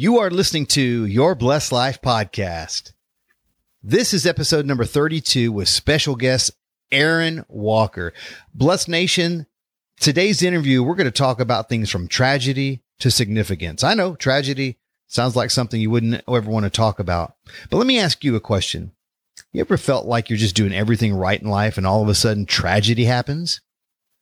You 0.00 0.20
are 0.20 0.30
listening 0.30 0.66
to 0.66 1.06
Your 1.06 1.34
Blessed 1.34 1.72
Life 1.72 2.00
podcast. 2.00 2.92
This 3.82 4.14
is 4.14 4.26
episode 4.26 4.64
number 4.64 4.84
32 4.84 5.50
with 5.50 5.68
special 5.68 6.14
guest 6.14 6.52
Aaron 6.92 7.44
Walker. 7.48 8.12
Blessed 8.54 8.88
Nation, 8.88 9.48
today's 9.98 10.40
interview, 10.40 10.84
we're 10.84 10.94
going 10.94 11.06
to 11.06 11.10
talk 11.10 11.40
about 11.40 11.68
things 11.68 11.90
from 11.90 12.06
tragedy 12.06 12.84
to 13.00 13.10
significance. 13.10 13.82
I 13.82 13.94
know 13.94 14.14
tragedy 14.14 14.78
sounds 15.08 15.34
like 15.34 15.50
something 15.50 15.80
you 15.80 15.90
wouldn't 15.90 16.22
ever 16.28 16.48
want 16.48 16.62
to 16.62 16.70
talk 16.70 17.00
about, 17.00 17.34
but 17.68 17.78
let 17.78 17.86
me 17.88 17.98
ask 17.98 18.22
you 18.22 18.36
a 18.36 18.40
question. 18.40 18.92
You 19.50 19.62
ever 19.62 19.76
felt 19.76 20.06
like 20.06 20.30
you're 20.30 20.36
just 20.36 20.54
doing 20.54 20.72
everything 20.72 21.12
right 21.12 21.42
in 21.42 21.48
life 21.48 21.76
and 21.76 21.84
all 21.84 22.02
of 22.02 22.08
a 22.08 22.14
sudden 22.14 22.46
tragedy 22.46 23.06
happens? 23.06 23.62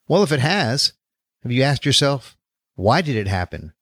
Well, 0.08 0.22
if 0.22 0.32
it 0.32 0.40
has, 0.40 0.94
have 1.42 1.52
you 1.52 1.62
asked 1.62 1.84
yourself, 1.84 2.34
why 2.76 3.02
did 3.02 3.16
it 3.16 3.28
happen? 3.28 3.74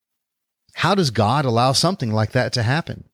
How 0.75 0.95
does 0.95 1.11
God 1.11 1.45
allow 1.45 1.73
something 1.73 2.13
like 2.13 2.33
that 2.33 2.53
to 2.55 2.63
happen? 2.63 3.05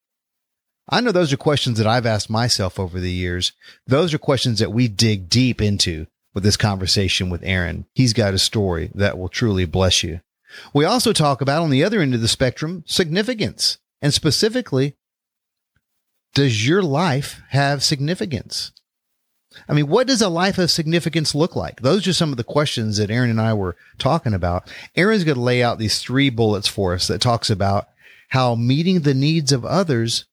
I 0.88 1.00
know 1.00 1.12
those 1.12 1.32
are 1.32 1.36
questions 1.36 1.78
that 1.78 1.86
I've 1.86 2.06
asked 2.06 2.28
myself 2.28 2.80
over 2.80 2.98
the 2.98 3.12
years. 3.12 3.52
Those 3.86 4.12
are 4.12 4.18
questions 4.18 4.58
that 4.58 4.72
we 4.72 4.88
dig 4.88 5.28
deep 5.28 5.62
into 5.62 6.06
with 6.34 6.42
this 6.42 6.56
conversation 6.56 7.30
with 7.30 7.44
Aaron. 7.44 7.86
He's 7.94 8.12
got 8.12 8.34
a 8.34 8.38
story 8.38 8.90
that 8.94 9.16
will 9.16 9.28
truly 9.28 9.66
bless 9.66 10.02
you. 10.02 10.20
We 10.74 10.84
also 10.84 11.12
talk 11.12 11.40
about 11.40 11.62
on 11.62 11.70
the 11.70 11.84
other 11.84 12.00
end 12.00 12.14
of 12.14 12.20
the 12.20 12.28
spectrum, 12.28 12.82
significance 12.86 13.78
and 14.02 14.12
specifically, 14.14 14.96
does 16.34 16.66
your 16.66 16.82
life 16.82 17.42
have 17.50 17.82
significance? 17.82 18.72
I 19.68 19.72
mean, 19.72 19.88
what 19.88 20.06
does 20.06 20.22
a 20.22 20.28
life 20.28 20.58
of 20.58 20.70
significance 20.70 21.34
look 21.34 21.56
like? 21.56 21.80
Those 21.80 22.06
are 22.06 22.12
some 22.12 22.30
of 22.30 22.36
the 22.36 22.44
questions 22.44 22.96
that 22.96 23.10
Aaron 23.10 23.30
and 23.30 23.40
I 23.40 23.54
were 23.54 23.76
talking 23.98 24.34
about. 24.34 24.70
Aaron's 24.96 25.24
going 25.24 25.36
to 25.36 25.40
lay 25.40 25.62
out 25.62 25.78
these 25.78 26.00
three 26.00 26.30
bullets 26.30 26.68
for 26.68 26.94
us 26.94 27.06
that 27.08 27.20
talks 27.20 27.50
about 27.50 27.88
how 28.30 28.54
meeting 28.54 29.00
the 29.00 29.14
needs 29.14 29.52
of 29.52 29.64
others 29.64 30.24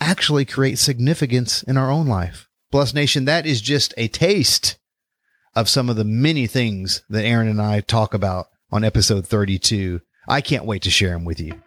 actually 0.00 0.44
creates 0.44 0.82
significance 0.82 1.62
in 1.62 1.76
our 1.76 1.90
own 1.90 2.06
life. 2.06 2.48
Blessed 2.70 2.94
Nation, 2.94 3.24
that 3.24 3.46
is 3.46 3.60
just 3.60 3.94
a 3.96 4.08
taste 4.08 4.76
of 5.54 5.68
some 5.68 5.88
of 5.88 5.96
the 5.96 6.04
many 6.04 6.46
things 6.46 7.02
that 7.08 7.24
Aaron 7.24 7.48
and 7.48 7.62
I 7.62 7.80
talk 7.80 8.12
about 8.12 8.48
on 8.70 8.84
episode 8.84 9.26
32. 9.26 10.00
I 10.28 10.40
can't 10.40 10.66
wait 10.66 10.82
to 10.82 10.90
share 10.90 11.12
them 11.12 11.24
with 11.24 11.40
you. 11.40 11.60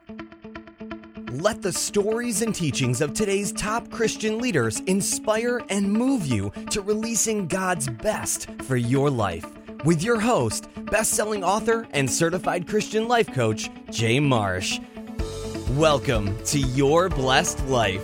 Let 1.33 1.61
the 1.61 1.72
stories 1.72 2.41
and 2.41 2.55
teachings 2.55 3.02
of 3.02 3.13
today's 3.13 3.52
top 3.52 3.91
Christian 3.91 4.39
leaders 4.39 4.80
inspire 4.88 5.61
and 5.69 5.94
move 5.94 6.25
you 6.25 6.52
to 6.72 6.81
releasing 6.81 7.45
God's 7.45 7.88
best 7.88 8.49
for 8.63 8.75
your 8.75 9.11
life. 9.11 9.45
With 9.85 10.02
your 10.02 10.19
host, 10.19 10.69
best-selling 10.89 11.44
author 11.44 11.88
and 11.91 12.09
certified 12.09 12.67
Christian 12.67 13.07
life 13.07 13.31
coach, 13.31 13.69
Jay 13.91 14.19
Marsh. 14.19 14.80
Welcome 15.73 16.35
to 16.45 16.57
Your 16.57 17.09
Blessed 17.09 17.63
Life. 17.67 18.03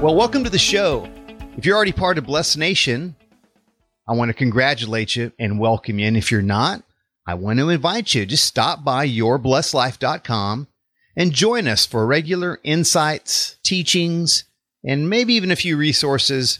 Well, 0.00 0.14
welcome 0.14 0.44
to 0.44 0.50
the 0.50 0.58
show. 0.60 1.08
If 1.56 1.66
you're 1.66 1.74
already 1.74 1.90
part 1.90 2.18
of 2.18 2.26
Blessed 2.26 2.56
Nation, 2.56 3.16
I 4.06 4.12
want 4.12 4.28
to 4.28 4.34
congratulate 4.34 5.16
you 5.16 5.32
and 5.38 5.58
welcome 5.58 5.98
you. 5.98 6.06
And 6.06 6.16
if 6.16 6.30
you're 6.30 6.42
not, 6.42 6.82
I 7.26 7.34
want 7.34 7.58
to 7.58 7.70
invite 7.70 8.14
you. 8.14 8.26
Just 8.26 8.44
stop 8.44 8.84
by 8.84 9.08
yourblessedlife.com 9.08 10.68
and 11.16 11.32
join 11.32 11.66
us 11.66 11.86
for 11.86 12.06
regular 12.06 12.60
insights, 12.62 13.56
teachings, 13.62 14.44
and 14.84 15.08
maybe 15.08 15.34
even 15.34 15.50
a 15.50 15.56
few 15.56 15.76
resources 15.76 16.58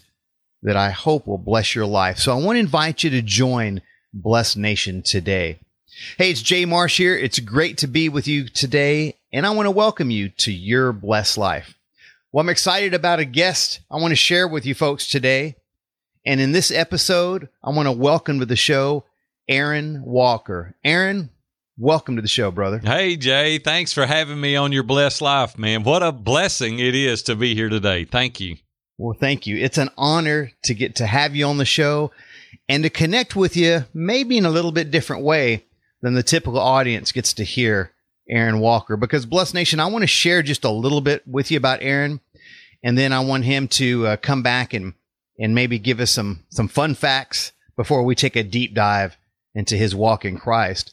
that 0.62 0.76
I 0.76 0.90
hope 0.90 1.26
will 1.26 1.38
bless 1.38 1.74
your 1.74 1.84
life. 1.84 2.18
So 2.18 2.32
I 2.32 2.42
want 2.42 2.56
to 2.56 2.60
invite 2.60 3.04
you 3.04 3.10
to 3.10 3.20
join 3.20 3.82
Blessed 4.14 4.56
Nation 4.56 5.02
today. 5.02 5.58
Hey, 6.16 6.30
it's 6.30 6.40
Jay 6.40 6.64
Marsh 6.64 6.96
here. 6.96 7.16
It's 7.16 7.38
great 7.38 7.78
to 7.78 7.86
be 7.86 8.08
with 8.08 8.26
you 8.26 8.48
today, 8.48 9.18
and 9.32 9.46
I 9.46 9.50
want 9.50 9.66
to 9.66 9.70
welcome 9.70 10.10
you 10.10 10.30
to 10.30 10.52
your 10.52 10.92
blessed 10.92 11.36
life. 11.36 11.74
Well, 12.32 12.40
I'm 12.40 12.48
excited 12.48 12.94
about 12.94 13.20
a 13.20 13.24
guest 13.24 13.80
I 13.90 13.96
want 13.96 14.12
to 14.12 14.16
share 14.16 14.48
with 14.48 14.64
you 14.64 14.74
folks 14.74 15.06
today. 15.06 15.56
And 16.26 16.40
in 16.40 16.52
this 16.52 16.70
episode, 16.70 17.50
I 17.62 17.68
want 17.70 17.86
to 17.86 17.92
welcome 17.92 18.40
to 18.40 18.46
the 18.46 18.56
show 18.56 19.04
Aaron 19.46 20.02
Walker. 20.02 20.74
Aaron, 20.82 21.28
welcome 21.76 22.16
to 22.16 22.22
the 22.22 22.28
show, 22.28 22.50
brother. 22.50 22.78
Hey, 22.78 23.16
Jay. 23.16 23.58
Thanks 23.58 23.92
for 23.92 24.06
having 24.06 24.40
me 24.40 24.56
on 24.56 24.72
your 24.72 24.84
blessed 24.84 25.20
life, 25.20 25.58
man. 25.58 25.82
What 25.82 26.02
a 26.02 26.12
blessing 26.12 26.78
it 26.78 26.94
is 26.94 27.22
to 27.24 27.36
be 27.36 27.54
here 27.54 27.68
today. 27.68 28.06
Thank 28.06 28.40
you. 28.40 28.56
Well, 28.96 29.14
thank 29.18 29.46
you. 29.46 29.58
It's 29.58 29.76
an 29.76 29.90
honor 29.98 30.52
to 30.62 30.72
get 30.72 30.96
to 30.96 31.06
have 31.06 31.36
you 31.36 31.44
on 31.44 31.58
the 31.58 31.66
show 31.66 32.10
and 32.70 32.84
to 32.84 32.90
connect 32.90 33.36
with 33.36 33.54
you, 33.54 33.84
maybe 33.92 34.38
in 34.38 34.46
a 34.46 34.50
little 34.50 34.72
bit 34.72 34.90
different 34.90 35.24
way 35.24 35.66
than 36.00 36.14
the 36.14 36.22
typical 36.22 36.58
audience 36.58 37.12
gets 37.12 37.34
to 37.34 37.44
hear 37.44 37.90
Aaron 38.30 38.60
Walker. 38.60 38.96
Because, 38.96 39.26
Blessed 39.26 39.52
Nation, 39.52 39.78
I 39.78 39.86
want 39.86 40.04
to 40.04 40.06
share 40.06 40.42
just 40.42 40.64
a 40.64 40.70
little 40.70 41.02
bit 41.02 41.28
with 41.28 41.50
you 41.50 41.58
about 41.58 41.82
Aaron, 41.82 42.20
and 42.82 42.96
then 42.96 43.12
I 43.12 43.20
want 43.20 43.44
him 43.44 43.68
to 43.68 44.06
uh, 44.06 44.16
come 44.16 44.42
back 44.42 44.72
and 44.72 44.94
and 45.38 45.54
maybe 45.54 45.78
give 45.78 46.00
us 46.00 46.10
some 46.10 46.44
some 46.50 46.68
fun 46.68 46.94
facts 46.94 47.52
before 47.76 48.02
we 48.02 48.14
take 48.14 48.36
a 48.36 48.42
deep 48.42 48.74
dive 48.74 49.16
into 49.54 49.76
his 49.76 49.94
walk 49.94 50.24
in 50.24 50.38
Christ. 50.38 50.92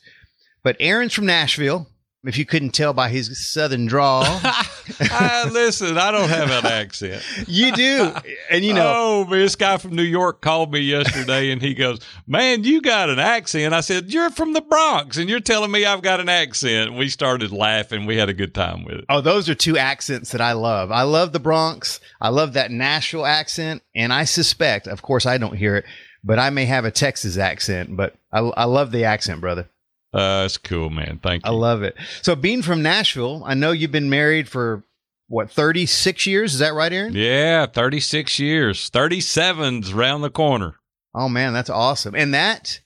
But 0.63 0.77
Aaron's 0.79 1.13
from 1.13 1.25
Nashville. 1.25 1.87
If 2.23 2.37
you 2.37 2.45
couldn't 2.45 2.69
tell 2.71 2.93
by 2.93 3.09
his 3.09 3.49
southern 3.49 3.87
drawl, 3.87 4.23
uh, 4.23 5.49
listen, 5.51 5.97
I 5.97 6.11
don't 6.11 6.29
have 6.29 6.51
an 6.51 6.71
accent. 6.71 7.23
you 7.47 7.71
do, 7.71 8.13
and 8.51 8.63
you 8.63 8.75
know. 8.75 8.93
Oh, 8.95 9.23
this 9.27 9.55
guy 9.55 9.77
from 9.77 9.95
New 9.95 10.03
York 10.03 10.39
called 10.39 10.71
me 10.71 10.81
yesterday, 10.81 11.49
and 11.49 11.59
he 11.59 11.73
goes, 11.73 11.99
"Man, 12.27 12.63
you 12.63 12.79
got 12.79 13.09
an 13.09 13.17
accent." 13.17 13.73
I 13.73 13.81
said, 13.81 14.13
"You're 14.13 14.29
from 14.29 14.53
the 14.53 14.61
Bronx, 14.61 15.17
and 15.17 15.31
you're 15.31 15.39
telling 15.39 15.71
me 15.71 15.83
I've 15.83 16.03
got 16.03 16.19
an 16.19 16.29
accent." 16.29 16.93
We 16.93 17.09
started 17.09 17.51
laughing. 17.51 18.05
We 18.05 18.17
had 18.17 18.29
a 18.29 18.33
good 18.35 18.53
time 18.53 18.85
with 18.85 18.99
it. 18.99 19.05
Oh, 19.09 19.21
those 19.21 19.49
are 19.49 19.55
two 19.55 19.79
accents 19.79 20.31
that 20.31 20.41
I 20.41 20.51
love. 20.51 20.91
I 20.91 21.01
love 21.01 21.33
the 21.33 21.39
Bronx. 21.39 21.99
I 22.21 22.29
love 22.29 22.53
that 22.53 22.69
Nashville 22.69 23.25
accent, 23.25 23.81
and 23.95 24.13
I 24.13 24.25
suspect, 24.25 24.85
of 24.85 25.01
course, 25.01 25.25
I 25.25 25.39
don't 25.39 25.57
hear 25.57 25.75
it, 25.75 25.85
but 26.23 26.37
I 26.37 26.51
may 26.51 26.65
have 26.65 26.85
a 26.85 26.91
Texas 26.91 27.37
accent. 27.37 27.97
But 27.97 28.13
I, 28.31 28.41
I 28.41 28.65
love 28.65 28.91
the 28.91 29.05
accent, 29.05 29.41
brother. 29.41 29.69
Uh, 30.13 30.41
that's 30.41 30.57
cool, 30.57 30.89
man. 30.89 31.19
Thank 31.23 31.45
you. 31.45 31.51
I 31.51 31.55
love 31.55 31.83
it. 31.83 31.95
So, 32.21 32.35
being 32.35 32.61
from 32.61 32.81
Nashville, 32.81 33.43
I 33.45 33.53
know 33.53 33.71
you've 33.71 33.91
been 33.91 34.09
married 34.09 34.49
for 34.49 34.83
what 35.27 35.49
36 35.49 36.25
years. 36.25 36.53
Is 36.53 36.59
that 36.59 36.73
right, 36.73 36.91
Aaron? 36.91 37.13
Yeah, 37.13 37.65
36 37.65 38.37
years. 38.37 38.89
37's 38.89 39.91
around 39.91 40.21
the 40.21 40.29
corner. 40.29 40.75
Oh 41.13 41.29
man, 41.29 41.53
that's 41.53 41.69
awesome. 41.69 42.15
And 42.15 42.33
that 42.33 42.79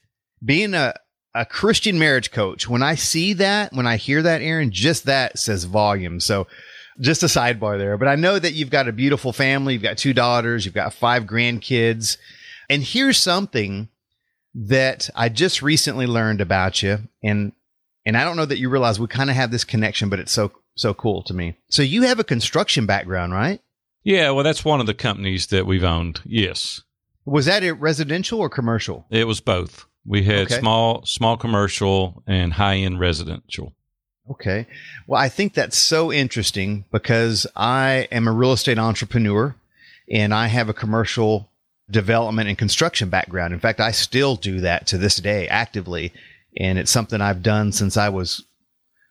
being 0.44 0.74
a 0.74 0.94
a 1.34 1.44
Christian 1.44 1.98
marriage 1.98 2.30
coach, 2.30 2.66
when 2.66 2.82
I 2.82 2.94
see 2.94 3.34
that, 3.34 3.72
when 3.72 3.86
I 3.86 3.96
hear 3.96 4.22
that, 4.22 4.40
Aaron, 4.40 4.70
just 4.70 5.04
that 5.04 5.38
says 5.38 5.64
volume. 5.64 6.18
So, 6.20 6.46
just 7.00 7.22
a 7.22 7.26
sidebar 7.26 7.76
there. 7.78 7.98
But 7.98 8.08
I 8.08 8.14
know 8.14 8.38
that 8.38 8.54
you've 8.54 8.70
got 8.70 8.88
a 8.88 8.92
beautiful 8.92 9.32
family. 9.32 9.74
You've 9.74 9.82
got 9.82 9.98
two 9.98 10.14
daughters. 10.14 10.64
You've 10.64 10.74
got 10.74 10.94
five 10.94 11.24
grandkids. 11.24 12.16
And 12.70 12.82
here's 12.82 13.18
something 13.18 13.88
that 14.58 15.10
I 15.14 15.28
just 15.28 15.60
recently 15.62 16.06
learned 16.06 16.40
about 16.40 16.82
you, 16.82 16.98
and 17.22 17.52
and 18.04 18.16
I 18.16 18.24
don't 18.24 18.36
know 18.36 18.46
that 18.46 18.58
you 18.58 18.68
realize 18.70 18.98
we 18.98 19.06
kind 19.06 19.30
of 19.30 19.36
have 19.36 19.50
this 19.50 19.64
connection, 19.64 20.08
but 20.08 20.18
it's 20.18 20.32
so 20.32 20.52
so 20.74 20.94
cool 20.94 21.22
to 21.24 21.34
me. 21.34 21.56
So 21.68 21.82
you 21.82 22.02
have 22.02 22.18
a 22.18 22.24
construction 22.24 22.86
background, 22.86 23.32
right? 23.32 23.60
Yeah, 24.02 24.30
well, 24.30 24.44
that's 24.44 24.64
one 24.64 24.80
of 24.80 24.86
the 24.86 24.94
companies 24.94 25.48
that 25.48 25.66
we've 25.66 25.84
owned. 25.84 26.20
Yes. 26.24 26.82
Was 27.24 27.46
that 27.46 27.64
it 27.64 27.72
residential 27.72 28.38
or 28.40 28.48
commercial? 28.48 29.04
It 29.10 29.26
was 29.26 29.40
both. 29.40 29.84
We 30.06 30.22
had 30.22 30.46
Okay. 30.46 30.60
small 30.60 31.04
small 31.04 31.36
commercial 31.36 32.22
and 32.26 32.52
high 32.54 32.76
end 32.76 33.00
residential. 33.00 33.72
Okay. 34.30 34.66
Well, 35.06 35.20
I 35.20 35.28
think 35.28 35.54
that's 35.54 35.76
so 35.76 36.12
interesting 36.12 36.84
because 36.92 37.46
I 37.54 38.08
am 38.10 38.26
a 38.26 38.32
real 38.32 38.52
estate 38.52 38.78
entrepreneur 38.78 39.54
and 40.10 40.32
I 40.32 40.46
have 40.48 40.68
a 40.68 40.74
commercial 40.74 41.48
development 41.90 42.48
and 42.48 42.58
construction 42.58 43.08
background. 43.08 43.54
In 43.54 43.60
fact, 43.60 43.80
I 43.80 43.92
still 43.92 44.36
do 44.36 44.60
that 44.60 44.86
to 44.88 44.98
this 44.98 45.16
day 45.16 45.48
actively. 45.48 46.12
And 46.58 46.78
it's 46.78 46.90
something 46.90 47.20
I've 47.20 47.42
done 47.42 47.72
since 47.72 47.96
I 47.96 48.08
was, 48.08 48.42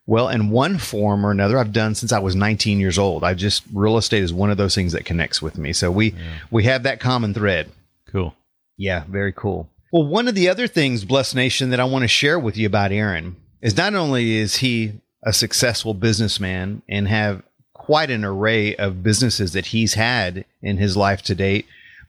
well, 0.06 0.30
in 0.30 0.50
one 0.50 0.78
form 0.78 1.26
or 1.26 1.32
another, 1.32 1.58
I've 1.58 1.74
done 1.74 1.96
since 1.96 2.12
I 2.12 2.20
was 2.20 2.36
19 2.36 2.80
years 2.80 2.98
old. 2.98 3.24
I 3.24 3.34
just, 3.34 3.64
real 3.74 3.98
estate 3.98 4.24
is 4.24 4.34
one 4.34 4.50
of 4.50 4.58
those 4.58 4.76
things 4.76 4.94
that 4.94 5.06
connects 5.06 5.42
with 5.42 5.58
me. 5.58 5.74
So 5.74 5.92
we, 5.92 6.16
we 6.52 6.64
have 6.64 6.84
that 6.84 7.00
common 7.00 7.34
thread. 7.34 7.70
Cool. 8.12 8.36
Yeah, 8.78 9.04
very 9.08 9.32
cool. 9.32 9.70
Well, 9.92 10.06
one 10.06 10.28
of 10.28 10.36
the 10.36 10.50
other 10.50 10.68
things, 10.68 11.06
Blessed 11.06 11.36
Nation, 11.36 11.70
that 11.70 11.80
I 11.80 11.86
want 11.86 12.04
to 12.04 12.08
share 12.08 12.40
with 12.40 12.58
you 12.58 12.66
about 12.68 12.92
Aaron 12.92 13.36
is 13.62 13.78
not 13.78 13.96
only 13.96 14.36
is 14.36 14.58
he 14.58 15.00
a 15.24 15.32
successful 15.32 15.94
businessman 15.94 16.82
and 16.90 17.08
have 17.08 17.42
quite 17.74 18.10
an 18.10 18.26
array 18.26 18.76
of 18.76 19.04
businesses 19.04 19.54
that 19.54 19.68
he's 19.68 19.94
had 19.94 20.44
in 20.62 20.78
his 20.78 20.98
life 20.98 21.22
to 21.22 21.36
date, 21.36 21.66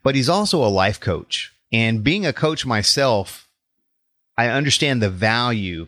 but 0.07 0.15
he's 0.15 0.29
also 0.29 0.63
a 0.63 0.71
life 0.71 1.01
coach. 1.01 1.53
And 1.69 2.01
being 2.01 2.25
a 2.25 2.31
coach 2.31 2.65
myself, 2.65 3.45
I 4.37 4.47
understand 4.47 5.01
the 5.01 5.09
value 5.09 5.87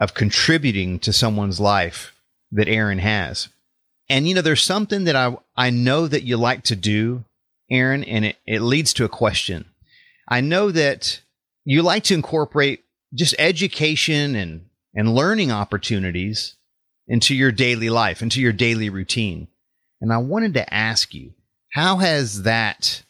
of 0.00 0.14
contributing 0.14 0.98
to 1.00 1.12
someone's 1.12 1.60
life 1.60 2.14
that 2.50 2.66
Aaron 2.66 2.98
has. 2.98 3.50
And 4.08 4.26
you 4.26 4.34
know, 4.34 4.40
there's 4.40 4.62
something 4.62 5.04
that 5.04 5.16
I 5.16 5.36
I 5.54 5.68
know 5.68 6.08
that 6.08 6.22
you 6.22 6.38
like 6.38 6.62
to 6.62 6.76
do, 6.76 7.24
Aaron, 7.70 8.04
and 8.04 8.24
it, 8.24 8.36
it 8.46 8.62
leads 8.62 8.94
to 8.94 9.04
a 9.04 9.10
question. 9.10 9.66
I 10.26 10.40
know 10.40 10.70
that, 10.70 11.20
you 11.66 11.82
like 11.82 12.04
to 12.04 12.14
incorporate 12.14 12.84
just 13.12 13.34
education 13.38 14.34
and, 14.34 14.64
and 14.94 15.14
learning 15.14 15.52
opportunities 15.52 16.56
into 17.06 17.34
your 17.34 17.52
daily 17.52 17.90
life, 17.90 18.22
into 18.22 18.40
your 18.40 18.54
daily 18.54 18.88
routine. 18.88 19.48
And 20.00 20.10
I 20.10 20.16
wanted 20.16 20.54
to 20.54 20.72
ask 20.72 21.12
you, 21.12 21.34
how 21.74 21.98
has 21.98 22.44
that, 22.44 23.02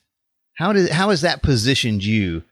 how 0.59 0.73
did, 0.73 0.91
how 0.91 1.11
has 1.11 1.21
that 1.21 1.41
positioned 1.41 2.05
you 2.05 2.43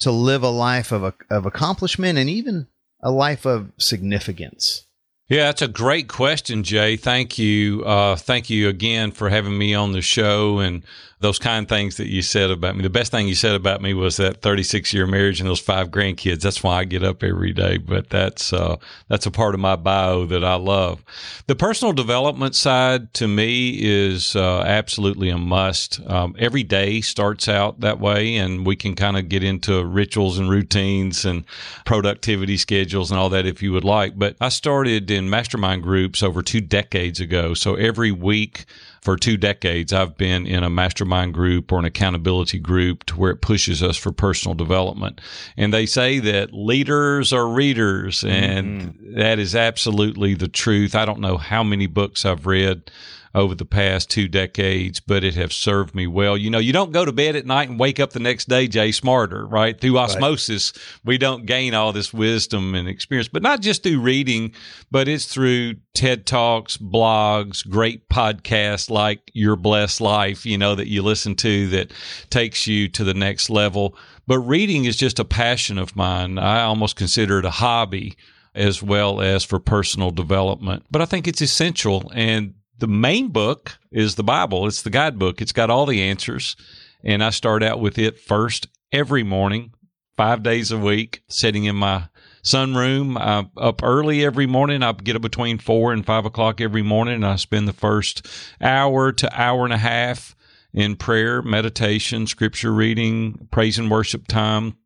to 0.00 0.10
live 0.10 0.42
a 0.42 0.48
life 0.48 0.90
of, 0.90 1.14
of 1.28 1.44
accomplishment 1.44 2.18
and 2.18 2.28
even 2.28 2.66
a 3.00 3.10
life 3.10 3.44
of 3.44 3.72
significance? 3.78 4.86
Yeah, 5.28 5.44
that's 5.44 5.62
a 5.62 5.68
great 5.68 6.08
question, 6.08 6.62
Jay. 6.62 6.96
Thank 6.96 7.38
you. 7.38 7.82
Uh, 7.84 8.16
thank 8.16 8.50
you 8.50 8.68
again 8.68 9.12
for 9.12 9.30
having 9.30 9.56
me 9.56 9.74
on 9.74 9.92
the 9.92 10.02
show 10.02 10.58
and 10.58 10.84
those 11.22 11.38
kind 11.38 11.68
things 11.68 11.96
that 11.98 12.08
you 12.08 12.20
said 12.20 12.50
about 12.50 12.76
me. 12.76 12.82
The 12.82 12.90
best 12.90 13.12
thing 13.12 13.28
you 13.28 13.36
said 13.36 13.54
about 13.54 13.80
me 13.80 13.94
was 13.94 14.16
that 14.16 14.42
36 14.42 14.92
year 14.92 15.06
marriage 15.06 15.40
and 15.40 15.48
those 15.48 15.60
five 15.60 15.88
grandkids. 15.90 16.40
That's 16.40 16.62
why 16.64 16.80
I 16.80 16.84
get 16.84 17.04
up 17.04 17.22
every 17.22 17.52
day. 17.52 17.78
But 17.78 18.10
that's 18.10 18.52
uh, 18.52 18.76
that's 19.08 19.24
a 19.24 19.30
part 19.30 19.54
of 19.54 19.60
my 19.60 19.76
bio 19.76 20.26
that 20.26 20.44
I 20.44 20.56
love. 20.56 21.02
The 21.46 21.54
personal 21.54 21.92
development 21.92 22.56
side 22.56 23.14
to 23.14 23.28
me 23.28 23.78
is 23.80 24.34
uh, 24.34 24.62
absolutely 24.62 25.30
a 25.30 25.38
must. 25.38 26.00
Um, 26.08 26.34
every 26.38 26.64
day 26.64 27.00
starts 27.00 27.48
out 27.48 27.80
that 27.80 28.00
way, 28.00 28.36
and 28.36 28.66
we 28.66 28.74
can 28.74 28.96
kind 28.96 29.16
of 29.16 29.28
get 29.28 29.44
into 29.44 29.84
rituals 29.86 30.38
and 30.38 30.50
routines 30.50 31.24
and 31.24 31.44
productivity 31.86 32.56
schedules 32.56 33.12
and 33.12 33.20
all 33.20 33.28
that 33.28 33.46
if 33.46 33.62
you 33.62 33.72
would 33.72 33.84
like. 33.84 34.18
But 34.18 34.36
I 34.40 34.48
started 34.48 35.11
in 35.12 35.30
mastermind 35.30 35.82
groups 35.82 36.22
over 36.22 36.42
two 36.42 36.60
decades 36.60 37.20
ago. 37.20 37.54
So 37.54 37.74
every 37.76 38.10
week 38.10 38.64
for 39.02 39.16
two 39.16 39.36
decades, 39.36 39.92
I've 39.92 40.16
been 40.16 40.46
in 40.46 40.62
a 40.64 40.70
mastermind 40.70 41.34
group 41.34 41.70
or 41.70 41.78
an 41.78 41.84
accountability 41.84 42.58
group 42.58 43.04
to 43.04 43.18
where 43.18 43.30
it 43.30 43.42
pushes 43.42 43.82
us 43.82 43.96
for 43.96 44.12
personal 44.12 44.54
development. 44.54 45.20
And 45.56 45.72
they 45.72 45.86
say 45.86 46.18
that 46.20 46.52
leaders 46.52 47.32
are 47.32 47.48
readers, 47.48 48.24
and 48.24 48.82
mm-hmm. 48.82 49.14
that 49.18 49.38
is 49.38 49.54
absolutely 49.54 50.34
the 50.34 50.48
truth. 50.48 50.94
I 50.94 51.04
don't 51.04 51.20
know 51.20 51.36
how 51.36 51.62
many 51.62 51.86
books 51.86 52.24
I've 52.24 52.46
read 52.46 52.90
over 53.34 53.54
the 53.54 53.64
past 53.64 54.10
two 54.10 54.28
decades, 54.28 55.00
but 55.00 55.24
it 55.24 55.34
have 55.34 55.52
served 55.52 55.94
me 55.94 56.06
well. 56.06 56.36
You 56.36 56.50
know, 56.50 56.58
you 56.58 56.72
don't 56.72 56.92
go 56.92 57.04
to 57.04 57.12
bed 57.12 57.36
at 57.36 57.46
night 57.46 57.68
and 57.68 57.78
wake 57.78 57.98
up 57.98 58.12
the 58.12 58.20
next 58.20 58.48
day, 58.48 58.68
Jay, 58.68 58.92
smarter, 58.92 59.46
right? 59.46 59.80
Through 59.80 59.98
osmosis, 59.98 60.72
right. 60.74 61.00
we 61.04 61.18
don't 61.18 61.46
gain 61.46 61.74
all 61.74 61.92
this 61.92 62.12
wisdom 62.12 62.74
and 62.74 62.88
experience, 62.88 63.28
but 63.28 63.42
not 63.42 63.60
just 63.60 63.82
through 63.82 64.00
reading, 64.00 64.52
but 64.90 65.08
it's 65.08 65.24
through 65.24 65.74
TED 65.94 66.26
Talks, 66.26 66.76
blogs, 66.76 67.66
great 67.68 68.08
podcasts 68.08 68.90
like 68.90 69.30
Your 69.32 69.56
Blessed 69.56 70.00
Life, 70.00 70.44
you 70.44 70.58
know, 70.58 70.74
that 70.74 70.88
you 70.88 71.02
listen 71.02 71.34
to 71.36 71.68
that 71.68 71.92
takes 72.28 72.66
you 72.66 72.88
to 72.88 73.04
the 73.04 73.14
next 73.14 73.48
level. 73.48 73.96
But 74.26 74.40
reading 74.40 74.84
is 74.84 74.96
just 74.96 75.18
a 75.18 75.24
passion 75.24 75.78
of 75.78 75.96
mine. 75.96 76.38
I 76.38 76.62
almost 76.62 76.96
consider 76.96 77.38
it 77.38 77.44
a 77.44 77.50
hobby 77.50 78.16
as 78.54 78.82
well 78.82 79.20
as 79.20 79.44
for 79.44 79.58
personal 79.58 80.10
development. 80.10 80.84
But 80.90 81.02
I 81.02 81.06
think 81.06 81.26
it's 81.26 81.40
essential. 81.40 82.10
And 82.14 82.54
the 82.78 82.88
main 82.88 83.28
book 83.28 83.78
is 83.90 84.14
the 84.14 84.24
Bible. 84.24 84.66
It's 84.66 84.82
the 84.82 84.90
guidebook. 84.90 85.40
It's 85.40 85.52
got 85.52 85.70
all 85.70 85.86
the 85.86 86.02
answers. 86.02 86.56
And 87.04 87.22
I 87.22 87.30
start 87.30 87.62
out 87.62 87.80
with 87.80 87.98
it 87.98 88.18
first 88.18 88.68
every 88.92 89.22
morning, 89.22 89.72
five 90.16 90.42
days 90.42 90.70
a 90.70 90.78
week, 90.78 91.22
sitting 91.28 91.64
in 91.64 91.76
my 91.76 92.08
sunroom. 92.44 93.20
I'm 93.20 93.50
up 93.56 93.82
early 93.82 94.24
every 94.24 94.46
morning. 94.46 94.82
I 94.82 94.92
get 94.92 95.16
up 95.16 95.22
between 95.22 95.58
four 95.58 95.92
and 95.92 96.04
five 96.04 96.24
o'clock 96.24 96.60
every 96.60 96.82
morning. 96.82 97.14
And 97.14 97.26
I 97.26 97.36
spend 97.36 97.68
the 97.68 97.72
first 97.72 98.26
hour 98.60 99.12
to 99.12 99.40
hour 99.40 99.64
and 99.64 99.72
a 99.72 99.78
half 99.78 100.34
in 100.72 100.96
prayer, 100.96 101.42
meditation, 101.42 102.26
scripture 102.26 102.72
reading, 102.72 103.48
praise 103.50 103.78
and 103.78 103.90
worship 103.90 104.26
time. 104.26 104.76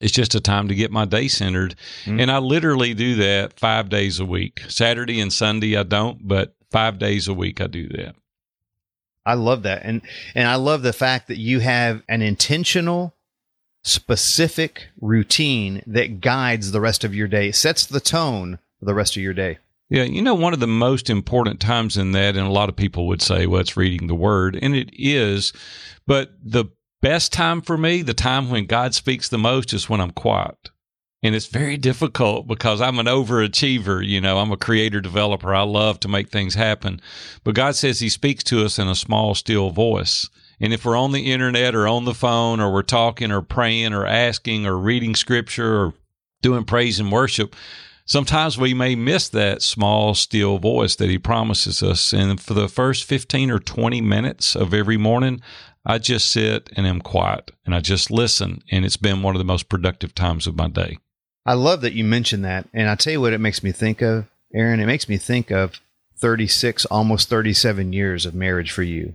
It's 0.00 0.12
just 0.12 0.34
a 0.34 0.40
time 0.40 0.68
to 0.68 0.74
get 0.74 0.90
my 0.90 1.04
day 1.04 1.28
centered. 1.28 1.76
Mm-hmm. 2.04 2.20
And 2.20 2.30
I 2.30 2.38
literally 2.38 2.94
do 2.94 3.16
that 3.16 3.58
five 3.58 3.88
days 3.88 4.20
a 4.20 4.24
week. 4.24 4.62
Saturday 4.68 5.20
and 5.20 5.32
Sunday, 5.32 5.76
I 5.76 5.82
don't, 5.82 6.26
but 6.26 6.54
five 6.74 6.98
days 6.98 7.28
a 7.28 7.34
week 7.34 7.60
I 7.60 7.68
do 7.68 7.88
that. 7.90 8.16
I 9.24 9.34
love 9.34 9.62
that. 9.62 9.82
And 9.84 10.02
and 10.34 10.48
I 10.48 10.56
love 10.56 10.82
the 10.82 10.92
fact 10.92 11.28
that 11.28 11.38
you 11.38 11.60
have 11.60 12.02
an 12.08 12.20
intentional 12.20 13.14
specific 13.84 14.88
routine 15.00 15.84
that 15.86 16.20
guides 16.20 16.72
the 16.72 16.80
rest 16.80 17.04
of 17.04 17.14
your 17.14 17.28
day, 17.28 17.52
sets 17.52 17.86
the 17.86 18.00
tone 18.00 18.58
for 18.80 18.86
the 18.86 18.94
rest 18.94 19.16
of 19.16 19.22
your 19.22 19.32
day. 19.32 19.58
Yeah, 19.88 20.02
you 20.02 20.20
know, 20.20 20.34
one 20.34 20.52
of 20.52 20.58
the 20.58 20.66
most 20.66 21.08
important 21.08 21.60
times 21.60 21.96
in 21.96 22.10
that, 22.12 22.36
and 22.36 22.44
a 22.44 22.50
lot 22.50 22.68
of 22.68 22.74
people 22.74 23.06
would 23.06 23.22
say, 23.22 23.46
well, 23.46 23.60
it's 23.60 23.76
reading 23.76 24.08
the 24.08 24.14
word, 24.16 24.58
and 24.60 24.74
it 24.74 24.90
is, 24.94 25.52
but 26.08 26.32
the 26.42 26.64
best 27.00 27.32
time 27.32 27.60
for 27.60 27.78
me, 27.78 28.02
the 28.02 28.14
time 28.14 28.50
when 28.50 28.66
God 28.66 28.94
speaks 28.94 29.28
the 29.28 29.38
most, 29.38 29.72
is 29.72 29.88
when 29.88 30.00
I'm 30.00 30.10
quiet 30.10 30.70
and 31.24 31.34
it's 31.34 31.46
very 31.46 31.78
difficult 31.78 32.46
because 32.46 32.82
I'm 32.82 32.98
an 32.98 33.06
overachiever. 33.06 34.06
You 34.06 34.20
know, 34.20 34.36
I'm 34.38 34.52
a 34.52 34.58
creator 34.58 35.00
developer. 35.00 35.54
I 35.54 35.62
love 35.62 35.98
to 36.00 36.08
make 36.08 36.28
things 36.28 36.54
happen. 36.54 37.00
But 37.44 37.54
God 37.54 37.76
says 37.76 37.98
He 37.98 38.10
speaks 38.10 38.44
to 38.44 38.62
us 38.62 38.78
in 38.78 38.88
a 38.88 38.94
small, 38.94 39.34
still 39.34 39.70
voice. 39.70 40.28
And 40.60 40.74
if 40.74 40.84
we're 40.84 40.98
on 40.98 41.12
the 41.12 41.32
internet 41.32 41.74
or 41.74 41.88
on 41.88 42.04
the 42.04 42.12
phone 42.12 42.60
or 42.60 42.70
we're 42.70 42.82
talking 42.82 43.32
or 43.32 43.40
praying 43.40 43.94
or 43.94 44.04
asking 44.06 44.66
or 44.66 44.76
reading 44.76 45.14
scripture 45.14 45.86
or 45.86 45.94
doing 46.42 46.64
praise 46.64 47.00
and 47.00 47.10
worship, 47.10 47.56
sometimes 48.04 48.58
we 48.58 48.74
may 48.74 48.94
miss 48.94 49.30
that 49.30 49.62
small, 49.62 50.14
still 50.14 50.58
voice 50.58 50.94
that 50.96 51.08
He 51.08 51.18
promises 51.18 51.82
us. 51.82 52.12
And 52.12 52.38
for 52.38 52.52
the 52.52 52.68
first 52.68 53.04
15 53.04 53.50
or 53.50 53.58
20 53.58 54.02
minutes 54.02 54.54
of 54.54 54.74
every 54.74 54.98
morning, 54.98 55.40
I 55.86 55.96
just 55.98 56.30
sit 56.30 56.68
and 56.76 56.86
am 56.86 57.00
quiet 57.00 57.50
and 57.64 57.74
I 57.74 57.80
just 57.80 58.10
listen. 58.10 58.62
And 58.70 58.84
it's 58.84 58.98
been 58.98 59.22
one 59.22 59.34
of 59.34 59.38
the 59.38 59.44
most 59.46 59.70
productive 59.70 60.14
times 60.14 60.46
of 60.46 60.56
my 60.56 60.68
day. 60.68 60.98
I 61.46 61.54
love 61.54 61.82
that 61.82 61.92
you 61.92 62.04
mentioned 62.04 62.44
that. 62.44 62.68
And 62.72 62.88
I 62.88 62.94
tell 62.94 63.12
you 63.12 63.20
what 63.20 63.32
it 63.32 63.38
makes 63.38 63.62
me 63.62 63.72
think 63.72 64.02
of, 64.02 64.26
Aaron. 64.54 64.80
It 64.80 64.86
makes 64.86 65.08
me 65.08 65.18
think 65.18 65.50
of 65.50 65.80
36, 66.16 66.86
almost 66.86 67.28
37 67.28 67.92
years 67.92 68.24
of 68.24 68.34
marriage 68.34 68.70
for 68.70 68.82
you. 68.82 69.14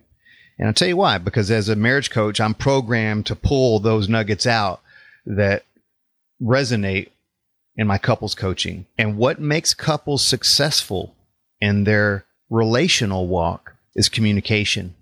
And 0.58 0.68
I'll 0.68 0.74
tell 0.74 0.88
you 0.88 0.98
why, 0.98 1.18
because 1.18 1.50
as 1.50 1.70
a 1.70 1.76
marriage 1.76 2.12
coach, 2.12 2.40
I'm 2.40 2.54
programmed 2.54 3.26
to 3.28 3.36
pull 3.36 3.80
those 3.80 4.10
nuggets 4.10 4.46
out 4.46 4.81
that 5.26 5.64
resonate 6.42 7.10
in 7.76 7.88
my 7.88 7.98
couples 7.98 8.36
coaching. 8.36 8.86
And 8.98 9.18
what 9.18 9.40
makes 9.40 9.74
couples 9.74 10.24
successful 10.24 11.16
in 11.62 11.86
their 11.86 12.25
relational 12.50 13.28
walk 13.28 13.74
is 13.96 14.10
communication. 14.10 14.96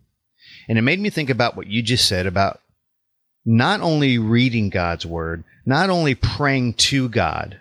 And 0.70 0.78
it 0.78 0.84
made 0.84 1.00
me 1.00 1.10
think 1.10 1.30
about 1.30 1.56
what 1.56 1.68
you 1.68 1.82
just 1.82 2.08
said 2.08 2.28
about 2.28 2.62
not 3.48 3.80
only 3.80 4.18
reading 4.18 4.70
God's 4.70 5.06
word, 5.06 5.46
not 5.66 5.90
only 5.90 6.16
praying 6.16 6.74
to 6.74 7.08
God, 7.08 7.58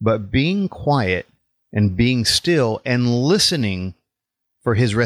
but 0.00 0.32
being 0.32 0.68
quiet 0.68 1.26
and 1.72 1.96
being 1.96 2.24
still 2.24 2.82
and 2.84 3.06
listening 3.08 3.94
for 4.64 4.74
his 4.74 4.96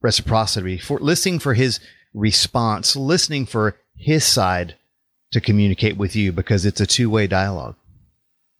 reciprocity, 0.00 0.78
for 0.78 0.98
listening 0.98 1.38
for 1.38 1.52
his 1.52 1.78
response, 2.14 2.96
listening 2.96 3.44
for 3.44 3.76
his 3.94 4.24
side 4.24 4.76
to 5.32 5.42
communicate 5.42 5.98
with 5.98 6.16
you 6.16 6.32
because 6.32 6.64
it's 6.64 6.80
a 6.80 6.86
two 6.86 7.10
way 7.10 7.26
dialogue. 7.26 7.76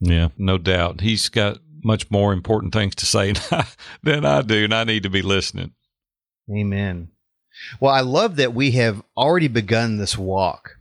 Yeah, 0.00 0.29
no 0.37 0.59
doubt. 0.59 1.00
He's 1.00 1.31
got 1.31 1.61
much 1.83 2.11
more 2.11 2.35
important 2.35 2.75
things 2.75 2.95
to 2.97 3.07
say 3.07 3.33
than 4.03 4.26
I 4.26 4.43
do, 4.43 4.64
and 4.64 4.75
I 4.75 4.85
need 4.85 5.05
to 5.05 5.11
be 5.11 5.23
listening. 5.23 5.73
Amen. 6.55 7.09
Well, 7.81 7.95
I 7.95 8.00
love 8.00 8.37
that 8.37 8.53
we 8.53 8.73
have 8.73 9.03
already 9.17 9.49
begun 9.49 9.97
this 9.97 10.19
walk. 10.19 10.74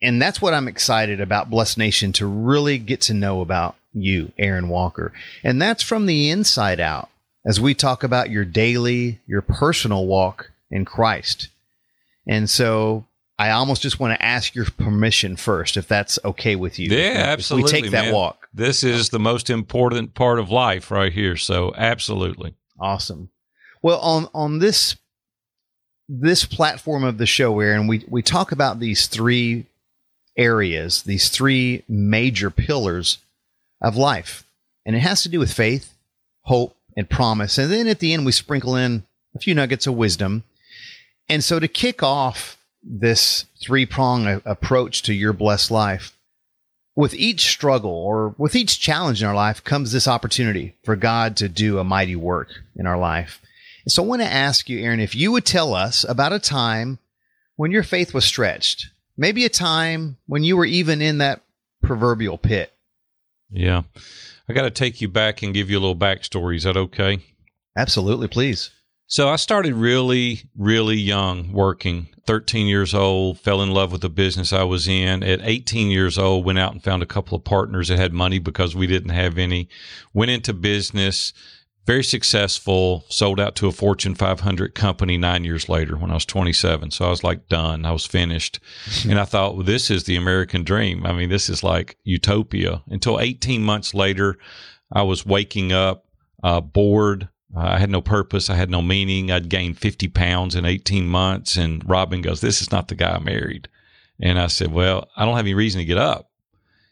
And 0.00 0.22
that's 0.22 0.40
what 0.40 0.54
I'm 0.54 0.68
excited 0.68 1.20
about 1.20 1.50
Blessed 1.50 1.78
Nation 1.78 2.12
to 2.14 2.26
really 2.26 2.78
get 2.78 3.00
to 3.02 3.14
know 3.14 3.40
about 3.40 3.76
you, 3.92 4.32
Aaron 4.38 4.68
Walker. 4.68 5.12
And 5.42 5.60
that's 5.60 5.82
from 5.82 6.06
the 6.06 6.30
inside 6.30 6.80
out 6.80 7.08
as 7.44 7.60
we 7.60 7.74
talk 7.74 8.04
about 8.04 8.30
your 8.30 8.44
daily, 8.44 9.20
your 9.26 9.42
personal 9.42 10.06
walk 10.06 10.50
in 10.70 10.84
Christ. 10.84 11.48
And 12.26 12.48
so 12.48 13.06
I 13.38 13.50
almost 13.50 13.82
just 13.82 13.98
want 13.98 14.18
to 14.18 14.24
ask 14.24 14.54
your 14.54 14.66
permission 14.66 15.36
first, 15.36 15.76
if 15.76 15.88
that's 15.88 16.18
okay 16.24 16.56
with 16.56 16.78
you. 16.78 16.90
Yeah, 16.90 17.24
absolutely. 17.26 17.72
we 17.72 17.80
take 17.80 17.90
that 17.92 18.06
man. 18.06 18.14
walk. 18.14 18.48
This 18.52 18.84
is 18.84 19.10
the 19.10 19.18
most 19.18 19.48
important 19.48 20.14
part 20.14 20.38
of 20.38 20.50
life 20.50 20.90
right 20.90 21.12
here. 21.12 21.36
So 21.36 21.72
absolutely. 21.76 22.54
Awesome. 22.80 23.30
Well, 23.82 24.00
on, 24.00 24.28
on 24.34 24.58
this 24.58 24.96
this 26.08 26.46
platform 26.46 27.04
of 27.04 27.18
the 27.18 27.26
show, 27.26 27.60
Aaron, 27.60 27.86
we, 27.86 28.02
we 28.08 28.22
talk 28.22 28.50
about 28.50 28.80
these 28.80 29.06
three 29.06 29.66
areas, 30.38 31.02
these 31.02 31.28
three 31.28 31.82
major 31.88 32.50
pillars 32.50 33.18
of 33.82 33.96
life. 33.96 34.44
And 34.86 34.96
it 34.96 35.00
has 35.00 35.22
to 35.22 35.28
do 35.28 35.38
with 35.38 35.52
faith, 35.52 35.92
hope, 36.42 36.74
and 36.96 37.10
promise. 37.10 37.58
And 37.58 37.70
then 37.70 37.86
at 37.88 37.98
the 37.98 38.14
end, 38.14 38.24
we 38.24 38.32
sprinkle 38.32 38.76
in 38.76 39.02
a 39.34 39.38
few 39.38 39.54
nuggets 39.54 39.86
of 39.86 39.94
wisdom. 39.94 40.44
And 41.28 41.44
so 41.44 41.58
to 41.58 41.68
kick 41.68 42.02
off 42.02 42.56
this 42.82 43.44
three 43.60 43.84
prong 43.84 44.40
approach 44.44 45.02
to 45.02 45.12
your 45.12 45.32
blessed 45.32 45.70
life, 45.70 46.16
with 46.98 47.14
each 47.14 47.42
struggle 47.42 47.92
or 47.92 48.34
with 48.38 48.56
each 48.56 48.80
challenge 48.80 49.22
in 49.22 49.28
our 49.28 49.34
life 49.34 49.62
comes 49.62 49.92
this 49.92 50.08
opportunity 50.08 50.74
for 50.82 50.96
God 50.96 51.36
to 51.36 51.48
do 51.48 51.78
a 51.78 51.84
mighty 51.84 52.16
work 52.16 52.48
in 52.74 52.88
our 52.88 52.98
life. 52.98 53.40
And 53.84 53.92
So 53.92 54.02
I 54.02 54.06
want 54.06 54.20
to 54.22 54.32
ask 54.32 54.68
you, 54.68 54.80
Aaron, 54.80 54.98
if 54.98 55.14
you 55.14 55.30
would 55.30 55.44
tell 55.44 55.74
us 55.74 56.04
about 56.08 56.32
a 56.32 56.40
time 56.40 56.98
when 57.54 57.70
your 57.70 57.84
faith 57.84 58.12
was 58.12 58.24
stretched, 58.24 58.88
maybe 59.18 59.44
a 59.44 59.50
time 59.50 60.16
when 60.26 60.44
you 60.44 60.56
were 60.56 60.64
even 60.64 61.02
in 61.02 61.18
that 61.18 61.42
proverbial 61.82 62.38
pit. 62.38 62.72
Yeah. 63.50 63.82
I 64.48 64.54
got 64.54 64.62
to 64.62 64.70
take 64.70 65.02
you 65.02 65.08
back 65.08 65.42
and 65.42 65.52
give 65.52 65.68
you 65.68 65.78
a 65.78 65.80
little 65.80 65.96
backstory. 65.96 66.56
Is 66.56 66.62
that 66.62 66.76
okay? 66.76 67.18
Absolutely, 67.76 68.28
please. 68.28 68.70
So 69.06 69.28
I 69.28 69.36
started 69.36 69.74
really, 69.74 70.42
really 70.56 70.96
young 70.96 71.52
working. 71.52 72.08
13 72.26 72.66
years 72.66 72.92
old, 72.92 73.40
fell 73.40 73.62
in 73.62 73.70
love 73.70 73.90
with 73.90 74.02
the 74.02 74.10
business 74.10 74.52
I 74.52 74.64
was 74.64 74.86
in. 74.86 75.22
At 75.22 75.40
18 75.42 75.90
years 75.90 76.18
old, 76.18 76.44
went 76.44 76.58
out 76.58 76.72
and 76.72 76.84
found 76.84 77.02
a 77.02 77.06
couple 77.06 77.36
of 77.36 77.44
partners 77.44 77.88
that 77.88 77.98
had 77.98 78.12
money 78.12 78.38
because 78.38 78.76
we 78.76 78.86
didn't 78.86 79.10
have 79.10 79.38
any. 79.38 79.68
Went 80.12 80.30
into 80.30 80.52
business, 80.52 81.32
very 81.88 82.04
successful, 82.04 83.06
sold 83.08 83.40
out 83.40 83.56
to 83.56 83.66
a 83.66 83.72
Fortune 83.72 84.14
500 84.14 84.74
company 84.74 85.16
nine 85.16 85.42
years 85.42 85.70
later 85.70 85.96
when 85.96 86.10
I 86.10 86.14
was 86.14 86.26
27. 86.26 86.90
So 86.90 87.06
I 87.06 87.08
was 87.08 87.24
like 87.24 87.48
done. 87.48 87.86
I 87.86 87.92
was 87.92 88.04
finished. 88.04 88.60
and 89.08 89.18
I 89.18 89.24
thought, 89.24 89.54
well, 89.54 89.64
this 89.64 89.90
is 89.90 90.04
the 90.04 90.16
American 90.16 90.64
dream. 90.64 91.06
I 91.06 91.14
mean, 91.14 91.30
this 91.30 91.48
is 91.48 91.64
like 91.64 91.96
utopia. 92.04 92.82
Until 92.88 93.18
18 93.18 93.62
months 93.62 93.94
later, 93.94 94.36
I 94.92 95.00
was 95.00 95.24
waking 95.24 95.72
up 95.72 96.04
uh, 96.42 96.60
bored. 96.60 97.30
Uh, 97.56 97.60
I 97.60 97.78
had 97.78 97.88
no 97.88 98.02
purpose. 98.02 98.50
I 98.50 98.56
had 98.56 98.68
no 98.68 98.82
meaning. 98.82 99.30
I'd 99.30 99.48
gained 99.48 99.78
50 99.78 100.08
pounds 100.08 100.54
in 100.54 100.66
18 100.66 101.08
months. 101.08 101.56
And 101.56 101.88
Robin 101.88 102.20
goes, 102.20 102.42
This 102.42 102.60
is 102.60 102.70
not 102.70 102.88
the 102.88 102.96
guy 102.96 103.14
I 103.14 103.18
married. 103.18 103.66
And 104.20 104.38
I 104.38 104.48
said, 104.48 104.72
Well, 104.72 105.08
I 105.16 105.24
don't 105.24 105.36
have 105.36 105.46
any 105.46 105.54
reason 105.54 105.78
to 105.78 105.86
get 105.86 105.96
up 105.96 106.28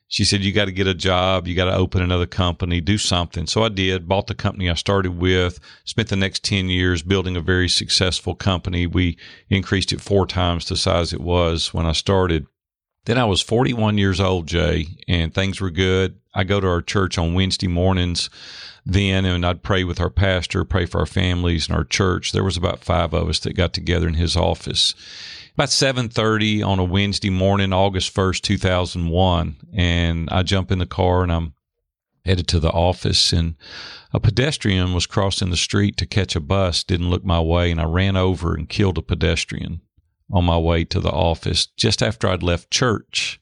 she 0.08 0.24
said, 0.24 0.42
You 0.42 0.52
got 0.52 0.66
to 0.66 0.72
get 0.72 0.86
a 0.86 0.94
job. 0.94 1.46
You 1.46 1.54
got 1.54 1.66
to 1.66 1.74
open 1.74 2.02
another 2.02 2.26
company, 2.26 2.80
do 2.80 2.98
something. 2.98 3.46
So 3.46 3.64
I 3.64 3.68
did, 3.68 4.08
bought 4.08 4.28
the 4.28 4.34
company 4.34 4.70
I 4.70 4.74
started 4.74 5.18
with, 5.18 5.58
spent 5.84 6.08
the 6.08 6.16
next 6.16 6.44
10 6.44 6.68
years 6.68 7.02
building 7.02 7.36
a 7.36 7.40
very 7.40 7.68
successful 7.68 8.34
company. 8.34 8.86
We 8.86 9.18
increased 9.48 9.92
it 9.92 10.00
four 10.00 10.26
times 10.26 10.68
the 10.68 10.76
size 10.76 11.12
it 11.12 11.20
was 11.20 11.74
when 11.74 11.86
I 11.86 11.92
started. 11.92 12.46
Then 13.06 13.18
I 13.18 13.24
was 13.24 13.40
41 13.40 13.98
years 13.98 14.20
old, 14.20 14.48
Jay, 14.48 14.88
and 15.06 15.32
things 15.32 15.60
were 15.60 15.70
good. 15.70 16.18
I 16.34 16.44
go 16.44 16.60
to 16.60 16.66
our 16.66 16.82
church 16.82 17.18
on 17.18 17.34
Wednesday 17.34 17.68
mornings 17.68 18.30
then, 18.84 19.24
and 19.24 19.44
I'd 19.44 19.62
pray 19.62 19.84
with 19.84 20.00
our 20.00 20.10
pastor, 20.10 20.64
pray 20.64 20.86
for 20.86 21.00
our 21.00 21.06
families 21.06 21.68
and 21.68 21.76
our 21.76 21.84
church. 21.84 22.32
There 22.32 22.44
was 22.44 22.56
about 22.56 22.84
five 22.84 23.14
of 23.14 23.28
us 23.28 23.40
that 23.40 23.56
got 23.56 23.72
together 23.72 24.06
in 24.06 24.14
his 24.14 24.36
office 24.36 24.94
about 25.56 25.70
7.30 25.70 26.62
on 26.66 26.78
a 26.78 26.84
wednesday 26.84 27.30
morning 27.30 27.72
august 27.72 28.14
1st 28.14 28.42
2001 28.42 29.56
and 29.72 30.28
i 30.30 30.42
jump 30.42 30.70
in 30.70 30.78
the 30.78 30.84
car 30.84 31.22
and 31.22 31.32
i'm 31.32 31.54
headed 32.26 32.46
to 32.46 32.60
the 32.60 32.68
office 32.68 33.32
and 33.32 33.54
a 34.12 34.20
pedestrian 34.20 34.92
was 34.92 35.06
crossing 35.06 35.48
the 35.48 35.56
street 35.56 35.96
to 35.96 36.04
catch 36.04 36.36
a 36.36 36.40
bus 36.40 36.84
didn't 36.84 37.08
look 37.08 37.24
my 37.24 37.40
way 37.40 37.70
and 37.70 37.80
i 37.80 37.84
ran 37.84 38.18
over 38.18 38.54
and 38.54 38.68
killed 38.68 38.98
a 38.98 39.02
pedestrian 39.02 39.80
on 40.30 40.44
my 40.44 40.58
way 40.58 40.84
to 40.84 41.00
the 41.00 41.10
office 41.10 41.64
just 41.64 42.02
after 42.02 42.28
i'd 42.28 42.42
left 42.42 42.70
church 42.70 43.40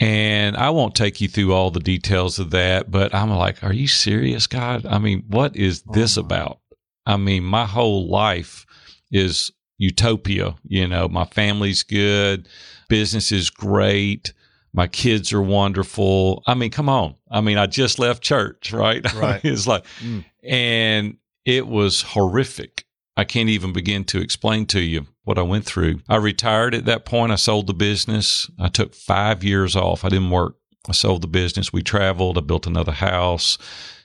and 0.00 0.56
I 0.56 0.70
won't 0.70 0.96
take 0.96 1.20
you 1.20 1.28
through 1.28 1.52
all 1.54 1.70
the 1.70 1.78
details 1.78 2.40
of 2.40 2.50
that, 2.50 2.90
but 2.90 3.14
I'm 3.14 3.30
like, 3.30 3.62
are 3.62 3.72
you 3.72 3.86
serious, 3.86 4.48
God? 4.48 4.84
I 4.84 4.98
mean, 4.98 5.22
what 5.28 5.54
is 5.54 5.82
this 5.82 6.18
oh, 6.18 6.22
about? 6.22 6.58
I 7.06 7.16
mean, 7.16 7.44
my 7.44 7.64
whole 7.64 8.08
life 8.08 8.66
is 9.12 9.52
utopia. 9.78 10.54
You 10.64 10.86
know, 10.88 11.08
my 11.08 11.24
family's 11.24 11.82
good, 11.82 12.48
business 12.88 13.32
is 13.32 13.50
great, 13.50 14.32
my 14.74 14.88
kids 14.88 15.32
are 15.32 15.40
wonderful. 15.40 16.42
I 16.46 16.54
mean, 16.54 16.70
come 16.70 16.88
on. 16.88 17.14
I 17.30 17.40
mean, 17.40 17.58
I 17.58 17.66
just 17.66 18.00
left 18.00 18.22
church, 18.22 18.72
right? 18.72 19.02
Right. 19.14 19.40
it's 19.44 19.66
like, 19.66 19.84
mm. 20.00 20.24
and 20.42 21.16
it 21.44 21.68
was 21.68 22.02
horrific. 22.02 22.84
I 23.16 23.22
can't 23.22 23.48
even 23.48 23.72
begin 23.72 24.04
to 24.06 24.20
explain 24.20 24.66
to 24.66 24.80
you 24.80 25.06
what 25.22 25.38
I 25.38 25.42
went 25.42 25.64
through. 25.64 26.00
I 26.08 26.16
retired 26.16 26.74
at 26.74 26.86
that 26.86 27.04
point. 27.04 27.30
I 27.30 27.36
sold 27.36 27.68
the 27.68 27.74
business. 27.74 28.50
I 28.58 28.68
took 28.68 28.94
five 28.94 29.44
years 29.44 29.76
off. 29.76 30.04
I 30.04 30.08
didn't 30.08 30.30
work. 30.30 30.56
I 30.88 30.92
sold 30.92 31.22
the 31.22 31.28
business. 31.28 31.72
We 31.72 31.82
traveled. 31.82 32.36
I 32.36 32.40
built 32.40 32.66
another 32.66 32.92
house, 32.92 33.56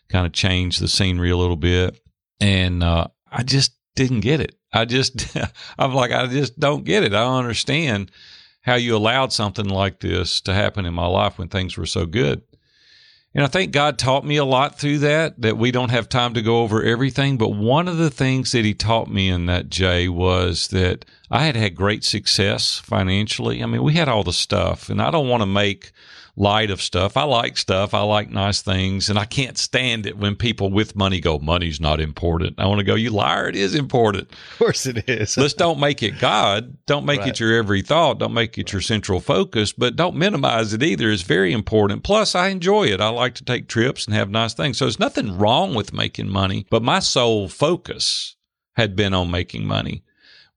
kind 0.09 0.27
of 0.27 0.33
changed 0.33 0.79
the 0.81 0.87
scenery 0.87 1.31
a 1.31 1.37
little 1.37 1.57
bit. 1.57 1.99
And 2.39 2.83
uh, 2.83 3.07
I 3.31 3.41
just 3.41 3.71
didn't 3.99 4.21
get 4.21 4.39
it. 4.39 4.55
I 4.71 4.85
just, 4.85 5.35
I'm 5.77 5.93
like, 5.93 6.11
I 6.11 6.25
just 6.27 6.57
don't 6.57 6.85
get 6.85 7.03
it. 7.03 7.13
I 7.13 7.23
don't 7.23 7.39
understand 7.39 8.11
how 8.61 8.75
you 8.75 8.95
allowed 8.95 9.33
something 9.33 9.67
like 9.67 9.99
this 9.99 10.39
to 10.41 10.53
happen 10.53 10.85
in 10.85 10.93
my 10.93 11.05
life 11.05 11.37
when 11.37 11.49
things 11.49 11.75
were 11.77 11.85
so 11.85 12.05
good. 12.05 12.41
And 13.35 13.43
I 13.43 13.47
think 13.47 13.73
God 13.73 13.99
taught 13.99 14.25
me 14.25 14.37
a 14.37 14.45
lot 14.45 14.79
through 14.79 14.99
that, 14.99 15.41
that 15.41 15.57
we 15.57 15.71
don't 15.71 15.91
have 15.91 16.07
time 16.07 16.33
to 16.33 16.41
go 16.41 16.61
over 16.61 16.81
everything. 16.81 17.37
But 17.37 17.49
one 17.49 17.87
of 17.87 17.97
the 17.97 18.09
things 18.09 18.53
that 18.53 18.65
He 18.65 18.73
taught 18.73 19.09
me 19.09 19.27
in 19.27 19.45
that, 19.47 19.69
Jay, 19.69 20.07
was 20.07 20.69
that 20.69 21.05
I 21.29 21.45
had 21.45 21.55
had 21.55 21.75
great 21.75 22.03
success 22.03 22.79
financially. 22.79 23.61
I 23.61 23.65
mean, 23.65 23.83
we 23.83 23.93
had 23.93 24.09
all 24.09 24.23
the 24.23 24.33
stuff, 24.33 24.89
and 24.89 25.01
I 25.01 25.11
don't 25.11 25.29
want 25.29 25.41
to 25.41 25.45
make 25.45 25.91
light 26.39 26.71
of 26.71 26.81
stuff. 26.81 27.17
I 27.17 27.23
like 27.23 27.57
stuff. 27.57 27.93
I 27.93 28.01
like 28.01 28.31
nice 28.31 28.61
things. 28.61 29.09
And 29.09 29.19
I 29.19 29.25
can't 29.25 29.57
stand 29.57 30.05
it 30.05 30.17
when 30.17 30.37
people 30.37 30.71
with 30.71 30.95
money 30.95 31.19
go, 31.19 31.37
money's 31.37 31.81
not 31.81 31.99
important. 31.99 32.55
I 32.57 32.65
want 32.65 32.79
to 32.79 32.85
go, 32.85 32.95
you 32.95 33.09
liar. 33.09 33.49
It 33.49 33.57
is 33.57 33.75
important. 33.75 34.31
Of 34.31 34.57
course 34.57 34.85
it 34.85 35.09
is. 35.09 35.37
Let's 35.37 35.53
don't 35.53 35.79
make 35.79 36.01
it 36.01 36.17
God. 36.17 36.77
Don't 36.85 37.05
make 37.05 37.19
right. 37.19 37.29
it 37.29 37.39
your 37.41 37.53
every 37.53 37.81
thought. 37.81 38.19
Don't 38.19 38.33
make 38.33 38.57
it 38.57 38.71
your 38.71 38.81
central 38.81 39.19
focus, 39.19 39.73
but 39.73 39.97
don't 39.97 40.15
minimize 40.15 40.73
it 40.73 40.81
either. 40.81 41.11
It's 41.11 41.23
very 41.23 41.51
important. 41.51 42.03
Plus, 42.03 42.33
I 42.33 42.47
enjoy 42.47 42.85
it. 42.85 43.01
I 43.01 43.09
like 43.09 43.35
to 43.35 43.43
take 43.43 43.67
trips 43.67 44.05
and 44.05 44.15
have 44.15 44.29
nice 44.29 44.53
things. 44.53 44.77
So 44.77 44.85
there's 44.85 44.99
nothing 44.99 45.37
wrong 45.37 45.75
with 45.75 45.93
making 45.93 46.29
money, 46.29 46.65
but 46.69 46.81
my 46.81 46.99
sole 46.99 47.49
focus 47.49 48.37
had 48.77 48.95
been 48.95 49.13
on 49.13 49.29
making 49.29 49.65
money 49.65 50.03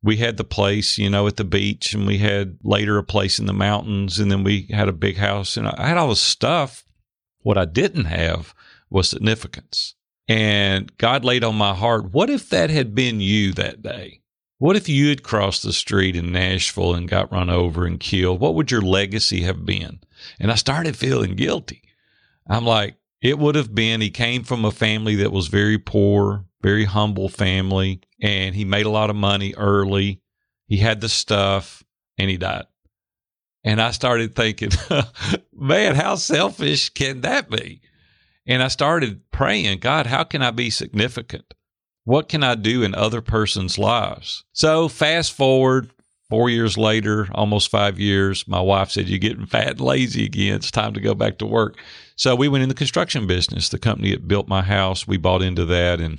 we 0.02 0.16
had 0.16 0.36
the 0.36 0.44
place, 0.44 0.98
you 0.98 1.08
know, 1.08 1.26
at 1.26 1.36
the 1.36 1.44
beach, 1.44 1.94
and 1.94 2.06
we 2.06 2.18
had 2.18 2.58
later 2.62 2.98
a 2.98 3.04
place 3.04 3.38
in 3.38 3.46
the 3.46 3.52
mountains, 3.52 4.18
and 4.18 4.30
then 4.30 4.42
we 4.42 4.68
had 4.70 4.88
a 4.88 4.92
big 4.92 5.16
house, 5.16 5.56
and 5.56 5.68
I 5.68 5.88
had 5.88 5.96
all 5.96 6.08
this 6.08 6.20
stuff. 6.20 6.84
What 7.40 7.58
I 7.58 7.64
didn't 7.64 8.06
have 8.06 8.54
was 8.90 9.08
significance. 9.08 9.94
And 10.28 10.96
God 10.98 11.24
laid 11.24 11.44
on 11.44 11.56
my 11.56 11.74
heart, 11.74 12.12
what 12.12 12.30
if 12.30 12.48
that 12.50 12.70
had 12.70 12.94
been 12.94 13.20
you 13.20 13.52
that 13.52 13.82
day? 13.82 14.20
What 14.58 14.76
if 14.76 14.88
you 14.88 15.08
had 15.08 15.24
crossed 15.24 15.64
the 15.64 15.72
street 15.72 16.14
in 16.14 16.30
Nashville 16.30 16.94
and 16.94 17.08
got 17.08 17.32
run 17.32 17.50
over 17.50 17.84
and 17.84 17.98
killed? 17.98 18.38
What 18.38 18.54
would 18.54 18.70
your 18.70 18.80
legacy 18.80 19.42
have 19.42 19.66
been? 19.66 20.00
And 20.38 20.52
I 20.52 20.54
started 20.54 20.96
feeling 20.96 21.34
guilty. 21.34 21.82
I'm 22.46 22.64
like, 22.64 22.94
it 23.20 23.38
would 23.38 23.56
have 23.56 23.74
been 23.74 24.00
he 24.00 24.10
came 24.10 24.44
from 24.44 24.64
a 24.64 24.70
family 24.70 25.16
that 25.16 25.32
was 25.32 25.48
very 25.48 25.78
poor, 25.78 26.44
very 26.62 26.84
humble 26.84 27.28
family, 27.28 28.00
and 28.20 28.54
he 28.54 28.64
made 28.64 28.86
a 28.86 28.90
lot 28.90 29.10
of 29.10 29.16
money 29.16 29.54
early. 29.54 30.20
He 30.66 30.76
had 30.76 31.00
the 31.00 31.08
stuff, 31.08 31.82
and 32.18 32.30
he 32.30 32.36
died. 32.36 32.66
And 33.64 33.80
I 33.80 33.90
started 33.92 34.34
thinking, 34.34 34.70
man, 35.52 35.94
how 35.94 36.16
selfish 36.16 36.90
can 36.90 37.20
that 37.22 37.50
be? 37.50 37.80
And 38.46 38.62
I 38.62 38.68
started 38.68 39.30
praying, 39.30 39.78
God, 39.78 40.06
how 40.06 40.24
can 40.24 40.42
I 40.42 40.50
be 40.50 40.70
significant? 40.70 41.54
What 42.04 42.28
can 42.28 42.42
I 42.42 42.56
do 42.56 42.82
in 42.82 42.94
other 42.94 43.20
person's 43.20 43.78
lives? 43.78 44.44
So 44.52 44.88
fast 44.88 45.32
forward 45.32 45.92
four 46.28 46.50
years 46.50 46.76
later, 46.76 47.28
almost 47.32 47.70
five 47.70 48.00
years, 48.00 48.48
my 48.48 48.60
wife 48.60 48.90
said, 48.90 49.08
You're 49.08 49.18
getting 49.18 49.46
fat 49.46 49.72
and 49.72 49.80
lazy 49.80 50.24
again. 50.24 50.56
It's 50.56 50.72
time 50.72 50.94
to 50.94 51.00
go 51.00 51.14
back 51.14 51.38
to 51.38 51.46
work. 51.46 51.78
So 52.16 52.34
we 52.34 52.48
went 52.48 52.62
in 52.62 52.68
the 52.68 52.74
construction 52.74 53.28
business. 53.28 53.68
The 53.68 53.78
company 53.78 54.10
that 54.10 54.26
built 54.26 54.48
my 54.48 54.62
house, 54.62 55.06
we 55.06 55.16
bought 55.16 55.42
into 55.42 55.64
that 55.66 56.00
and 56.00 56.18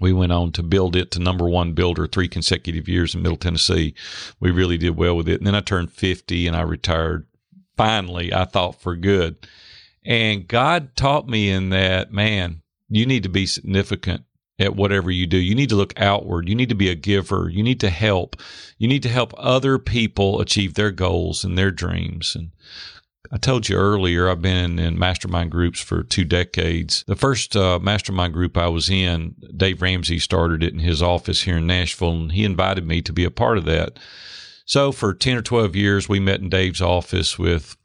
we 0.00 0.12
went 0.12 0.32
on 0.32 0.52
to 0.52 0.62
build 0.62 0.96
it 0.96 1.10
to 1.12 1.20
number 1.20 1.48
one 1.48 1.72
builder 1.74 2.06
three 2.06 2.28
consecutive 2.28 2.88
years 2.88 3.14
in 3.14 3.22
Middle 3.22 3.36
Tennessee. 3.36 3.94
We 4.40 4.50
really 4.50 4.78
did 4.78 4.96
well 4.96 5.16
with 5.16 5.28
it. 5.28 5.38
And 5.38 5.46
then 5.46 5.54
I 5.54 5.60
turned 5.60 5.92
50 5.92 6.46
and 6.46 6.56
I 6.56 6.62
retired. 6.62 7.26
Finally, 7.76 8.32
I 8.34 8.44
thought 8.44 8.80
for 8.80 8.96
good. 8.96 9.46
And 10.04 10.48
God 10.48 10.96
taught 10.96 11.28
me 11.28 11.50
in 11.50 11.70
that, 11.70 12.12
man, 12.12 12.62
you 12.88 13.06
need 13.06 13.22
to 13.22 13.28
be 13.28 13.46
significant 13.46 14.24
at 14.58 14.76
whatever 14.76 15.10
you 15.10 15.26
do. 15.26 15.38
You 15.38 15.54
need 15.54 15.70
to 15.70 15.76
look 15.76 15.98
outward. 15.98 16.48
You 16.48 16.54
need 16.54 16.68
to 16.68 16.74
be 16.74 16.90
a 16.90 16.94
giver. 16.94 17.48
You 17.48 17.62
need 17.62 17.80
to 17.80 17.90
help. 17.90 18.36
You 18.78 18.88
need 18.88 19.02
to 19.04 19.08
help 19.08 19.32
other 19.38 19.78
people 19.78 20.40
achieve 20.40 20.74
their 20.74 20.90
goals 20.90 21.44
and 21.44 21.56
their 21.56 21.70
dreams. 21.70 22.34
And 22.36 22.50
I 23.32 23.36
told 23.36 23.68
you 23.68 23.76
earlier, 23.76 24.28
I've 24.28 24.42
been 24.42 24.80
in 24.80 24.98
mastermind 24.98 25.52
groups 25.52 25.80
for 25.80 26.02
two 26.02 26.24
decades. 26.24 27.04
The 27.06 27.14
first 27.14 27.54
uh, 27.54 27.78
mastermind 27.78 28.32
group 28.32 28.56
I 28.56 28.66
was 28.66 28.90
in, 28.90 29.36
Dave 29.56 29.82
Ramsey 29.82 30.18
started 30.18 30.64
it 30.64 30.72
in 30.72 30.80
his 30.80 31.00
office 31.00 31.42
here 31.42 31.58
in 31.58 31.66
Nashville, 31.66 32.10
and 32.10 32.32
he 32.32 32.44
invited 32.44 32.84
me 32.84 33.02
to 33.02 33.12
be 33.12 33.24
a 33.24 33.30
part 33.30 33.56
of 33.56 33.64
that. 33.66 34.00
So 34.66 34.90
for 34.90 35.14
10 35.14 35.36
or 35.36 35.42
12 35.42 35.76
years, 35.76 36.08
we 36.08 36.18
met 36.18 36.40
in 36.40 36.48
Dave's 36.48 36.82
office 36.82 37.38
with 37.38 37.76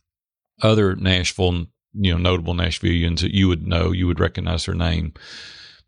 other 0.63 0.95
Nashville, 0.95 1.67
you 1.93 2.11
know, 2.11 2.17
notable 2.17 2.55
Nashvillians 2.55 3.21
that 3.21 3.35
you 3.35 3.47
would 3.47 3.67
know, 3.67 3.91
you 3.91 4.07
would 4.07 4.19
recognize 4.19 4.65
their 4.65 4.75
name. 4.75 5.13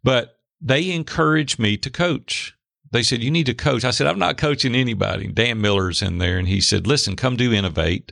But 0.04 0.38
they 0.62 0.92
encouraged 0.92 1.58
me 1.58 1.78
to 1.78 1.90
coach. 1.90 2.56
They 2.92 3.04
said, 3.04 3.24
You 3.24 3.32
need 3.32 3.48
to 3.48 3.54
coach. 3.54 3.84
I 3.84 3.92
said, 3.92 4.08
I'm 4.08 4.20
not 4.20 4.38
coaching 4.38 4.76
anybody. 4.76 5.28
Dan 5.28 5.62
Miller's 5.62 6.02
in 6.02 6.20
there. 6.20 6.38
And 6.38 6.48
he 6.48 6.62
said, 6.62 6.88
Listen, 6.88 7.16
come 7.16 7.36
do 7.36 7.52
Innovate 7.52 8.12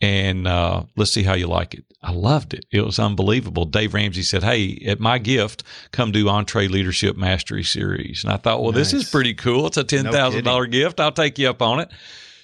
and 0.00 0.46
uh, 0.46 0.84
let's 0.96 1.10
see 1.10 1.22
how 1.22 1.34
you 1.34 1.46
like 1.46 1.74
it. 1.74 1.84
I 2.02 2.12
loved 2.12 2.54
it. 2.54 2.64
It 2.70 2.80
was 2.80 2.98
unbelievable. 2.98 3.66
Dave 3.66 3.92
Ramsey 3.92 4.22
said, 4.22 4.42
Hey, 4.42 4.82
at 4.86 5.00
my 5.00 5.18
gift, 5.18 5.62
come 5.92 6.12
do 6.12 6.24
EntreLeadership 6.24 7.16
Mastery 7.16 7.62
Series. 7.62 8.24
And 8.24 8.32
I 8.32 8.38
thought, 8.38 8.62
well, 8.62 8.72
nice. 8.72 8.92
this 8.92 9.04
is 9.04 9.10
pretty 9.10 9.34
cool. 9.34 9.66
It's 9.66 9.76
a 9.76 9.84
$10,000 9.84 10.44
no 10.44 10.64
gift. 10.64 10.98
I'll 10.98 11.12
take 11.12 11.38
you 11.38 11.50
up 11.50 11.60
on 11.60 11.80
it. 11.80 11.90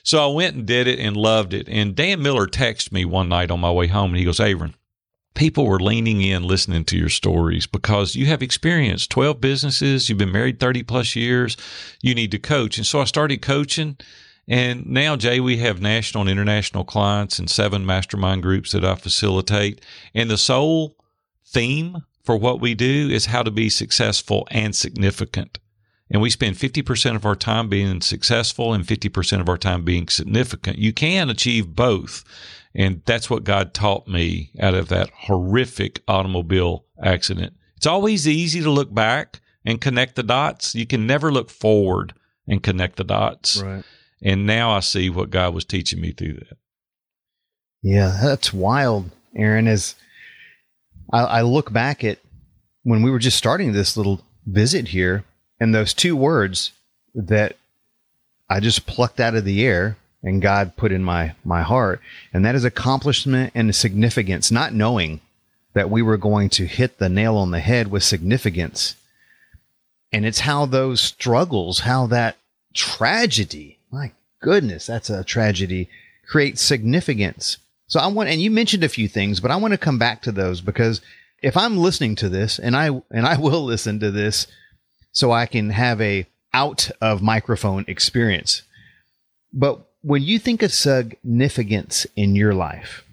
So 0.03 0.23
I 0.23 0.33
went 0.33 0.57
and 0.57 0.67
did 0.67 0.87
it 0.87 0.99
and 0.99 1.17
loved 1.17 1.55
it. 1.55 1.69
And 1.69 1.97
Dan 1.97 2.23
Miller 2.23 2.47
texted 2.47 2.93
me 2.93 3.05
one 3.05 3.29
night 3.29 3.51
on 3.51 3.59
my 3.61 3.71
way 3.73 3.87
home 3.87 4.11
and 4.11 4.19
he 4.19 4.25
goes, 4.25 4.39
Aaron, 4.39 4.75
people 5.35 5.67
were 5.67 5.81
leaning 5.81 6.21
in 6.21 6.43
listening 6.45 6.85
to 6.85 6.97
your 6.97 7.09
stories 7.09 7.67
because 7.67 8.15
you 8.15 8.27
have 8.27 8.43
experience 8.43 9.07
12 9.07 9.41
businesses 9.41 10.09
you've 10.09 10.17
been 10.17 10.33
married 10.33 10.59
30 10.59 10.83
plus 10.83 11.15
years 11.15 11.59
you 12.01 12.15
need 12.15 12.31
to 12.31 12.39
coach 12.39 12.79
and 12.79 12.87
so 12.87 13.03
i 13.03 13.05
started 13.05 13.43
coaching 13.43 13.99
and 14.49 14.87
now 14.87 15.17
jay 15.17 15.41
we 15.41 15.59
have 15.59 15.81
national 15.81 16.23
and 16.23 16.31
international 16.31 16.85
clients 16.85 17.38
and 17.38 17.50
seven 17.50 17.85
mastermind 17.85 18.43
groups 18.43 18.73
that 18.73 18.85
i 18.85 18.95
facilitate 18.95 19.81
and 20.15 20.31
the 20.31 20.38
sole 20.38 20.97
theme 21.47 22.05
for 22.23 22.37
what 22.37 22.61
we 22.61 22.75
do 22.75 23.09
is 23.11 23.26
how 23.26 23.43
to 23.43 23.50
be 23.50 23.69
successful 23.69 24.47
and 24.50 24.75
significant 24.75 25.59
and 26.09 26.23
we 26.23 26.31
spend 26.31 26.55
50% 26.55 27.17
of 27.17 27.26
our 27.26 27.35
time 27.35 27.69
being 27.69 28.00
successful 28.00 28.73
and 28.73 28.85
50% 28.85 29.41
of 29.41 29.49
our 29.49 29.59
time 29.59 29.83
being 29.83 30.07
significant 30.09 30.79
you 30.79 30.93
can 30.93 31.31
achieve 31.31 31.75
both 31.75 32.25
and 32.76 33.00
that's 33.07 33.31
what 33.31 33.45
God 33.45 33.73
taught 33.73 34.07
me 34.07 34.50
out 34.61 34.75
of 34.75 34.88
that 34.88 35.09
horrific 35.11 36.03
automobile 36.07 36.85
accident. 37.03 37.55
It's 37.76 37.87
always 37.87 38.29
easy 38.29 38.61
to 38.61 38.71
look 38.71 38.93
back 38.93 39.41
and 39.65 39.81
connect 39.81 40.15
the 40.15 40.23
dots. 40.23 40.75
You 40.75 40.87
can 40.87 41.07
never 41.07 41.33
look 41.33 41.49
forward 41.49 42.12
and 42.47 42.62
connect 42.62 42.97
the 42.97 43.05
dots. 43.05 43.62
Right. 43.62 43.83
And 44.26 44.45
now 44.45 44.73
I 44.73 44.80
see 44.80 45.09
what 45.09 45.30
God 45.30 45.54
was 45.54 45.64
teaching 45.64 46.00
me 46.00 46.11
through 46.11 46.33
that. 46.33 46.56
Yeah, 47.80 48.18
that's 48.21 48.52
wild, 48.52 49.12
Aaron. 49.37 49.68
As 49.68 49.95
I, 51.12 51.21
I 51.21 51.42
look 51.42 51.73
back 51.73 52.02
at 52.02 52.18
when 52.83 53.02
we 53.02 53.11
were 53.12 53.21
just 53.21 53.38
starting 53.38 53.71
this 53.71 53.97
little 53.97 54.21
visit 54.45 54.88
here, 54.88 55.23
and 55.61 55.73
those 55.73 55.95
two 55.95 56.16
words 56.16 56.73
that 57.14 57.56
I 58.50 58.59
just 58.59 58.85
plucked 58.85 59.21
out 59.21 59.37
of 59.37 59.45
the 59.45 59.64
air 59.64 59.97
and 60.25 60.42
God 60.42 60.75
put 60.76 60.90
in 60.90 61.04
my 61.04 61.37
my 61.45 61.62
heart, 61.62 62.00
and 62.33 62.45
that 62.45 62.56
is 62.56 62.64
accomplishment 62.64 63.52
and 63.54 63.73
significance. 63.76 64.50
Not 64.50 64.75
knowing 64.75 65.21
that 65.75 65.88
we 65.88 66.02
were 66.02 66.16
going 66.16 66.49
to 66.50 66.66
hit 66.66 66.99
the 66.99 67.09
nail 67.09 67.37
on 67.37 67.52
the 67.52 67.61
head 67.61 67.92
with 67.92 68.02
significance, 68.02 68.97
and 70.12 70.26
it's 70.26 70.40
how 70.40 70.66
those 70.66 71.00
struggles, 71.00 71.80
how 71.80 72.09
that 72.09 72.37
tragedy, 72.75 73.78
my 73.90 74.12
goodness, 74.40 74.87
that's 74.87 75.11
a 75.11 75.25
tragedy, 75.25 75.88
Create 76.26 76.59
significance. 76.59 77.59
So 77.87 78.00
I 78.00 78.09
want, 78.09 78.28
and 78.28 78.43
you 78.43 78.50
mentioned 78.50 78.83
a 78.83 78.88
few 78.88 79.07
things, 79.07 79.38
but 79.38 79.52
I 79.52 79.57
want 79.57 79.73
to 79.73 79.78
come 79.78 79.97
back 79.97 80.23
to 80.23 80.33
those 80.33 80.61
because 80.61 81.00
if 81.40 81.57
I'm 81.57 81.78
listening 81.78 82.16
to 82.16 82.28
this, 82.28 82.59
and 82.59 82.75
I 82.75 82.88
and 83.11 83.26
I 83.26 83.38
will 83.38 83.64
listen 83.64 84.00
to 84.00 84.11
this, 84.11 84.49
so 85.12 85.31
I 85.31 85.47
can 85.47 85.71
have 85.71 86.00
a 86.00 86.26
out 86.52 86.90
of 87.00 87.23
microphone 87.23 87.85
experience. 87.87 88.62
But 89.52 89.81
when 90.02 90.23
you 90.23 90.38
think 90.38 90.62
of 90.62 90.73
significance 90.73 92.07
in 92.16 92.35
your 92.35 92.55
life, 92.55 93.05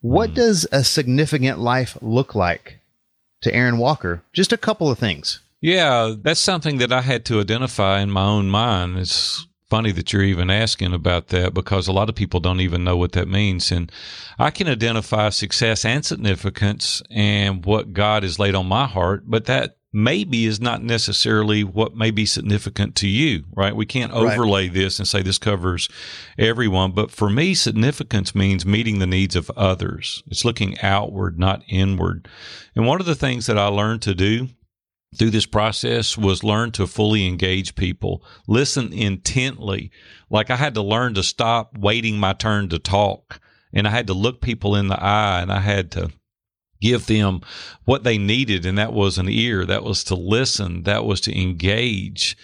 what 0.00 0.30
mm. 0.30 0.34
does 0.34 0.68
a 0.70 0.84
significant 0.84 1.58
life 1.58 1.98
look 2.00 2.34
like 2.34 2.78
to 3.42 3.52
Aaron 3.52 3.78
Walker? 3.78 4.22
Just 4.32 4.52
a 4.52 4.58
couple 4.58 4.88
of 4.88 4.98
things. 4.98 5.40
Yeah, 5.60 6.14
that's 6.16 6.38
something 6.38 6.78
that 6.78 6.92
I 6.92 7.00
had 7.00 7.24
to 7.26 7.40
identify 7.40 8.00
in 8.00 8.10
my 8.10 8.24
own 8.24 8.48
mind. 8.48 8.98
It's 8.98 9.46
funny 9.68 9.92
that 9.92 10.12
you're 10.12 10.22
even 10.22 10.50
asking 10.50 10.92
about 10.92 11.28
that 11.28 11.54
because 11.54 11.88
a 11.88 11.92
lot 11.92 12.08
of 12.08 12.14
people 12.14 12.40
don't 12.40 12.60
even 12.60 12.84
know 12.84 12.96
what 12.96 13.12
that 13.12 13.28
means. 13.28 13.72
And 13.72 13.90
I 14.38 14.50
can 14.50 14.68
identify 14.68 15.30
success 15.30 15.84
and 15.84 16.04
significance 16.04 17.02
and 17.10 17.64
what 17.64 17.92
God 17.92 18.22
has 18.22 18.38
laid 18.38 18.54
on 18.54 18.66
my 18.66 18.86
heart, 18.86 19.24
but 19.26 19.46
that 19.46 19.76
maybe 19.92 20.44
is 20.44 20.60
not 20.60 20.82
necessarily 20.82 21.64
what 21.64 21.96
may 21.96 22.10
be 22.10 22.26
significant 22.26 22.94
to 22.94 23.08
you, 23.08 23.44
right? 23.54 23.74
We 23.74 23.86
can't 23.86 24.12
overlay 24.12 24.66
right. 24.66 24.74
this 24.74 24.98
and 24.98 25.08
say 25.08 25.22
this 25.22 25.38
covers 25.38 25.88
everyone. 26.38 26.92
But 26.92 27.10
for 27.10 27.30
me, 27.30 27.54
significance 27.54 28.34
means 28.34 28.66
meeting 28.66 28.98
the 28.98 29.06
needs 29.06 29.34
of 29.34 29.50
others. 29.56 30.22
It's 30.26 30.44
looking 30.44 30.78
outward, 30.80 31.38
not 31.38 31.62
inward. 31.66 32.28
And 32.74 32.86
one 32.86 33.00
of 33.00 33.06
the 33.06 33.14
things 33.14 33.46
that 33.46 33.56
I 33.56 33.68
learned 33.68 34.02
to 34.02 34.14
do 34.14 34.48
through 35.16 35.30
this 35.30 35.46
process 35.46 36.16
was 36.16 36.44
learn 36.44 36.72
to 36.72 36.86
fully 36.86 37.26
engage 37.26 37.74
people, 37.74 38.24
listen 38.46 38.92
intently. 38.92 39.90
Like 40.30 40.50
I 40.50 40.56
had 40.56 40.74
to 40.74 40.82
learn 40.82 41.14
to 41.14 41.22
stop 41.22 41.76
waiting 41.76 42.18
my 42.18 42.32
turn 42.32 42.68
to 42.70 42.78
talk. 42.78 43.40
And 43.72 43.86
I 43.86 43.90
had 43.90 44.06
to 44.06 44.14
look 44.14 44.40
people 44.40 44.76
in 44.76 44.88
the 44.88 45.02
eye 45.02 45.40
and 45.42 45.52
I 45.52 45.60
had 45.60 45.90
to 45.92 46.10
give 46.80 47.06
them 47.06 47.40
what 47.84 48.04
they 48.04 48.18
needed, 48.18 48.66
and 48.66 48.76
that 48.78 48.92
was 48.92 49.18
an 49.18 49.28
ear, 49.28 49.64
that 49.64 49.82
was 49.82 50.04
to 50.04 50.14
listen, 50.14 50.82
that 50.84 51.04
was 51.04 51.20
to 51.22 51.40
engage. 51.40 52.36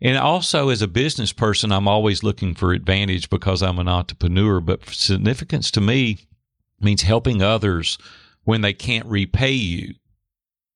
And 0.00 0.18
also, 0.18 0.68
as 0.68 0.82
a 0.82 0.88
business 0.88 1.32
person, 1.32 1.72
I'm 1.72 1.88
always 1.88 2.22
looking 2.22 2.54
for 2.54 2.72
advantage 2.72 3.30
because 3.30 3.62
I'm 3.62 3.78
an 3.78 3.88
entrepreneur. 3.88 4.60
But 4.60 4.86
significance 4.90 5.70
to 5.72 5.80
me 5.80 6.18
means 6.80 7.02
helping 7.02 7.40
others 7.40 7.96
when 8.44 8.60
they 8.60 8.74
can't 8.74 9.06
repay 9.06 9.52
you. 9.52 9.94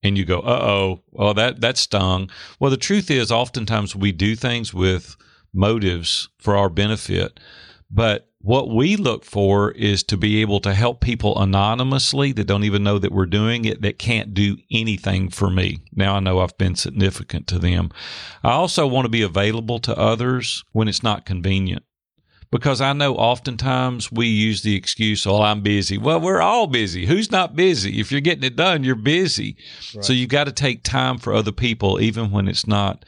And 0.03 0.17
you 0.17 0.25
go, 0.25 0.39
uh 0.39 0.59
oh, 0.61 1.03
well, 1.11 1.33
that, 1.35 1.61
that 1.61 1.77
stung. 1.77 2.29
Well, 2.59 2.71
the 2.71 2.77
truth 2.77 3.11
is, 3.11 3.31
oftentimes 3.31 3.95
we 3.95 4.11
do 4.11 4.35
things 4.35 4.73
with 4.73 5.15
motives 5.53 6.29
for 6.39 6.55
our 6.55 6.69
benefit. 6.69 7.39
But 7.89 8.27
what 8.39 8.69
we 8.69 8.95
look 8.95 9.23
for 9.23 9.71
is 9.71 10.01
to 10.03 10.17
be 10.17 10.41
able 10.41 10.59
to 10.61 10.73
help 10.73 11.01
people 11.01 11.39
anonymously 11.39 12.31
that 12.31 12.47
don't 12.47 12.63
even 12.63 12.83
know 12.83 12.97
that 12.97 13.11
we're 13.11 13.27
doing 13.27 13.65
it, 13.65 13.81
that 13.81 13.99
can't 13.99 14.33
do 14.33 14.57
anything 14.71 15.29
for 15.29 15.49
me. 15.49 15.79
Now 15.93 16.15
I 16.15 16.19
know 16.19 16.39
I've 16.39 16.57
been 16.57 16.75
significant 16.75 17.45
to 17.47 17.59
them. 17.59 17.91
I 18.43 18.51
also 18.51 18.87
want 18.87 19.05
to 19.05 19.09
be 19.09 19.21
available 19.21 19.77
to 19.79 19.95
others 19.95 20.63
when 20.71 20.87
it's 20.87 21.03
not 21.03 21.25
convenient. 21.25 21.83
Because 22.51 22.81
I 22.81 22.91
know 22.91 23.15
oftentimes 23.15 24.11
we 24.11 24.27
use 24.27 24.61
the 24.61 24.75
excuse, 24.75 25.25
oh, 25.25 25.41
I'm 25.41 25.61
busy. 25.61 25.97
Well, 25.97 26.19
we're 26.19 26.41
all 26.41 26.67
busy. 26.67 27.05
Who's 27.05 27.31
not 27.31 27.55
busy? 27.55 27.99
If 27.99 28.11
you're 28.11 28.19
getting 28.19 28.43
it 28.43 28.57
done, 28.57 28.83
you're 28.83 28.95
busy. 28.95 29.55
Right. 29.95 30.03
So 30.03 30.11
you've 30.11 30.29
got 30.29 30.45
to 30.45 30.51
take 30.51 30.83
time 30.83 31.17
for 31.17 31.33
other 31.33 31.53
people, 31.53 32.01
even 32.01 32.29
when 32.29 32.49
it's 32.49 32.67
not 32.67 33.05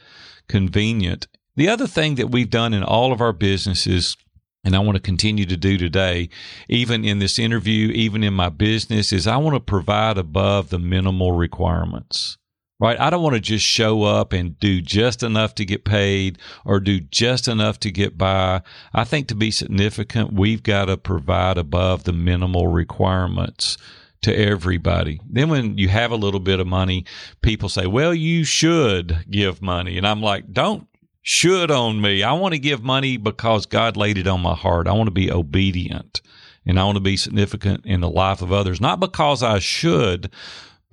convenient. 0.48 1.26
The 1.56 1.68
other 1.68 1.86
thing 1.86 2.14
that 2.14 2.30
we've 2.30 2.48
done 2.48 2.72
in 2.72 2.82
all 2.82 3.12
of 3.12 3.20
our 3.20 3.34
businesses 3.34 4.16
and 4.64 4.74
I 4.74 4.78
want 4.78 4.96
to 4.96 5.02
continue 5.02 5.44
to 5.44 5.56
do 5.56 5.76
today, 5.76 6.30
even 6.68 7.04
in 7.04 7.18
this 7.18 7.38
interview, 7.38 7.88
even 7.88 8.24
in 8.24 8.32
my 8.32 8.48
business, 8.48 9.12
is 9.12 9.26
I 9.26 9.36
want 9.36 9.54
to 9.54 9.60
provide 9.60 10.16
above 10.16 10.70
the 10.70 10.78
minimal 10.78 11.32
requirements. 11.32 12.38
Right? 12.84 13.00
I 13.00 13.08
don't 13.08 13.22
want 13.22 13.34
to 13.34 13.40
just 13.40 13.64
show 13.64 14.02
up 14.02 14.34
and 14.34 14.60
do 14.60 14.82
just 14.82 15.22
enough 15.22 15.54
to 15.54 15.64
get 15.64 15.86
paid 15.86 16.36
or 16.66 16.80
do 16.80 17.00
just 17.00 17.48
enough 17.48 17.80
to 17.80 17.90
get 17.90 18.18
by. 18.18 18.60
I 18.92 19.04
think 19.04 19.28
to 19.28 19.34
be 19.34 19.50
significant, 19.50 20.34
we've 20.34 20.62
got 20.62 20.84
to 20.84 20.98
provide 20.98 21.56
above 21.56 22.04
the 22.04 22.12
minimal 22.12 22.68
requirements 22.68 23.78
to 24.20 24.38
everybody. 24.38 25.18
Then 25.26 25.48
when 25.48 25.78
you 25.78 25.88
have 25.88 26.10
a 26.10 26.16
little 26.16 26.40
bit 26.40 26.60
of 26.60 26.66
money, 26.66 27.06
people 27.40 27.70
say, 27.70 27.86
well, 27.86 28.12
you 28.12 28.44
should 28.44 29.24
give 29.30 29.62
money. 29.62 29.96
And 29.96 30.06
I'm 30.06 30.20
like, 30.20 30.52
don't 30.52 30.86
should 31.22 31.70
on 31.70 32.02
me. 32.02 32.22
I 32.22 32.34
want 32.34 32.52
to 32.52 32.58
give 32.58 32.82
money 32.82 33.16
because 33.16 33.64
God 33.64 33.96
laid 33.96 34.18
it 34.18 34.26
on 34.26 34.42
my 34.42 34.54
heart. 34.54 34.88
I 34.88 34.92
want 34.92 35.06
to 35.06 35.10
be 35.10 35.32
obedient 35.32 36.20
and 36.66 36.78
I 36.78 36.84
want 36.84 36.96
to 36.96 37.00
be 37.00 37.16
significant 37.16 37.86
in 37.86 38.02
the 38.02 38.10
life 38.10 38.42
of 38.42 38.52
others, 38.52 38.78
not 38.78 39.00
because 39.00 39.42
I 39.42 39.58
should, 39.58 40.30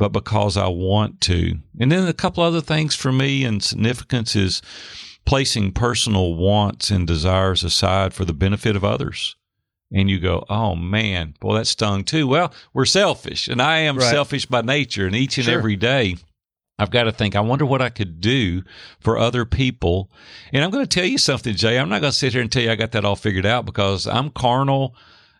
but 0.02 0.12
because 0.12 0.58
I 0.58 0.68
want 0.68 1.22
to. 1.22 1.60
And 1.80 1.92
then 1.92 2.08
a 2.08 2.14
couple 2.14 2.44
other 2.44 2.60
things 2.60 2.96
for 2.96 3.12
me 3.12 3.46
and 3.46 3.62
significance 3.62 4.36
is 4.36 4.60
placing 5.28 5.74
personal 5.74 6.34
wants 6.34 6.90
and 6.90 7.06
desires 7.06 7.64
aside 7.64 8.12
for 8.12 8.26
the 8.26 8.34
benefit 8.34 8.76
of 8.76 8.84
others. 8.84 9.36
And 9.94 10.10
you 10.10 10.20
go, 10.20 10.44
oh 10.50 10.76
man, 10.76 11.36
boy, 11.40 11.54
that 11.54 11.68
stung 11.68 12.04
too. 12.04 12.28
Well, 12.28 12.52
we're 12.74 12.86
selfish, 12.86 13.48
and 13.48 13.62
I 13.62 13.78
am 13.82 13.96
right. 13.96 14.10
selfish 14.10 14.48
by 14.48 14.62
nature, 14.62 15.06
and 15.06 15.16
each 15.16 15.38
and 15.38 15.46
sure. 15.46 15.56
every 15.56 15.76
day 15.76 16.16
I've 16.80 16.90
got 16.90 17.04
to 17.04 17.12
think, 17.12 17.36
I 17.36 17.42
wonder 17.42 17.68
what 17.68 17.84
I 17.84 17.90
could 17.90 18.20
do 18.22 18.64
for 19.02 19.20
other 19.20 19.46
people. 19.46 20.10
And 20.52 20.64
I'm 20.64 20.72
going 20.72 20.84
to 20.84 20.90
tell 20.90 21.06
you 21.06 21.20
something, 21.20 21.54
Jay. 21.54 21.78
I'm 21.78 21.90
not 21.90 22.02
going 22.02 22.12
to 22.12 22.18
sit 22.18 22.34
here 22.34 22.42
and 22.42 22.52
tell 22.52 22.64
you 22.64 22.72
I 22.72 22.76
got 22.76 22.94
that 22.94 23.06
all 23.06 23.16
figured 23.16 23.46
out 23.46 23.68
because 23.68 24.08
I'm 24.08 24.32
carnal 24.32 24.96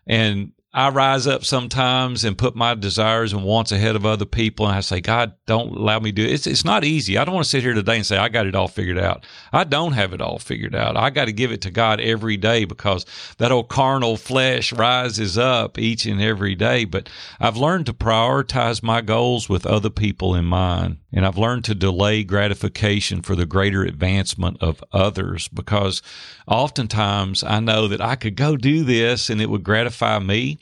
and 0.06 0.52
I 0.74 0.88
rise 0.88 1.26
up 1.26 1.44
sometimes 1.44 2.24
and 2.24 2.38
put 2.38 2.56
my 2.56 2.74
desires 2.74 3.34
and 3.34 3.44
wants 3.44 3.72
ahead 3.72 3.94
of 3.94 4.06
other 4.06 4.24
people. 4.24 4.66
And 4.66 4.74
I 4.74 4.80
say, 4.80 5.02
God, 5.02 5.34
don't 5.46 5.76
allow 5.76 5.98
me 5.98 6.12
to 6.12 6.14
do 6.14 6.24
it. 6.24 6.32
It's, 6.32 6.46
it's 6.46 6.64
not 6.64 6.82
easy. 6.82 7.18
I 7.18 7.26
don't 7.26 7.34
want 7.34 7.44
to 7.44 7.50
sit 7.50 7.62
here 7.62 7.74
today 7.74 7.96
and 7.96 8.06
say, 8.06 8.16
I 8.16 8.30
got 8.30 8.46
it 8.46 8.54
all 8.54 8.68
figured 8.68 8.98
out. 8.98 9.26
I 9.52 9.64
don't 9.64 9.92
have 9.92 10.14
it 10.14 10.22
all 10.22 10.38
figured 10.38 10.74
out. 10.74 10.96
I 10.96 11.10
got 11.10 11.26
to 11.26 11.32
give 11.32 11.52
it 11.52 11.60
to 11.62 11.70
God 11.70 12.00
every 12.00 12.38
day 12.38 12.64
because 12.64 13.04
that 13.36 13.52
old 13.52 13.68
carnal 13.68 14.16
flesh 14.16 14.72
rises 14.72 15.36
up 15.36 15.78
each 15.78 16.06
and 16.06 16.22
every 16.22 16.54
day. 16.54 16.86
But 16.86 17.10
I've 17.38 17.58
learned 17.58 17.84
to 17.86 17.92
prioritize 17.92 18.82
my 18.82 19.02
goals 19.02 19.50
with 19.50 19.66
other 19.66 19.90
people 19.90 20.34
in 20.34 20.46
mind. 20.46 20.96
And 21.12 21.26
I've 21.26 21.36
learned 21.36 21.64
to 21.66 21.74
delay 21.74 22.24
gratification 22.24 23.20
for 23.20 23.36
the 23.36 23.44
greater 23.44 23.82
advancement 23.82 24.56
of 24.62 24.82
others 24.90 25.48
because 25.48 26.00
oftentimes 26.48 27.44
I 27.44 27.60
know 27.60 27.88
that 27.88 28.00
I 28.00 28.16
could 28.16 28.36
go 28.36 28.56
do 28.56 28.82
this 28.84 29.28
and 29.28 29.38
it 29.38 29.50
would 29.50 29.62
gratify 29.62 30.18
me. 30.18 30.58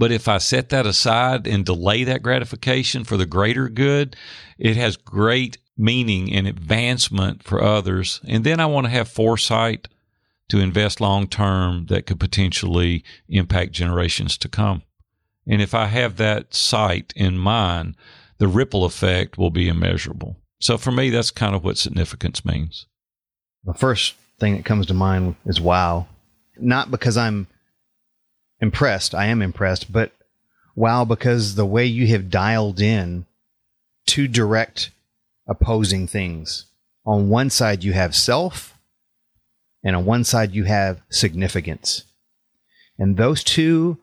But 0.00 0.12
if 0.12 0.28
I 0.28 0.38
set 0.38 0.70
that 0.70 0.86
aside 0.86 1.46
and 1.46 1.62
delay 1.62 2.04
that 2.04 2.22
gratification 2.22 3.04
for 3.04 3.18
the 3.18 3.26
greater 3.26 3.68
good, 3.68 4.16
it 4.58 4.74
has 4.76 4.96
great 4.96 5.58
meaning 5.76 6.32
and 6.32 6.46
advancement 6.46 7.42
for 7.42 7.62
others. 7.62 8.18
And 8.26 8.42
then 8.42 8.60
I 8.60 8.64
want 8.66 8.86
to 8.86 8.90
have 8.92 9.10
foresight 9.10 9.88
to 10.48 10.58
invest 10.58 11.02
long 11.02 11.28
term 11.28 11.84
that 11.90 12.06
could 12.06 12.18
potentially 12.18 13.04
impact 13.28 13.72
generations 13.72 14.38
to 14.38 14.48
come. 14.48 14.84
And 15.46 15.60
if 15.60 15.74
I 15.74 15.84
have 15.84 16.16
that 16.16 16.54
sight 16.54 17.12
in 17.14 17.36
mind, 17.36 17.94
the 18.38 18.48
ripple 18.48 18.86
effect 18.86 19.36
will 19.36 19.50
be 19.50 19.68
immeasurable. 19.68 20.38
So 20.60 20.78
for 20.78 20.92
me, 20.92 21.10
that's 21.10 21.30
kind 21.30 21.54
of 21.54 21.62
what 21.62 21.76
significance 21.76 22.42
means. 22.42 22.86
The 23.64 23.74
first 23.74 24.14
thing 24.38 24.56
that 24.56 24.64
comes 24.64 24.86
to 24.86 24.94
mind 24.94 25.36
is 25.44 25.60
wow. 25.60 26.06
Not 26.56 26.90
because 26.90 27.18
I'm 27.18 27.48
impressed, 28.60 29.14
I 29.14 29.26
am 29.26 29.42
impressed, 29.42 29.92
but 29.92 30.12
wow, 30.74 31.04
because 31.04 31.54
the 31.54 31.66
way 31.66 31.86
you 31.86 32.06
have 32.08 32.30
dialed 32.30 32.80
in 32.80 33.26
two 34.06 34.28
direct 34.28 34.90
opposing 35.46 36.06
things. 36.06 36.66
On 37.06 37.28
one 37.28 37.50
side, 37.50 37.82
you 37.82 37.92
have 37.92 38.14
self, 38.14 38.74
and 39.82 39.96
on 39.96 40.04
one 40.04 40.24
side, 40.24 40.52
you 40.52 40.64
have 40.64 41.00
significance. 41.08 42.04
And 42.98 43.16
those 43.16 43.42
two 43.42 43.98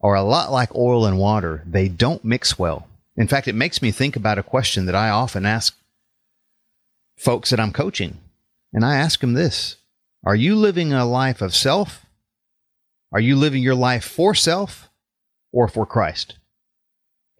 are 0.00 0.14
a 0.14 0.22
lot 0.22 0.50
like 0.50 0.74
oil 0.74 1.06
and 1.06 1.18
water. 1.18 1.62
They 1.66 1.88
don't 1.88 2.24
mix 2.24 2.58
well. 2.58 2.88
In 3.16 3.28
fact, 3.28 3.48
it 3.48 3.54
makes 3.54 3.82
me 3.82 3.90
think 3.90 4.16
about 4.16 4.38
a 4.38 4.42
question 4.42 4.86
that 4.86 4.94
I 4.94 5.10
often 5.10 5.44
ask 5.44 5.76
folks 7.16 7.50
that 7.50 7.60
I'm 7.60 7.72
coaching. 7.72 8.18
And 8.72 8.84
I 8.84 8.96
ask 8.96 9.20
them 9.20 9.34
this 9.34 9.76
Are 10.24 10.36
you 10.36 10.54
living 10.54 10.92
a 10.92 11.04
life 11.04 11.42
of 11.42 11.54
self? 11.54 12.06
Are 13.12 13.20
you 13.20 13.36
living 13.36 13.62
your 13.62 13.74
life 13.74 14.04
for 14.04 14.34
self 14.34 14.88
or 15.52 15.68
for 15.68 15.86
Christ? 15.86 16.36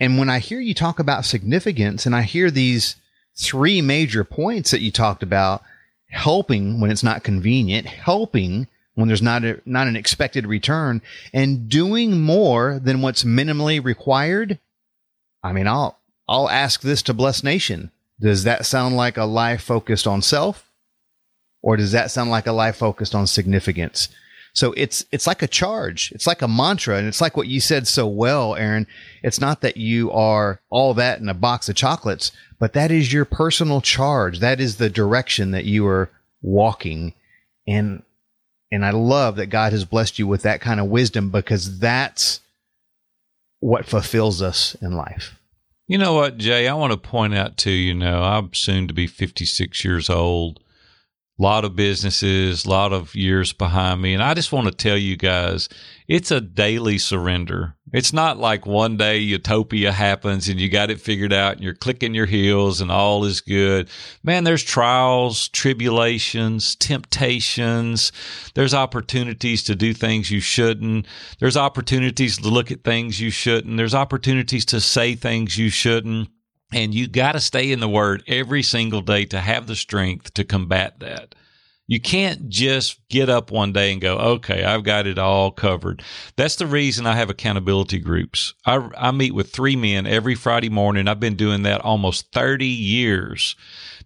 And 0.00 0.18
when 0.18 0.30
I 0.30 0.38
hear 0.38 0.60
you 0.60 0.74
talk 0.74 0.98
about 0.98 1.24
significance 1.24 2.06
and 2.06 2.14
I 2.14 2.22
hear 2.22 2.50
these 2.50 2.96
three 3.36 3.80
major 3.80 4.24
points 4.24 4.70
that 4.70 4.80
you 4.80 4.90
talked 4.90 5.22
about, 5.22 5.62
helping 6.08 6.80
when 6.80 6.90
it's 6.90 7.02
not 7.02 7.22
convenient, 7.22 7.86
helping 7.86 8.66
when 8.94 9.08
there's 9.08 9.22
not 9.22 9.44
a, 9.44 9.60
not 9.64 9.86
an 9.86 9.96
expected 9.96 10.46
return 10.46 11.02
and 11.32 11.68
doing 11.68 12.20
more 12.20 12.80
than 12.82 13.02
what's 13.02 13.24
minimally 13.24 13.82
required. 13.82 14.58
I 15.42 15.52
mean, 15.52 15.68
I'll, 15.68 15.98
I'll 16.28 16.48
ask 16.48 16.80
this 16.80 17.02
to 17.02 17.14
Blessed 17.14 17.44
Nation. 17.44 17.90
Does 18.20 18.44
that 18.44 18.66
sound 18.66 18.96
like 18.96 19.16
a 19.16 19.24
life 19.24 19.62
focused 19.62 20.06
on 20.06 20.22
self? 20.22 20.68
Or 21.62 21.76
does 21.76 21.92
that 21.92 22.10
sound 22.10 22.30
like 22.30 22.46
a 22.46 22.52
life 22.52 22.76
focused 22.76 23.14
on 23.14 23.26
significance? 23.26 24.08
So 24.58 24.74
it's, 24.76 25.04
it's 25.12 25.28
like 25.28 25.40
a 25.40 25.46
charge. 25.46 26.10
It's 26.10 26.26
like 26.26 26.42
a 26.42 26.48
mantra. 26.48 26.98
And 26.98 27.06
it's 27.06 27.20
like 27.20 27.36
what 27.36 27.46
you 27.46 27.60
said 27.60 27.86
so 27.86 28.08
well, 28.08 28.56
Aaron. 28.56 28.88
It's 29.22 29.40
not 29.40 29.60
that 29.60 29.76
you 29.76 30.10
are 30.10 30.60
all 30.68 30.94
that 30.94 31.20
in 31.20 31.28
a 31.28 31.34
box 31.34 31.68
of 31.68 31.76
chocolates, 31.76 32.32
but 32.58 32.72
that 32.72 32.90
is 32.90 33.12
your 33.12 33.24
personal 33.24 33.80
charge. 33.80 34.40
That 34.40 34.58
is 34.58 34.78
the 34.78 34.90
direction 34.90 35.52
that 35.52 35.64
you 35.64 35.86
are 35.86 36.10
walking. 36.42 37.14
And 37.68 38.02
and 38.72 38.84
I 38.84 38.90
love 38.90 39.36
that 39.36 39.46
God 39.46 39.70
has 39.70 39.84
blessed 39.84 40.18
you 40.18 40.26
with 40.26 40.42
that 40.42 40.60
kind 40.60 40.80
of 40.80 40.86
wisdom 40.86 41.30
because 41.30 41.78
that's 41.78 42.40
what 43.60 43.86
fulfills 43.86 44.42
us 44.42 44.74
in 44.82 44.96
life. 44.96 45.38
You 45.86 45.98
know 45.98 46.14
what, 46.14 46.36
Jay? 46.36 46.66
I 46.66 46.74
want 46.74 46.92
to 46.92 46.98
point 46.98 47.32
out 47.32 47.56
to 47.58 47.70
you 47.70 47.94
know, 47.94 48.24
I'm 48.24 48.52
soon 48.54 48.88
to 48.88 48.92
be 48.92 49.06
56 49.06 49.84
years 49.84 50.10
old. 50.10 50.58
A 51.38 51.42
lot 51.42 51.64
of 51.64 51.76
businesses, 51.76 52.64
a 52.64 52.68
lot 52.68 52.92
of 52.92 53.14
years 53.14 53.52
behind 53.52 54.02
me. 54.02 54.12
And 54.12 54.22
I 54.22 54.34
just 54.34 54.50
want 54.50 54.66
to 54.66 54.72
tell 54.72 54.96
you 54.96 55.16
guys, 55.16 55.68
it's 56.08 56.30
a 56.32 56.40
daily 56.40 56.98
surrender. 56.98 57.76
It's 57.92 58.12
not 58.12 58.38
like 58.38 58.66
one 58.66 58.96
day 58.96 59.18
utopia 59.18 59.92
happens 59.92 60.48
and 60.48 60.60
you 60.60 60.68
got 60.68 60.90
it 60.90 61.00
figured 61.00 61.32
out 61.32 61.54
and 61.54 61.62
you're 61.62 61.74
clicking 61.74 62.14
your 62.14 62.26
heels 62.26 62.80
and 62.80 62.90
all 62.90 63.24
is 63.24 63.40
good. 63.40 63.88
Man, 64.22 64.44
there's 64.44 64.62
trials, 64.62 65.48
tribulations, 65.48 66.74
temptations. 66.74 68.12
There's 68.54 68.74
opportunities 68.74 69.62
to 69.64 69.74
do 69.74 69.94
things 69.94 70.30
you 70.30 70.40
shouldn't. 70.40 71.06
There's 71.38 71.56
opportunities 71.56 72.38
to 72.38 72.48
look 72.48 72.70
at 72.70 72.84
things 72.84 73.20
you 73.20 73.30
shouldn't. 73.30 73.76
There's 73.76 73.94
opportunities 73.94 74.64
to 74.66 74.80
say 74.80 75.14
things 75.14 75.56
you 75.56 75.70
shouldn't. 75.70 76.28
And 76.72 76.94
you 76.94 77.08
got 77.08 77.32
to 77.32 77.40
stay 77.40 77.72
in 77.72 77.80
the 77.80 77.88
word 77.88 78.22
every 78.26 78.62
single 78.62 79.00
day 79.00 79.24
to 79.26 79.40
have 79.40 79.66
the 79.66 79.76
strength 79.76 80.34
to 80.34 80.44
combat 80.44 81.00
that. 81.00 81.34
You 81.86 82.00
can't 82.00 82.50
just 82.50 83.00
get 83.08 83.30
up 83.30 83.50
one 83.50 83.72
day 83.72 83.92
and 83.92 84.00
go, 84.00 84.18
okay, 84.18 84.62
I've 84.62 84.84
got 84.84 85.06
it 85.06 85.18
all 85.18 85.50
covered. 85.50 86.02
That's 86.36 86.56
the 86.56 86.66
reason 86.66 87.06
I 87.06 87.14
have 87.14 87.30
accountability 87.30 87.98
groups. 87.98 88.52
I, 88.66 88.90
I 88.94 89.10
meet 89.10 89.34
with 89.34 89.50
three 89.50 89.74
men 89.74 90.06
every 90.06 90.34
Friday 90.34 90.68
morning. 90.68 91.08
I've 91.08 91.18
been 91.18 91.36
doing 91.36 91.62
that 91.62 91.80
almost 91.80 92.30
30 92.32 92.66
years 92.66 93.56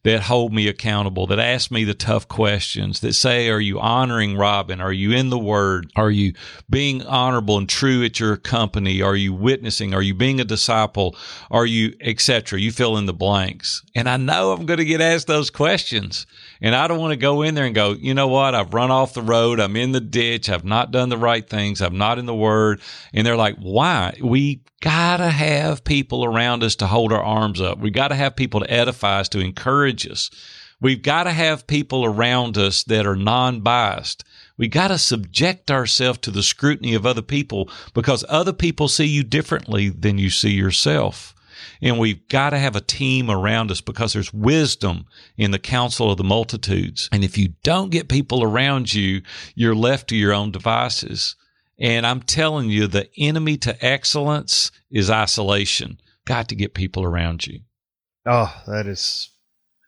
that 0.05 0.23
hold 0.23 0.53
me 0.53 0.67
accountable, 0.67 1.29
that 1.29 1.39
ask 1.39 1.71
me 1.71 1.85
the 1.85 1.95
tough 1.95 2.27
questions, 2.27 3.01
that 3.01 3.13
say, 3.13 3.49
are 3.49 3.61
you 3.61 3.79
honoring 3.79 4.37
Robin? 4.37 4.81
Are 4.81 4.93
you 4.93 5.13
in 5.13 5.31
the 5.31 5.39
word? 5.39 5.91
Are 5.95 6.11
you 6.11 6.33
being 6.69 7.07
honorable 7.07 7.57
and 7.57 7.69
true 7.69 8.05
at 8.05 8.19
your 8.19 8.37
company? 8.37 9.01
Are 9.01 9.15
you 9.15 9.33
witnessing? 9.33 9.95
Are 9.95 10.03
you 10.03 10.15
being 10.15 10.41
a 10.41 10.45
disciple? 10.45 11.15
Are 11.53 11.67
you, 11.67 11.95
etc.? 12.01 12.61
You 12.61 12.73
fill 12.73 12.97
in 12.97 13.07
the 13.07 13.13
blanks. 13.13 13.83
And 13.95 14.09
I 14.09 14.17
know 14.17 14.53
I'm 14.53 14.67
going 14.67 14.79
to 14.79 14.85
get 14.85 15.01
asked 15.01 15.29
those 15.29 15.51
questions. 15.51 16.27
And 16.63 16.75
I 16.75 16.87
don't 16.87 17.01
want 17.01 17.11
to 17.11 17.17
go 17.17 17.43
in 17.43 17.55
there 17.55 17.67
and 17.67 17.75
go, 17.75 17.93
you 17.93 18.15
know 18.15 18.29
what? 18.29 18.55
I've 18.55 18.73
run 18.73 18.91
off 18.91 19.13
the 19.15 19.21
road. 19.21 19.61
I'm 19.61 19.77
in 19.77 19.93
the 19.93 20.01
ditch. 20.01 20.49
I've 20.49 20.65
not 20.65 20.93
done 20.93 21.09
the 21.09 21.19
right 21.19 21.47
things. 21.47 21.83
I'm 21.83 21.99
not 21.99 22.19
in 22.19 22.27
the 22.27 22.35
word. 22.35 22.81
And 23.13 23.27
they're 23.27 23.37
like, 23.37 23.57
why? 23.57 24.17
We 24.23 24.63
gotta 24.81 25.29
have 25.29 25.83
people 25.85 26.25
around 26.25 26.63
us 26.63 26.77
to 26.77 26.87
hold 26.87 27.13
our 27.13 27.23
arms 27.23 27.61
up. 27.61 27.79
We 27.81 27.91
gotta 27.91 28.15
have 28.15 28.37
people 28.37 28.61
to 28.61 28.71
edify 28.71 29.21
us, 29.21 29.29
to 29.31 29.41
encourage 29.41 30.07
us. 30.07 30.31
We've 30.83 31.03
got 31.03 31.25
to 31.25 31.31
have 31.31 31.69
people 31.69 32.05
around 32.05 32.59
us 32.59 32.83
that 32.85 33.07
are 33.07 33.15
non-biased. 33.15 34.25
We 34.57 34.67
got 34.67 34.89
to 34.89 34.99
subject 34.99 35.71
ourselves 35.71 36.19
to 36.23 36.33
the 36.33 36.43
scrutiny 36.43 36.95
of 36.95 37.07
other 37.07 37.23
people 37.23 37.71
because 37.95 38.25
other 38.29 38.53
people 38.53 38.89
see 38.89 39.05
you 39.05 39.23
differently 39.23 39.91
than 39.91 40.19
you 40.19 40.29
see 40.29 40.51
yourself. 40.51 41.37
And 41.81 41.99
we've 41.99 42.27
got 42.29 42.51
to 42.51 42.59
have 42.59 42.77
a 42.77 42.81
team 42.81 43.31
around 43.31 43.71
us 43.71 43.81
because 43.81 44.13
there's 44.13 44.33
wisdom 44.33 45.07
in 45.37 45.51
the 45.51 45.59
counsel 45.59 46.11
of 46.11 46.19
the 46.19 46.25
multitudes. 46.25 47.09
And 47.13 47.25
if 47.25 47.37
you 47.39 47.55
don't 47.63 47.91
get 47.91 48.09
people 48.09 48.43
around 48.43 48.93
you, 48.93 49.23
you're 49.55 49.75
left 49.75 50.09
to 50.09 50.17
your 50.17 50.33
own 50.33 50.51
devices. 50.51 51.37
And 51.79 52.07
I'm 52.07 52.21
telling 52.21 52.69
you, 52.71 52.87
the 52.87 53.09
enemy 53.19 53.57
to 53.59 53.85
excellence 53.85 54.71
is 54.91 55.11
isolation. 55.11 55.99
Got 56.25 56.49
to 56.51 56.55
get 56.55 56.75
people 56.75 57.05
around 57.05 57.47
you. 57.47 57.61
Oh, 58.25 58.55
that 58.69 58.87
is, 58.87 59.31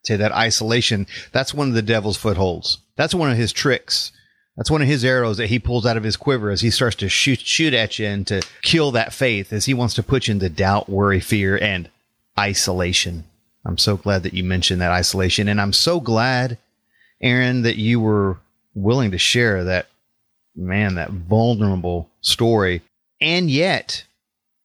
say 0.05 0.17
that 0.17 0.33
isolation. 0.33 1.07
That's 1.33 1.55
one 1.55 1.69
of 1.69 1.75
the 1.75 1.83
devil's 1.83 2.17
footholds. 2.17 2.79
That's 2.97 3.15
one 3.15 3.31
of 3.31 3.37
his 3.37 3.53
tricks. 3.53 4.11
That's 4.57 4.71
one 4.71 4.83
of 4.83 4.88
his 4.88 5.05
arrows 5.05 5.38
that 5.38 5.49
he 5.49 5.59
pulls 5.59 5.85
out 5.85 5.97
of 5.97 6.05
his 6.05 6.17
quiver 6.17 6.51
as 6.51 6.61
he 6.61 6.71
starts 6.71 6.97
to 6.97 7.09
shoot, 7.09 7.40
shoot 7.40 7.75
at 7.75 7.99
you 7.99 8.07
and 8.07 8.27
to 8.29 8.43
kill 8.62 8.93
that 8.93 9.12
faith 9.12 9.53
as 9.53 9.64
he 9.64 9.75
wants 9.75 9.95
to 9.95 10.03
put 10.03 10.29
you 10.29 10.33
into 10.33 10.49
doubt, 10.49 10.88
worry, 10.88 11.21
fear, 11.21 11.59
and 11.61 11.90
isolation. 12.38 13.25
I'm 13.67 13.79
so 13.79 13.97
glad 13.97 14.23
that 14.23 14.35
you 14.35 14.45
mentioned 14.45 14.81
that 14.81 14.93
isolation. 14.93 15.49
And 15.49 15.61
I'm 15.61 15.73
so 15.73 15.99
glad, 15.99 16.59
Aaron, 17.21 17.62
that 17.62 17.77
you 17.77 17.99
were 17.99 18.38
willing 18.75 19.11
to 19.11 19.19
share 19.19 19.64
that 19.64 19.88
man, 20.55 20.95
that 20.95 21.11
vulnerable 21.11 22.11
story. 22.21 22.83
And 23.21 23.51
yet 23.51 24.05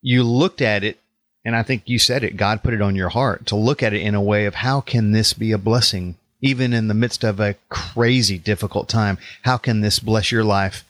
you 0.02 0.24
looked 0.24 0.62
at 0.62 0.84
it, 0.84 1.00
and 1.46 1.56
I 1.56 1.64
think 1.64 1.84
you 1.86 1.98
said 1.98 2.24
it, 2.24 2.38
God 2.38 2.62
put 2.62 2.74
it 2.74 2.82
on 2.82 2.96
your 2.96 3.10
heart 3.10 3.48
to 3.48 3.56
look 3.56 3.82
at 3.82 3.94
it 3.94 4.02
in 4.02 4.16
a 4.16 4.22
way 4.22 4.46
of 4.46 4.56
how 4.56 4.82
can 4.82 5.12
this 5.12 5.34
be 5.34 5.52
a 5.52 5.58
blessing, 5.58 6.16
even 6.42 6.74
in 6.74 6.88
the 6.88 6.94
midst 6.94 7.24
of 7.24 7.40
a 7.40 7.56
crazy, 7.70 8.38
difficult 8.38 8.88
time? 8.90 9.18
How 9.44 9.58
can 9.58 9.82
this 9.82 10.00
bless 10.00 10.32
your 10.32 10.44
life? 10.44 10.86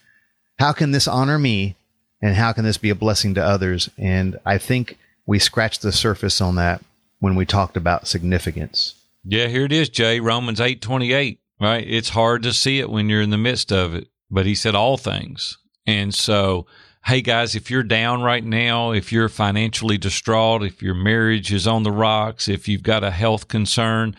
How 0.59 0.71
can 0.71 0.91
this 0.91 1.07
honor 1.07 1.39
me? 1.39 1.75
And 2.21 2.35
how 2.35 2.51
can 2.51 2.65
this 2.65 2.77
be 2.77 2.89
a 2.89 2.95
blessing 2.95 3.33
to 3.35 3.43
others? 3.43 3.89
And 3.97 4.37
I 4.45 4.57
think 4.57 4.97
we 5.25 5.39
scratched 5.39 5.81
the 5.81 5.93
surface 5.93 6.41
on 6.41 6.55
that 6.55 6.81
when 7.19 7.35
we 7.35 7.45
talked 7.45 7.77
about 7.77 8.07
significance. 8.07 8.95
Yeah, 9.23 9.47
here 9.47 9.63
it 9.63 9.71
is, 9.71 9.87
Jay. 9.89 10.19
Romans 10.19 10.59
eight 10.59 10.81
twenty 10.81 11.13
eight. 11.13 11.39
Right? 11.61 11.85
It's 11.87 12.09
hard 12.09 12.43
to 12.43 12.53
see 12.53 12.79
it 12.79 12.89
when 12.89 13.09
you're 13.09 13.21
in 13.21 13.31
the 13.31 13.37
midst 13.37 13.71
of 13.71 13.93
it 13.93 14.07
but 14.29 14.45
he 14.45 14.55
said 14.55 14.75
all 14.75 14.97
things. 14.97 15.57
And 15.85 16.13
so, 16.13 16.67
hey 17.05 17.21
guys, 17.21 17.55
if 17.55 17.71
you're 17.71 17.83
down 17.83 18.21
right 18.21 18.43
now, 18.43 18.91
if 18.91 19.11
you're 19.11 19.29
financially 19.29 19.97
distraught, 19.97 20.63
if 20.63 20.81
your 20.81 20.95
marriage 20.95 21.51
is 21.51 21.67
on 21.67 21.83
the 21.83 21.91
rocks, 21.91 22.47
if 22.47 22.67
you've 22.67 22.83
got 22.83 23.03
a 23.03 23.11
health 23.11 23.47
concern, 23.47 24.15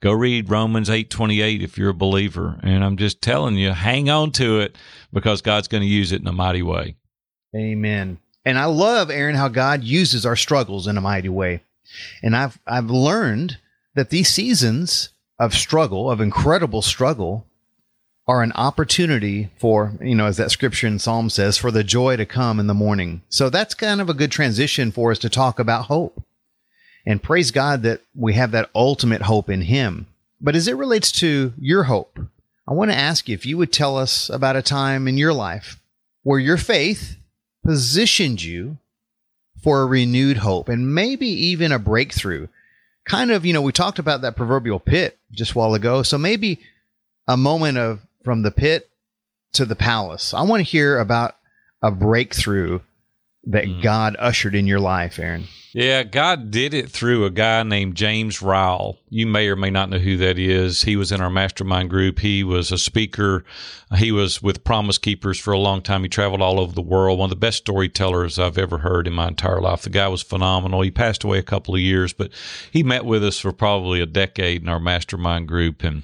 go 0.00 0.12
read 0.12 0.50
Romans 0.50 0.88
8:28 0.88 1.62
if 1.62 1.78
you're 1.78 1.90
a 1.90 1.94
believer. 1.94 2.58
And 2.62 2.84
I'm 2.84 2.96
just 2.96 3.22
telling 3.22 3.56
you, 3.56 3.70
hang 3.72 4.10
on 4.10 4.32
to 4.32 4.60
it 4.60 4.76
because 5.12 5.42
God's 5.42 5.68
going 5.68 5.82
to 5.82 5.88
use 5.88 6.12
it 6.12 6.20
in 6.20 6.26
a 6.26 6.32
mighty 6.32 6.62
way. 6.62 6.96
Amen. 7.54 8.18
And 8.44 8.58
I 8.58 8.64
love 8.66 9.10
Aaron 9.10 9.36
how 9.36 9.48
God 9.48 9.84
uses 9.84 10.24
our 10.24 10.36
struggles 10.36 10.86
in 10.86 10.96
a 10.96 11.02
mighty 11.02 11.28
way. 11.28 11.62
And 12.22 12.36
I've 12.36 12.58
I've 12.66 12.90
learned 12.90 13.58
that 13.94 14.10
these 14.10 14.28
seasons 14.28 15.10
of 15.38 15.54
struggle, 15.54 16.10
of 16.10 16.20
incredible 16.20 16.82
struggle, 16.82 17.46
are 18.26 18.42
an 18.42 18.52
opportunity 18.52 19.50
for, 19.58 19.92
you 20.00 20.14
know, 20.14 20.26
as 20.26 20.36
that 20.36 20.52
scripture 20.52 20.86
in 20.86 20.98
Psalm 20.98 21.28
says, 21.30 21.58
for 21.58 21.70
the 21.70 21.82
joy 21.82 22.16
to 22.16 22.24
come 22.24 22.60
in 22.60 22.68
the 22.68 22.74
morning. 22.74 23.22
So 23.28 23.50
that's 23.50 23.74
kind 23.74 24.00
of 24.00 24.08
a 24.08 24.14
good 24.14 24.30
transition 24.30 24.92
for 24.92 25.10
us 25.10 25.18
to 25.20 25.28
talk 25.28 25.58
about 25.58 25.86
hope. 25.86 26.22
And 27.06 27.22
praise 27.22 27.50
God 27.50 27.82
that 27.82 28.02
we 28.14 28.34
have 28.34 28.50
that 28.52 28.70
ultimate 28.74 29.22
hope 29.22 29.48
in 29.48 29.62
Him. 29.62 30.06
But 30.40 30.56
as 30.56 30.68
it 30.68 30.76
relates 30.76 31.12
to 31.12 31.52
your 31.58 31.84
hope, 31.84 32.18
I 32.68 32.72
want 32.72 32.90
to 32.90 32.96
ask 32.96 33.28
you 33.28 33.34
if 33.34 33.46
you 33.46 33.56
would 33.58 33.72
tell 33.72 33.96
us 33.96 34.28
about 34.30 34.56
a 34.56 34.62
time 34.62 35.08
in 35.08 35.18
your 35.18 35.32
life 35.32 35.78
where 36.22 36.38
your 36.38 36.56
faith 36.56 37.16
positioned 37.64 38.42
you 38.42 38.78
for 39.62 39.82
a 39.82 39.86
renewed 39.86 40.38
hope 40.38 40.68
and 40.68 40.94
maybe 40.94 41.26
even 41.26 41.72
a 41.72 41.78
breakthrough. 41.78 42.46
Kind 43.04 43.30
of, 43.30 43.44
you 43.44 43.52
know, 43.52 43.62
we 43.62 43.72
talked 43.72 43.98
about 43.98 44.20
that 44.22 44.36
proverbial 44.36 44.78
pit 44.78 45.18
just 45.32 45.52
a 45.52 45.58
while 45.58 45.74
ago. 45.74 46.02
So 46.02 46.16
maybe 46.16 46.60
a 47.26 47.36
moment 47.36 47.78
of 47.78 48.00
from 48.24 48.42
the 48.42 48.50
pit 48.50 48.88
to 49.52 49.64
the 49.64 49.76
palace. 49.76 50.32
I 50.32 50.42
want 50.42 50.60
to 50.60 50.70
hear 50.70 50.98
about 50.98 51.36
a 51.82 51.90
breakthrough 51.90 52.80
that 53.44 53.64
mm. 53.64 53.82
God 53.82 54.16
ushered 54.18 54.54
in 54.54 54.66
your 54.66 54.80
life, 54.80 55.18
Aaron. 55.18 55.46
Yeah, 55.72 56.02
God 56.02 56.50
did 56.50 56.74
it 56.74 56.90
through 56.90 57.24
a 57.24 57.30
guy 57.30 57.62
named 57.62 57.94
James 57.94 58.42
Ryle. 58.42 58.98
You 59.08 59.26
may 59.26 59.48
or 59.48 59.54
may 59.54 59.70
not 59.70 59.88
know 59.88 59.98
who 59.98 60.16
that 60.16 60.36
is. 60.36 60.82
He 60.82 60.96
was 60.96 61.12
in 61.12 61.20
our 61.20 61.30
mastermind 61.30 61.90
group. 61.90 62.18
He 62.18 62.42
was 62.42 62.72
a 62.72 62.78
speaker. 62.78 63.44
He 63.96 64.10
was 64.10 64.42
with 64.42 64.64
Promise 64.64 64.98
Keepers 64.98 65.38
for 65.38 65.52
a 65.52 65.58
long 65.58 65.80
time. 65.80 66.02
He 66.02 66.08
traveled 66.08 66.42
all 66.42 66.58
over 66.58 66.72
the 66.72 66.82
world. 66.82 67.20
One 67.20 67.26
of 67.26 67.30
the 67.30 67.36
best 67.36 67.58
storytellers 67.58 68.36
I've 68.36 68.58
ever 68.58 68.78
heard 68.78 69.06
in 69.06 69.12
my 69.12 69.28
entire 69.28 69.60
life. 69.60 69.82
The 69.82 69.90
guy 69.90 70.08
was 70.08 70.22
phenomenal. 70.22 70.82
He 70.82 70.90
passed 70.90 71.22
away 71.22 71.38
a 71.38 71.42
couple 71.42 71.74
of 71.74 71.80
years, 71.80 72.12
but 72.12 72.32
he 72.72 72.82
met 72.82 73.04
with 73.04 73.24
us 73.24 73.38
for 73.38 73.52
probably 73.52 74.00
a 74.00 74.06
decade 74.06 74.62
in 74.62 74.68
our 74.68 74.80
mastermind 74.80 75.46
group 75.46 75.84
and 75.84 76.02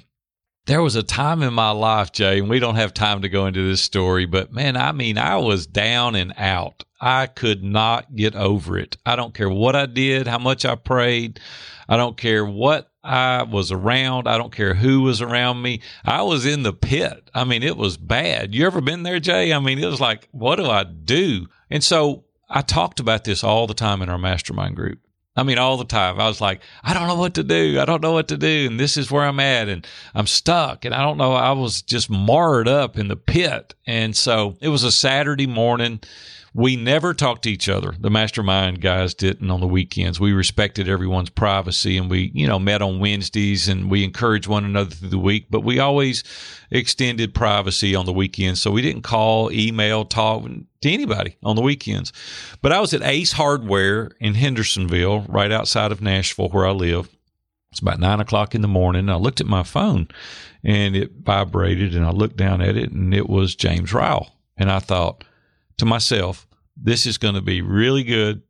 there 0.67 0.81
was 0.81 0.97
a 0.97 1.03
time 1.03 1.43
in 1.43 1.53
my 1.53 1.71
life, 1.71 2.11
Jay, 2.11 2.39
and 2.39 2.49
we 2.49 2.59
don't 2.59 2.75
have 2.75 2.93
time 2.93 3.21
to 3.21 3.29
go 3.29 3.45
into 3.45 3.65
this 3.65 3.81
story, 3.81 4.25
but 4.25 4.51
man, 4.51 4.75
I 4.75 4.91
mean, 4.91 5.17
I 5.17 5.37
was 5.37 5.65
down 5.65 6.13
and 6.15 6.33
out. 6.37 6.83
I 6.99 7.27
could 7.27 7.63
not 7.63 8.15
get 8.15 8.35
over 8.35 8.77
it. 8.77 8.97
I 9.05 9.15
don't 9.15 9.33
care 9.33 9.49
what 9.49 9.75
I 9.75 9.85
did, 9.85 10.27
how 10.27 10.39
much 10.39 10.65
I 10.65 10.75
prayed. 10.75 11.39
I 11.87 11.97
don't 11.97 12.17
care 12.17 12.45
what 12.45 12.91
I 13.03 13.43
was 13.43 13.71
around. 13.71 14.27
I 14.27 14.37
don't 14.37 14.53
care 14.53 14.73
who 14.73 15.01
was 15.01 15.21
around 15.21 15.61
me. 15.61 15.81
I 16.03 16.23
was 16.23 16.45
in 16.45 16.63
the 16.63 16.73
pit. 16.73 17.29
I 17.33 17.43
mean, 17.43 17.63
it 17.63 17.77
was 17.77 17.97
bad. 17.97 18.53
You 18.53 18.65
ever 18.65 18.81
been 18.81 19.03
there, 19.03 19.19
Jay? 19.19 19.53
I 19.53 19.59
mean, 19.59 19.79
it 19.79 19.85
was 19.85 20.01
like, 20.01 20.27
what 20.31 20.57
do 20.57 20.65
I 20.65 20.83
do? 20.83 21.47
And 21.69 21.83
so 21.83 22.25
I 22.49 22.61
talked 22.61 22.99
about 22.99 23.23
this 23.23 23.43
all 23.43 23.67
the 23.67 23.73
time 23.73 24.01
in 24.01 24.09
our 24.09 24.17
mastermind 24.17 24.75
group. 24.75 24.99
I 25.37 25.43
mean, 25.43 25.59
all 25.59 25.77
the 25.77 25.85
time. 25.85 26.19
I 26.19 26.27
was 26.27 26.41
like, 26.41 26.61
I 26.83 26.95
don't 26.95 27.07
know 27.07 27.15
what 27.15 27.35
to 27.35 27.43
do. 27.43 27.79
I 27.79 27.85
don't 27.85 28.01
know 28.01 28.13
what 28.13 28.29
to 28.29 28.37
do. 28.37 28.65
And 28.67 28.79
this 28.79 28.97
is 28.97 29.11
where 29.11 29.23
I'm 29.23 29.39
at. 29.39 29.69
And 29.69 29.85
I'm 30.15 30.25
stuck. 30.25 30.83
And 30.83 30.95
I 30.95 31.03
don't 31.03 31.17
know. 31.17 31.33
I 31.33 31.51
was 31.51 31.83
just 31.83 32.09
marred 32.09 32.67
up 32.67 32.97
in 32.97 33.07
the 33.07 33.15
pit. 33.15 33.75
And 33.85 34.17
so 34.17 34.57
it 34.61 34.69
was 34.69 34.83
a 34.83 34.91
Saturday 34.91 35.45
morning 35.45 35.99
we 36.57 36.75
never 36.75 37.13
talked 37.13 37.43
to 37.43 37.51
each 37.51 37.69
other. 37.69 37.93
The 37.99 38.09
mastermind 38.09 38.81
guys 38.81 39.13
didn't 39.13 39.51
on 39.51 39.59
the 39.59 39.67
weekends. 39.67 40.19
We 40.19 40.33
respected 40.33 40.89
everyone's 40.89 41.29
privacy 41.29 41.97
and 41.97 42.09
we, 42.09 42.31
you 42.33 42.47
know, 42.47 42.57
met 42.57 42.81
on 42.81 42.99
Wednesdays 42.99 43.67
and 43.67 43.91
we 43.91 44.03
encouraged 44.03 44.47
one 44.47 44.65
another 44.65 44.89
through 44.89 45.09
the 45.09 45.19
week, 45.19 45.45
but 45.51 45.63
we 45.63 45.77
always 45.77 46.23
extended 46.71 47.35
privacy 47.35 47.93
on 47.93 48.07
the 48.07 48.11
weekends. 48.11 48.59
So 48.59 48.71
we 48.71 48.81
didn't 48.81 49.03
call, 49.03 49.51
email, 49.51 50.03
talk 50.03 50.45
to 50.45 50.89
anybody 50.89 51.37
on 51.43 51.55
the 51.55 51.61
weekends. 51.61 52.11
But 52.63 52.71
I 52.71 52.79
was 52.79 52.91
at 52.91 53.03
Ace 53.03 53.33
Hardware 53.33 54.09
in 54.19 54.33
Hendersonville, 54.33 55.25
right 55.29 55.51
outside 55.51 55.91
of 55.91 56.01
Nashville, 56.01 56.49
where 56.49 56.65
I 56.65 56.71
live. 56.71 57.07
It's 57.69 57.81
about 57.81 57.99
nine 57.99 58.19
o'clock 58.19 58.55
in 58.55 58.63
the 58.63 58.67
morning. 58.67 59.09
I 59.09 59.17
looked 59.17 59.41
at 59.41 59.47
my 59.47 59.61
phone 59.61 60.07
and 60.63 60.95
it 60.95 61.11
vibrated 61.21 61.93
and 61.93 62.03
I 62.03 62.09
looked 62.09 62.37
down 62.37 62.63
at 62.63 62.75
it 62.75 62.91
and 62.91 63.13
it 63.13 63.29
was 63.29 63.55
James 63.55 63.93
Ryle. 63.93 64.33
And 64.57 64.71
I 64.71 64.79
thought 64.79 65.23
to 65.77 65.85
myself, 65.85 66.46
this 66.81 67.05
is 67.05 67.17
going 67.17 67.35
to 67.35 67.41
be 67.41 67.61
really 67.61 68.03
good 68.03 68.41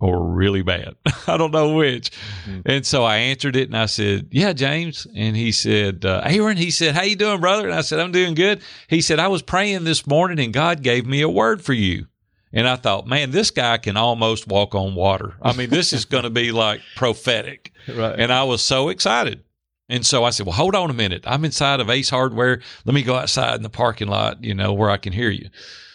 or 0.00 0.24
really 0.24 0.62
bad. 0.62 0.96
I 1.26 1.36
don't 1.36 1.52
know 1.52 1.74
which. 1.74 2.10
Mm-hmm. 2.46 2.60
And 2.64 2.86
so 2.86 3.04
I 3.04 3.16
answered 3.16 3.54
it 3.54 3.68
and 3.68 3.76
I 3.76 3.86
said, 3.86 4.28
yeah, 4.30 4.52
James. 4.52 5.06
And 5.14 5.36
he 5.36 5.52
said, 5.52 6.04
uh, 6.04 6.22
Aaron, 6.24 6.56
he 6.56 6.70
said, 6.70 6.94
how 6.94 7.02
you 7.02 7.16
doing, 7.16 7.40
brother? 7.40 7.68
And 7.68 7.76
I 7.76 7.82
said, 7.82 8.00
I'm 8.00 8.12
doing 8.12 8.34
good. 8.34 8.62
He 8.88 9.02
said, 9.02 9.18
I 9.18 9.28
was 9.28 9.42
praying 9.42 9.84
this 9.84 10.06
morning 10.06 10.40
and 10.40 10.52
God 10.52 10.82
gave 10.82 11.06
me 11.06 11.20
a 11.20 11.28
word 11.28 11.62
for 11.62 11.74
you. 11.74 12.06
And 12.52 12.66
I 12.66 12.76
thought, 12.76 13.06
man, 13.06 13.30
this 13.30 13.50
guy 13.52 13.78
can 13.78 13.96
almost 13.96 14.48
walk 14.48 14.74
on 14.74 14.96
water. 14.96 15.34
I 15.40 15.52
mean, 15.52 15.70
this 15.70 15.92
is 15.92 16.04
going 16.04 16.24
to 16.24 16.30
be 16.30 16.50
like 16.52 16.80
prophetic. 16.96 17.72
Right. 17.88 18.20
And 18.20 18.30
I 18.30 18.44
was 18.44 18.62
so 18.62 18.90
excited. 18.90 19.42
And 19.88 20.06
so 20.06 20.22
I 20.22 20.30
said, 20.30 20.46
well, 20.46 20.54
hold 20.54 20.76
on 20.76 20.90
a 20.90 20.94
minute. 20.94 21.24
I'm 21.26 21.44
inside 21.44 21.80
of 21.80 21.90
Ace 21.90 22.10
Hardware. 22.10 22.60
Let 22.84 22.94
me 22.94 23.02
go 23.02 23.16
outside 23.16 23.56
in 23.56 23.62
the 23.62 23.70
parking 23.70 24.06
lot, 24.06 24.44
you 24.44 24.54
know, 24.54 24.72
where 24.72 24.90
I 24.90 24.98
can 24.98 25.12
hear 25.12 25.30
you. 25.30 25.48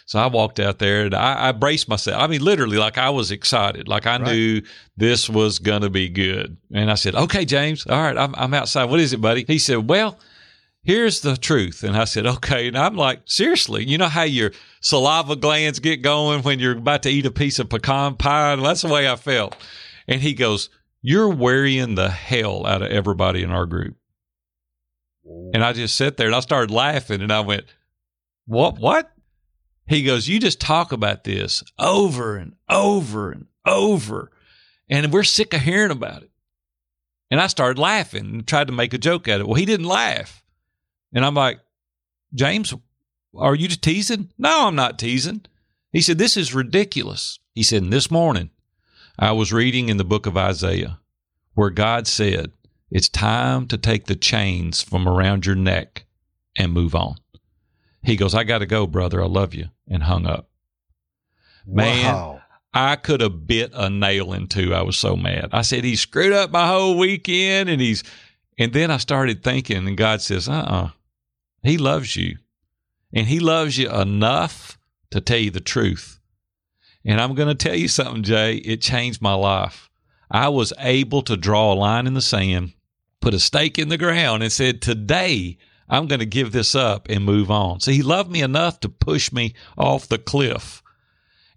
So 0.06 0.20
I 0.20 0.28
walked 0.28 0.60
out 0.60 0.78
there 0.78 1.06
and 1.06 1.14
I, 1.14 1.48
I 1.48 1.52
braced 1.52 1.88
myself. 1.88 2.22
I 2.22 2.28
mean, 2.28 2.40
literally, 2.40 2.78
like 2.78 2.96
I 2.96 3.10
was 3.10 3.32
excited. 3.32 3.88
Like 3.88 4.06
I 4.06 4.18
right. 4.18 4.22
knew 4.22 4.62
this 4.96 5.28
was 5.28 5.58
going 5.58 5.82
to 5.82 5.90
be 5.90 6.08
good. 6.08 6.56
And 6.72 6.92
I 6.92 6.94
said, 6.94 7.16
okay, 7.16 7.44
James, 7.44 7.84
all 7.86 8.00
right, 8.00 8.16
I'm, 8.16 8.32
I'm 8.36 8.54
outside. 8.54 8.84
What 8.84 9.00
is 9.00 9.12
it, 9.12 9.20
buddy? 9.20 9.44
He 9.44 9.58
said, 9.58 9.88
well, 9.88 10.16
here's 10.84 11.22
the 11.22 11.36
truth. 11.36 11.82
And 11.82 11.96
I 11.96 12.04
said, 12.04 12.24
okay. 12.24 12.68
And 12.68 12.78
I'm 12.78 12.94
like, 12.94 13.22
seriously, 13.24 13.84
you 13.84 13.98
know 13.98 14.06
how 14.06 14.22
your 14.22 14.52
saliva 14.80 15.34
glands 15.34 15.80
get 15.80 16.02
going 16.02 16.42
when 16.42 16.60
you're 16.60 16.78
about 16.78 17.02
to 17.02 17.10
eat 17.10 17.26
a 17.26 17.32
piece 17.32 17.58
of 17.58 17.68
pecan 17.68 18.14
pie? 18.14 18.52
And 18.52 18.64
that's 18.64 18.82
the 18.82 18.88
way 18.88 19.10
I 19.10 19.16
felt. 19.16 19.56
And 20.06 20.20
he 20.20 20.34
goes, 20.34 20.70
you're 21.02 21.30
worrying 21.30 21.96
the 21.96 22.10
hell 22.10 22.64
out 22.64 22.82
of 22.82 22.92
everybody 22.92 23.42
in 23.42 23.50
our 23.50 23.66
group. 23.66 23.96
And 25.52 25.64
I 25.64 25.72
just 25.72 25.96
sat 25.96 26.16
there 26.16 26.28
and 26.28 26.36
I 26.36 26.40
started 26.40 26.70
laughing 26.70 27.22
and 27.22 27.32
I 27.32 27.40
went, 27.40 27.64
what, 28.46 28.78
what? 28.78 29.10
He 29.86 30.02
goes, 30.02 30.28
You 30.28 30.40
just 30.40 30.60
talk 30.60 30.92
about 30.92 31.24
this 31.24 31.62
over 31.78 32.36
and 32.36 32.54
over 32.68 33.30
and 33.30 33.46
over. 33.64 34.30
And 34.88 35.12
we're 35.12 35.24
sick 35.24 35.52
of 35.54 35.60
hearing 35.60 35.90
about 35.90 36.22
it. 36.22 36.30
And 37.30 37.40
I 37.40 37.48
started 37.48 37.78
laughing 37.78 38.26
and 38.26 38.46
tried 38.46 38.68
to 38.68 38.72
make 38.72 38.94
a 38.94 38.98
joke 38.98 39.26
at 39.26 39.40
it. 39.40 39.46
Well, 39.46 39.54
he 39.54 39.64
didn't 39.64 39.86
laugh. 39.86 40.44
And 41.12 41.24
I'm 41.24 41.34
like, 41.34 41.58
James, 42.34 42.72
are 43.34 43.54
you 43.54 43.68
just 43.68 43.82
teasing? 43.82 44.30
No, 44.38 44.68
I'm 44.68 44.76
not 44.76 44.98
teasing. 44.98 45.42
He 45.92 46.00
said, 46.00 46.18
This 46.18 46.36
is 46.36 46.54
ridiculous. 46.54 47.38
He 47.54 47.62
said, 47.62 47.90
This 47.90 48.10
morning, 48.10 48.50
I 49.18 49.32
was 49.32 49.52
reading 49.52 49.88
in 49.88 49.96
the 49.96 50.04
book 50.04 50.26
of 50.26 50.36
Isaiah 50.36 51.00
where 51.54 51.70
God 51.70 52.06
said, 52.06 52.52
It's 52.90 53.08
time 53.08 53.66
to 53.68 53.78
take 53.78 54.06
the 54.06 54.16
chains 54.16 54.82
from 54.82 55.08
around 55.08 55.46
your 55.46 55.56
neck 55.56 56.04
and 56.56 56.72
move 56.72 56.94
on. 56.94 57.16
He 58.06 58.14
goes, 58.14 58.36
I 58.36 58.44
got 58.44 58.58
to 58.58 58.66
go, 58.66 58.86
brother. 58.86 59.20
I 59.20 59.26
love 59.26 59.52
you. 59.52 59.66
And 59.88 60.04
hung 60.04 60.26
up. 60.26 60.48
Man, 61.66 62.14
wow. 62.14 62.40
I 62.72 62.94
could 62.94 63.20
have 63.20 63.48
bit 63.48 63.72
a 63.74 63.90
nail 63.90 64.32
in 64.32 64.46
two. 64.46 64.72
I 64.72 64.82
was 64.82 64.96
so 64.96 65.16
mad. 65.16 65.48
I 65.52 65.62
said, 65.62 65.82
he 65.82 65.96
screwed 65.96 66.32
up 66.32 66.52
my 66.52 66.68
whole 66.68 66.96
weekend 66.96 67.68
and 67.68 67.80
he's, 67.80 68.04
and 68.58 68.72
then 68.72 68.92
I 68.92 68.98
started 68.98 69.42
thinking, 69.42 69.88
and 69.88 69.96
God 69.96 70.22
says, 70.22 70.48
uh 70.48 70.52
uh-uh. 70.52 70.84
uh 70.84 70.90
He 71.64 71.78
loves 71.78 72.14
you. 72.14 72.38
And 73.12 73.26
He 73.26 73.40
loves 73.40 73.76
you 73.76 73.90
enough 73.90 74.78
to 75.10 75.20
tell 75.20 75.38
you 75.38 75.50
the 75.50 75.60
truth. 75.60 76.20
And 77.04 77.20
I'm 77.20 77.34
going 77.34 77.48
to 77.48 77.54
tell 77.56 77.74
you 77.74 77.88
something, 77.88 78.22
Jay. 78.22 78.56
It 78.56 78.82
changed 78.82 79.20
my 79.20 79.34
life. 79.34 79.90
I 80.30 80.48
was 80.48 80.72
able 80.78 81.22
to 81.22 81.36
draw 81.36 81.72
a 81.72 81.74
line 81.74 82.06
in 82.06 82.14
the 82.14 82.22
sand, 82.22 82.72
put 83.20 83.34
a 83.34 83.40
stake 83.40 83.80
in 83.80 83.88
the 83.88 83.98
ground, 83.98 84.44
and 84.44 84.52
said, 84.52 84.80
Today 84.80 85.58
I'm 85.88 86.06
going 86.06 86.20
to 86.20 86.26
give 86.26 86.52
this 86.52 86.74
up 86.74 87.08
and 87.08 87.24
move 87.24 87.50
on. 87.50 87.80
So 87.80 87.90
he 87.90 88.02
loved 88.02 88.30
me 88.30 88.42
enough 88.42 88.80
to 88.80 88.88
push 88.88 89.32
me 89.32 89.54
off 89.76 90.08
the 90.08 90.18
cliff 90.18 90.82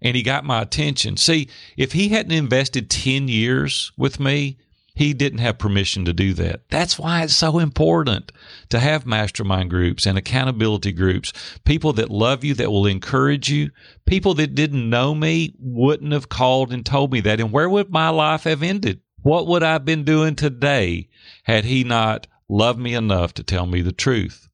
and 0.02 0.16
he 0.16 0.22
got 0.22 0.44
my 0.44 0.62
attention. 0.62 1.16
See, 1.16 1.48
if 1.76 1.92
he 1.92 2.08
hadn't 2.08 2.32
invested 2.32 2.90
10 2.90 3.28
years 3.28 3.92
with 3.96 4.18
me, 4.18 4.58
he 4.94 5.14
didn't 5.14 5.38
have 5.38 5.58
permission 5.58 6.04
to 6.04 6.12
do 6.12 6.34
that. 6.34 6.62
That's 6.68 6.98
why 6.98 7.22
it's 7.22 7.36
so 7.36 7.58
important 7.58 8.32
to 8.70 8.78
have 8.78 9.06
mastermind 9.06 9.70
groups 9.70 10.04
and 10.04 10.18
accountability 10.18 10.92
groups, 10.92 11.32
people 11.64 11.92
that 11.94 12.10
love 12.10 12.44
you, 12.44 12.54
that 12.54 12.70
will 12.70 12.86
encourage 12.86 13.48
you. 13.48 13.70
People 14.04 14.34
that 14.34 14.54
didn't 14.54 14.90
know 14.90 15.14
me 15.14 15.54
wouldn't 15.58 16.12
have 16.12 16.28
called 16.28 16.72
and 16.72 16.84
told 16.84 17.12
me 17.12 17.20
that. 17.20 17.40
And 17.40 17.52
where 17.52 17.70
would 17.70 17.90
my 17.90 18.08
life 18.08 18.44
have 18.44 18.62
ended? 18.62 19.00
What 19.22 19.46
would 19.46 19.62
I 19.62 19.72
have 19.72 19.84
been 19.84 20.04
doing 20.04 20.34
today 20.34 21.08
had 21.44 21.64
he 21.64 21.84
not 21.84 22.26
loved 22.50 22.78
me 22.78 22.94
enough 22.94 23.32
to 23.34 23.42
tell 23.42 23.66
me 23.66 23.80
the 23.80 23.92
truth. 23.92 24.48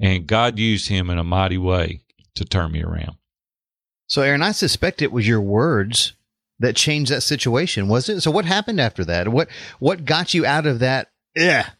And 0.00 0.26
God 0.26 0.58
used 0.58 0.88
him 0.88 1.10
in 1.10 1.18
a 1.18 1.24
mighty 1.24 1.58
way 1.58 2.00
to 2.34 2.44
turn 2.44 2.72
me 2.72 2.82
around. 2.82 3.16
So, 4.06 4.22
Aaron, 4.22 4.42
I 4.42 4.52
suspect 4.52 5.02
it 5.02 5.12
was 5.12 5.26
your 5.26 5.40
words 5.40 6.12
that 6.58 6.76
changed 6.76 7.10
that 7.10 7.22
situation, 7.22 7.88
was 7.88 8.08
it? 8.08 8.20
So, 8.20 8.30
what 8.30 8.44
happened 8.44 8.80
after 8.80 9.04
that? 9.04 9.28
What 9.28 9.48
what 9.78 10.04
got 10.04 10.32
you 10.34 10.46
out 10.46 10.66
of 10.66 10.78
that 10.78 11.10
yeah, 11.34 11.70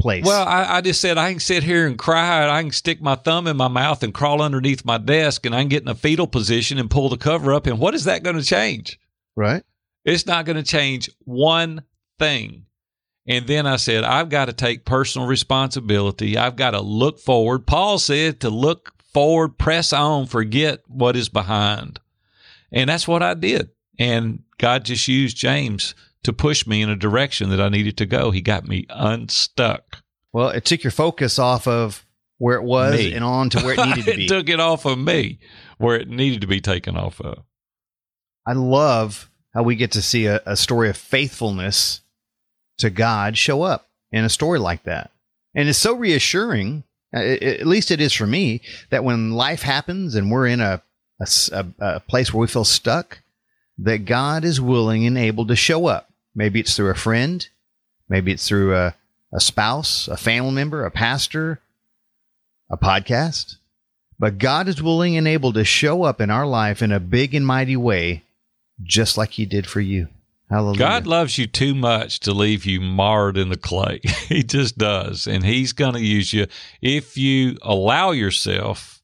place? 0.00 0.24
Well, 0.24 0.46
I, 0.46 0.76
I 0.76 0.80
just 0.80 1.00
said 1.00 1.18
I 1.18 1.30
can 1.32 1.40
sit 1.40 1.62
here 1.62 1.86
and 1.86 1.98
cry. 1.98 2.48
I 2.48 2.62
can 2.62 2.72
stick 2.72 3.02
my 3.02 3.16
thumb 3.16 3.46
in 3.46 3.56
my 3.56 3.68
mouth 3.68 4.02
and 4.02 4.14
crawl 4.14 4.40
underneath 4.40 4.84
my 4.84 4.98
desk, 4.98 5.44
and 5.44 5.54
I 5.54 5.60
can 5.60 5.68
get 5.68 5.82
in 5.82 5.88
a 5.88 5.94
fetal 5.94 6.26
position 6.26 6.78
and 6.78 6.90
pull 6.90 7.08
the 7.08 7.16
cover 7.16 7.52
up. 7.52 7.66
And 7.66 7.78
what 7.78 7.94
is 7.94 8.04
that 8.04 8.22
going 8.22 8.36
to 8.36 8.42
change? 8.42 8.98
Right. 9.36 9.62
It's 10.04 10.26
not 10.26 10.44
going 10.46 10.56
to 10.56 10.62
change 10.62 11.10
one 11.24 11.82
thing. 12.18 12.66
And 13.26 13.46
then 13.46 13.66
I 13.66 13.76
said, 13.76 14.04
I've 14.04 14.28
got 14.28 14.46
to 14.46 14.52
take 14.52 14.84
personal 14.84 15.26
responsibility. 15.26 16.36
I've 16.36 16.56
got 16.56 16.72
to 16.72 16.80
look 16.80 17.18
forward. 17.18 17.66
Paul 17.66 17.98
said 17.98 18.40
to 18.40 18.50
look 18.50 18.92
forward, 19.14 19.56
press 19.58 19.92
on, 19.92 20.26
forget 20.26 20.80
what 20.88 21.16
is 21.16 21.28
behind. 21.28 22.00
And 22.70 22.90
that's 22.90 23.08
what 23.08 23.22
I 23.22 23.34
did. 23.34 23.70
And 23.98 24.42
God 24.58 24.84
just 24.84 25.08
used 25.08 25.36
James 25.36 25.94
to 26.24 26.32
push 26.32 26.66
me 26.66 26.82
in 26.82 26.90
a 26.90 26.96
direction 26.96 27.50
that 27.50 27.60
I 27.60 27.68
needed 27.68 27.96
to 27.98 28.06
go. 28.06 28.30
He 28.30 28.40
got 28.40 28.66
me 28.66 28.86
unstuck. 28.90 29.98
Well, 30.32 30.48
it 30.48 30.64
took 30.64 30.82
your 30.82 30.90
focus 30.90 31.38
off 31.38 31.66
of 31.66 32.04
where 32.38 32.56
it 32.56 32.64
was 32.64 32.94
Me. 32.94 33.14
and 33.14 33.24
on 33.24 33.48
to 33.50 33.60
where 33.60 33.74
it 33.74 33.86
needed 33.88 34.04
to 34.06 34.16
be. 34.16 34.24
it 34.24 34.28
took 34.28 34.48
it 34.48 34.60
off 34.60 34.84
of 34.84 34.98
me 34.98 35.38
where 35.78 35.96
it 35.96 36.08
needed 36.08 36.40
to 36.40 36.46
be 36.46 36.60
taken 36.60 36.96
off 36.96 37.20
of. 37.20 37.44
I 38.46 38.52
love 38.52 39.30
how 39.54 39.62
we 39.62 39.76
get 39.76 39.92
to 39.92 40.02
see 40.02 40.26
a, 40.26 40.42
a 40.44 40.56
story 40.56 40.90
of 40.90 40.96
faithfulness 40.96 42.00
to 42.78 42.90
God 42.90 43.36
show 43.38 43.62
up 43.62 43.86
in 44.12 44.24
a 44.24 44.28
story 44.28 44.58
like 44.58 44.84
that. 44.84 45.10
And 45.54 45.68
it's 45.68 45.78
so 45.78 45.94
reassuring, 45.94 46.84
uh, 47.14 47.20
at 47.20 47.66
least 47.66 47.90
it 47.90 48.00
is 48.00 48.12
for 48.12 48.26
me, 48.26 48.60
that 48.90 49.04
when 49.04 49.32
life 49.32 49.62
happens 49.62 50.14
and 50.14 50.30
we're 50.30 50.46
in 50.46 50.60
a 50.60 50.82
a 51.78 52.00
place 52.00 52.32
where 52.32 52.40
we 52.40 52.46
feel 52.46 52.64
stuck, 52.64 53.20
that 53.78 54.04
God 54.04 54.44
is 54.44 54.60
willing 54.60 55.06
and 55.06 55.16
able 55.16 55.46
to 55.46 55.56
show 55.56 55.86
up. 55.86 56.10
Maybe 56.34 56.60
it's 56.60 56.76
through 56.76 56.90
a 56.90 56.94
friend, 56.94 57.46
maybe 58.08 58.32
it's 58.32 58.46
through 58.46 58.74
a, 58.74 58.94
a 59.32 59.40
spouse, 59.40 60.08
a 60.08 60.16
family 60.16 60.52
member, 60.52 60.84
a 60.84 60.90
pastor, 60.90 61.60
a 62.70 62.76
podcast. 62.76 63.56
But 64.18 64.38
God 64.38 64.68
is 64.68 64.82
willing 64.82 65.16
and 65.16 65.26
able 65.26 65.52
to 65.52 65.64
show 65.64 66.02
up 66.02 66.20
in 66.20 66.30
our 66.30 66.46
life 66.46 66.82
in 66.82 66.92
a 66.92 67.00
big 67.00 67.34
and 67.34 67.46
mighty 67.46 67.76
way, 67.76 68.22
just 68.82 69.16
like 69.16 69.30
He 69.30 69.46
did 69.46 69.66
for 69.66 69.80
you. 69.80 70.08
Hallelujah. 70.54 70.78
God 70.78 71.06
loves 71.08 71.36
you 71.36 71.48
too 71.48 71.74
much 71.74 72.20
to 72.20 72.32
leave 72.32 72.64
you 72.64 72.80
marred 72.80 73.36
in 73.36 73.48
the 73.48 73.56
clay. 73.56 73.98
he 74.28 74.44
just 74.44 74.78
does. 74.78 75.26
And 75.26 75.44
He's 75.44 75.72
going 75.72 75.94
to 75.94 76.00
use 76.00 76.32
you 76.32 76.46
if 76.80 77.16
you 77.16 77.58
allow 77.60 78.12
yourself 78.12 79.02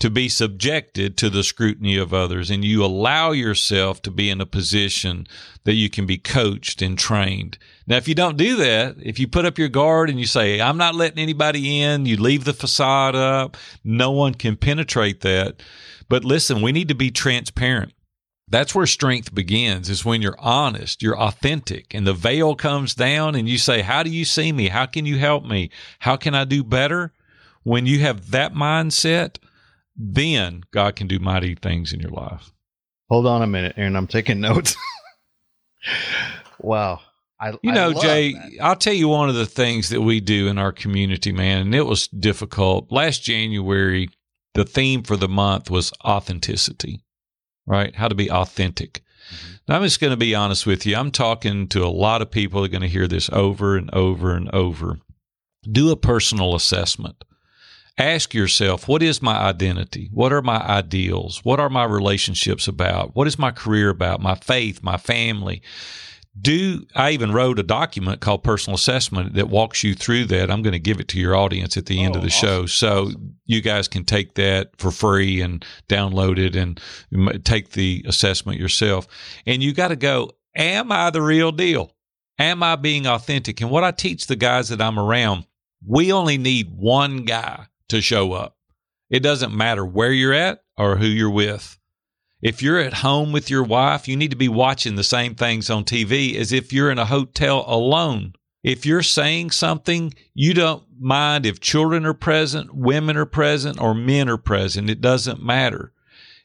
to 0.00 0.10
be 0.10 0.28
subjected 0.28 1.16
to 1.16 1.30
the 1.30 1.42
scrutiny 1.42 1.96
of 1.96 2.12
others 2.12 2.50
and 2.50 2.62
you 2.62 2.84
allow 2.84 3.30
yourself 3.30 4.02
to 4.02 4.10
be 4.10 4.28
in 4.28 4.42
a 4.42 4.46
position 4.46 5.26
that 5.62 5.72
you 5.72 5.88
can 5.88 6.04
be 6.04 6.18
coached 6.18 6.82
and 6.82 6.98
trained. 6.98 7.56
Now, 7.86 7.96
if 7.96 8.06
you 8.06 8.14
don't 8.14 8.36
do 8.36 8.56
that, 8.56 8.96
if 9.00 9.18
you 9.18 9.26
put 9.26 9.46
up 9.46 9.56
your 9.56 9.70
guard 9.70 10.10
and 10.10 10.20
you 10.20 10.26
say, 10.26 10.60
I'm 10.60 10.76
not 10.76 10.94
letting 10.94 11.18
anybody 11.18 11.80
in, 11.80 12.04
you 12.04 12.18
leave 12.18 12.44
the 12.44 12.52
facade 12.52 13.16
up, 13.16 13.56
no 13.82 14.10
one 14.10 14.34
can 14.34 14.56
penetrate 14.56 15.22
that. 15.22 15.62
But 16.10 16.26
listen, 16.26 16.60
we 16.60 16.72
need 16.72 16.88
to 16.88 16.94
be 16.94 17.10
transparent. 17.10 17.94
That's 18.48 18.74
where 18.74 18.86
strength 18.86 19.34
begins 19.34 19.88
is 19.88 20.04
when 20.04 20.20
you're 20.20 20.38
honest, 20.38 21.02
you're 21.02 21.18
authentic, 21.18 21.94
and 21.94 22.06
the 22.06 22.12
veil 22.12 22.54
comes 22.54 22.94
down 22.94 23.34
and 23.34 23.48
you 23.48 23.58
say, 23.58 23.80
How 23.80 24.02
do 24.02 24.10
you 24.10 24.24
see 24.24 24.52
me? 24.52 24.68
How 24.68 24.86
can 24.86 25.06
you 25.06 25.18
help 25.18 25.44
me? 25.44 25.70
How 26.00 26.16
can 26.16 26.34
I 26.34 26.44
do 26.44 26.62
better? 26.62 27.12
When 27.62 27.86
you 27.86 28.00
have 28.00 28.30
that 28.32 28.52
mindset, 28.52 29.38
then 29.96 30.62
God 30.70 30.96
can 30.96 31.06
do 31.06 31.18
mighty 31.18 31.54
things 31.54 31.92
in 31.92 32.00
your 32.00 32.10
life. 32.10 32.52
Hold 33.08 33.26
on 33.26 33.42
a 33.42 33.46
minute, 33.46 33.74
Aaron. 33.76 33.96
I'm 33.96 34.06
taking 34.06 34.40
notes. 34.40 34.76
wow. 36.58 37.00
I, 37.40 37.52
You 37.62 37.72
know, 37.72 37.92
Jay, 37.92 38.32
that. 38.32 38.50
I'll 38.62 38.76
tell 38.76 38.94
you 38.94 39.08
one 39.08 39.28
of 39.28 39.34
the 39.34 39.46
things 39.46 39.90
that 39.90 40.00
we 40.00 40.20
do 40.20 40.48
in 40.48 40.58
our 40.58 40.72
community, 40.72 41.32
man, 41.32 41.62
and 41.62 41.74
it 41.74 41.82
was 41.82 42.08
difficult. 42.08 42.90
Last 42.90 43.22
January, 43.22 44.08
the 44.54 44.64
theme 44.64 45.02
for 45.02 45.16
the 45.16 45.28
month 45.28 45.70
was 45.70 45.92
authenticity, 46.04 47.03
right? 47.66 47.94
How 47.94 48.08
to 48.08 48.14
be 48.14 48.30
authentic. 48.30 49.02
Mm-hmm. 49.32 49.54
Now, 49.68 49.76
I'm 49.76 49.82
just 49.82 50.00
going 50.00 50.12
to 50.12 50.16
be 50.16 50.34
honest 50.34 50.66
with 50.66 50.84
you. 50.84 50.96
I'm 50.96 51.10
talking 51.10 51.68
to 51.68 51.84
a 51.84 51.88
lot 51.88 52.22
of 52.22 52.30
people 52.30 52.60
that 52.60 52.68
are 52.68 52.72
going 52.72 52.82
to 52.82 52.88
hear 52.88 53.08
this 53.08 53.30
over 53.32 53.76
and 53.76 53.92
over 53.94 54.34
and 54.34 54.50
over. 54.54 54.98
Do 55.70 55.90
a 55.90 55.96
personal 55.96 56.54
assessment. 56.54 57.24
Ask 57.96 58.34
yourself, 58.34 58.88
what 58.88 59.02
is 59.02 59.22
my 59.22 59.36
identity? 59.36 60.10
What 60.12 60.32
are 60.32 60.42
my 60.42 60.60
ideals? 60.60 61.44
What 61.44 61.60
are 61.60 61.70
my 61.70 61.84
relationships 61.84 62.66
about? 62.66 63.14
What 63.14 63.28
is 63.28 63.38
my 63.38 63.52
career 63.52 63.88
about? 63.88 64.20
My 64.20 64.34
faith, 64.34 64.82
my 64.82 64.96
family? 64.96 65.62
Do 66.40 66.84
I 66.96 67.12
even 67.12 67.32
wrote 67.32 67.58
a 67.58 67.62
document 67.62 68.20
called 68.20 68.42
personal 68.42 68.74
assessment 68.74 69.34
that 69.34 69.48
walks 69.48 69.84
you 69.84 69.94
through 69.94 70.24
that. 70.26 70.50
I'm 70.50 70.62
going 70.62 70.72
to 70.72 70.80
give 70.80 70.98
it 70.98 71.08
to 71.08 71.20
your 71.20 71.36
audience 71.36 71.76
at 71.76 71.86
the 71.86 72.02
end 72.02 72.16
Oh, 72.16 72.18
of 72.18 72.22
the 72.22 72.28
oh, 72.28 72.30
show. 72.30 72.66
So 72.66 73.10
you 73.44 73.60
guys 73.60 73.86
can 73.86 74.04
take 74.04 74.34
that 74.34 74.70
for 74.78 74.90
free 74.90 75.40
and 75.40 75.64
download 75.88 76.38
it 76.38 76.56
and 76.56 76.80
take 77.44 77.70
the 77.70 78.04
assessment 78.06 78.58
yourself. 78.58 79.06
And 79.46 79.62
you 79.62 79.72
got 79.72 79.88
to 79.88 79.96
go, 79.96 80.32
am 80.56 80.90
I 80.90 81.10
the 81.10 81.22
real 81.22 81.52
deal? 81.52 81.92
Am 82.38 82.64
I 82.64 82.74
being 82.74 83.06
authentic? 83.06 83.60
And 83.60 83.70
what 83.70 83.84
I 83.84 83.92
teach 83.92 84.26
the 84.26 84.36
guys 84.36 84.70
that 84.70 84.82
I'm 84.82 84.98
around, 84.98 85.46
we 85.86 86.12
only 86.12 86.36
need 86.36 86.68
one 86.74 87.18
guy 87.18 87.66
to 87.90 88.00
show 88.00 88.32
up. 88.32 88.56
It 89.08 89.20
doesn't 89.20 89.54
matter 89.54 89.84
where 89.84 90.10
you're 90.10 90.32
at 90.32 90.64
or 90.76 90.96
who 90.96 91.06
you're 91.06 91.30
with. 91.30 91.78
If 92.44 92.62
you're 92.62 92.78
at 92.78 92.92
home 92.92 93.32
with 93.32 93.48
your 93.48 93.62
wife, 93.62 94.06
you 94.06 94.18
need 94.18 94.30
to 94.30 94.36
be 94.36 94.48
watching 94.48 94.96
the 94.96 95.02
same 95.02 95.34
things 95.34 95.70
on 95.70 95.84
TV 95.84 96.36
as 96.36 96.52
if 96.52 96.74
you're 96.74 96.90
in 96.90 96.98
a 96.98 97.06
hotel 97.06 97.64
alone. 97.66 98.34
If 98.62 98.84
you're 98.84 99.02
saying 99.02 99.52
something, 99.52 100.12
you 100.34 100.52
don't 100.52 100.82
mind 101.00 101.46
if 101.46 101.58
children 101.58 102.04
are 102.04 102.12
present, 102.12 102.74
women 102.74 103.16
are 103.16 103.24
present, 103.24 103.80
or 103.80 103.94
men 103.94 104.28
are 104.28 104.36
present. 104.36 104.90
It 104.90 105.00
doesn't 105.00 105.42
matter. 105.42 105.94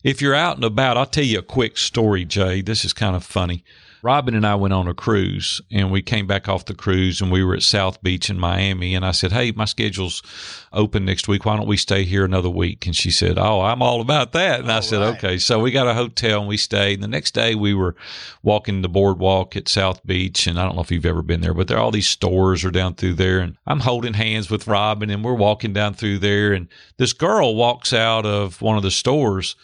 If 0.01 0.21
you're 0.21 0.33
out 0.33 0.55
and 0.55 0.63
about, 0.63 0.95
I'll 0.95 1.05
tell 1.05 1.25
you 1.25 1.39
a 1.39 1.43
quick 1.43 1.77
story, 1.77 2.23
Jay. 2.23 2.61
This 2.61 2.85
is 2.85 2.93
kind 2.93 3.17
of 3.17 3.25
funny. 3.25 3.65
Robin 4.01 4.33
and 4.33 4.47
I 4.47 4.55
went 4.55 4.73
on 4.73 4.87
a 4.87 4.93
cruise 4.93 5.61
and 5.71 5.91
we 5.91 6.01
came 6.01 6.25
back 6.25 6.47
off 6.47 6.65
the 6.65 6.73
cruise 6.73 7.21
and 7.21 7.31
we 7.31 7.43
were 7.43 7.55
at 7.55 7.63
South 7.63 8.01
Beach 8.01 8.29
in 8.29 8.39
Miami. 8.39 8.95
And 8.95 9.05
I 9.05 9.11
said, 9.11 9.31
Hey, 9.31 9.51
my 9.51 9.65
schedule's 9.65 10.21
open 10.71 11.05
next 11.05 11.27
week. 11.27 11.45
Why 11.45 11.57
don't 11.57 11.67
we 11.67 11.77
stay 11.77 12.05
here 12.05 12.23
another 12.23 12.49
week? 12.49 12.85
And 12.85 12.95
she 12.95 13.11
said, 13.11 13.37
Oh, 13.37 13.61
I'm 13.61 13.81
all 13.81 13.99
about 13.99 14.31
that. 14.33 14.61
And 14.61 14.71
I 14.71 14.79
said, 14.79 15.01
right. 15.01 15.17
Okay. 15.17 15.37
So 15.37 15.59
we 15.59 15.71
got 15.71 15.87
a 15.87 15.93
hotel 15.93 16.39
and 16.39 16.47
we 16.47 16.57
stayed. 16.57 16.95
And 16.95 17.03
the 17.03 17.07
next 17.07 17.33
day 17.33 17.55
we 17.55 17.73
were 17.73 17.95
walking 18.41 18.81
the 18.81 18.89
boardwalk 18.89 19.55
at 19.55 19.67
South 19.67 20.05
Beach. 20.05 20.47
And 20.47 20.59
I 20.59 20.63
don't 20.63 20.75
know 20.75 20.81
if 20.81 20.91
you've 20.91 21.05
ever 21.05 21.21
been 21.21 21.41
there, 21.41 21.53
but 21.53 21.67
there 21.67 21.77
are 21.77 21.81
all 21.81 21.91
these 21.91 22.09
stores 22.09 22.63
are 22.63 22.71
down 22.71 22.95
through 22.95 23.15
there. 23.15 23.39
And 23.39 23.57
I'm 23.67 23.81
holding 23.81 24.13
hands 24.13 24.49
with 24.49 24.67
Robin 24.67 25.09
and 25.09 25.23
we're 25.23 25.33
walking 25.33 25.73
down 25.73 25.93
through 25.93 26.19
there. 26.19 26.53
And 26.53 26.67
this 26.97 27.13
girl 27.13 27.55
walks 27.55 27.91
out 27.91 28.25
of 28.25 28.61
one 28.61 28.77
of 28.77 28.83
the 28.83 28.91
stores 28.91 29.55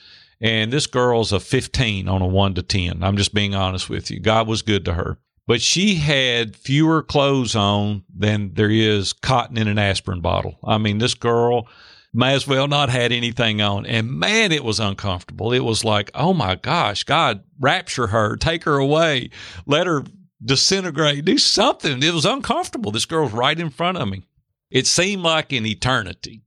and 0.46 0.72
this 0.72 0.86
girl's 0.86 1.34
a 1.34 1.40
15 1.40 2.08
on 2.08 2.22
a 2.22 2.28
1 2.28 2.54
to 2.54 2.62
10. 2.62 3.02
I'm 3.02 3.18
just 3.18 3.34
being 3.34 3.56
honest 3.56 3.90
with 3.90 4.12
you. 4.12 4.20
God 4.20 4.48
was 4.48 4.62
good 4.62 4.86
to 4.86 4.94
her. 4.94 5.18
But 5.48 5.60
she 5.60 5.96
had 5.96 6.56
fewer 6.56 7.02
clothes 7.02 7.56
on 7.56 8.04
than 8.16 8.54
there 8.54 8.70
is 8.70 9.12
cotton 9.12 9.58
in 9.58 9.68
an 9.68 9.80
aspirin 9.80 10.22
bottle. 10.22 10.60
I 10.64 10.78
mean, 10.78 11.00
this 11.00 11.16
girl 11.16 11.68
may 12.14 12.36
as 12.36 12.48
well 12.48 12.68
not 12.68 12.90
had 12.90 13.12
anything 13.12 13.60
on. 13.60 13.88
And 13.88 14.20
man, 14.20 14.52
it 14.52 14.64
was 14.64 14.80
uncomfortable. 14.80 15.52
It 15.52 15.64
was 15.64 15.84
like, 15.84 16.12
oh 16.14 16.36
my 16.36 16.54
gosh, 16.54 17.06
God, 17.06 17.44
rapture 17.60 18.08
her, 18.08 18.36
take 18.36 18.66
her 18.66 18.78
away, 18.78 19.32
let 19.66 19.88
her 19.88 20.04
disintegrate, 20.44 21.26
do 21.26 21.40
something. 21.40 22.04
It 22.04 22.14
was 22.14 22.26
uncomfortable. 22.26 22.92
This 22.92 23.06
girl's 23.06 23.34
right 23.34 23.60
in 23.60 23.72
front 23.72 23.98
of 23.98 24.08
me. 24.08 24.22
It 24.70 24.86
seemed 24.86 25.24
like 25.24 25.52
an 25.52 25.66
eternity. 25.66 26.44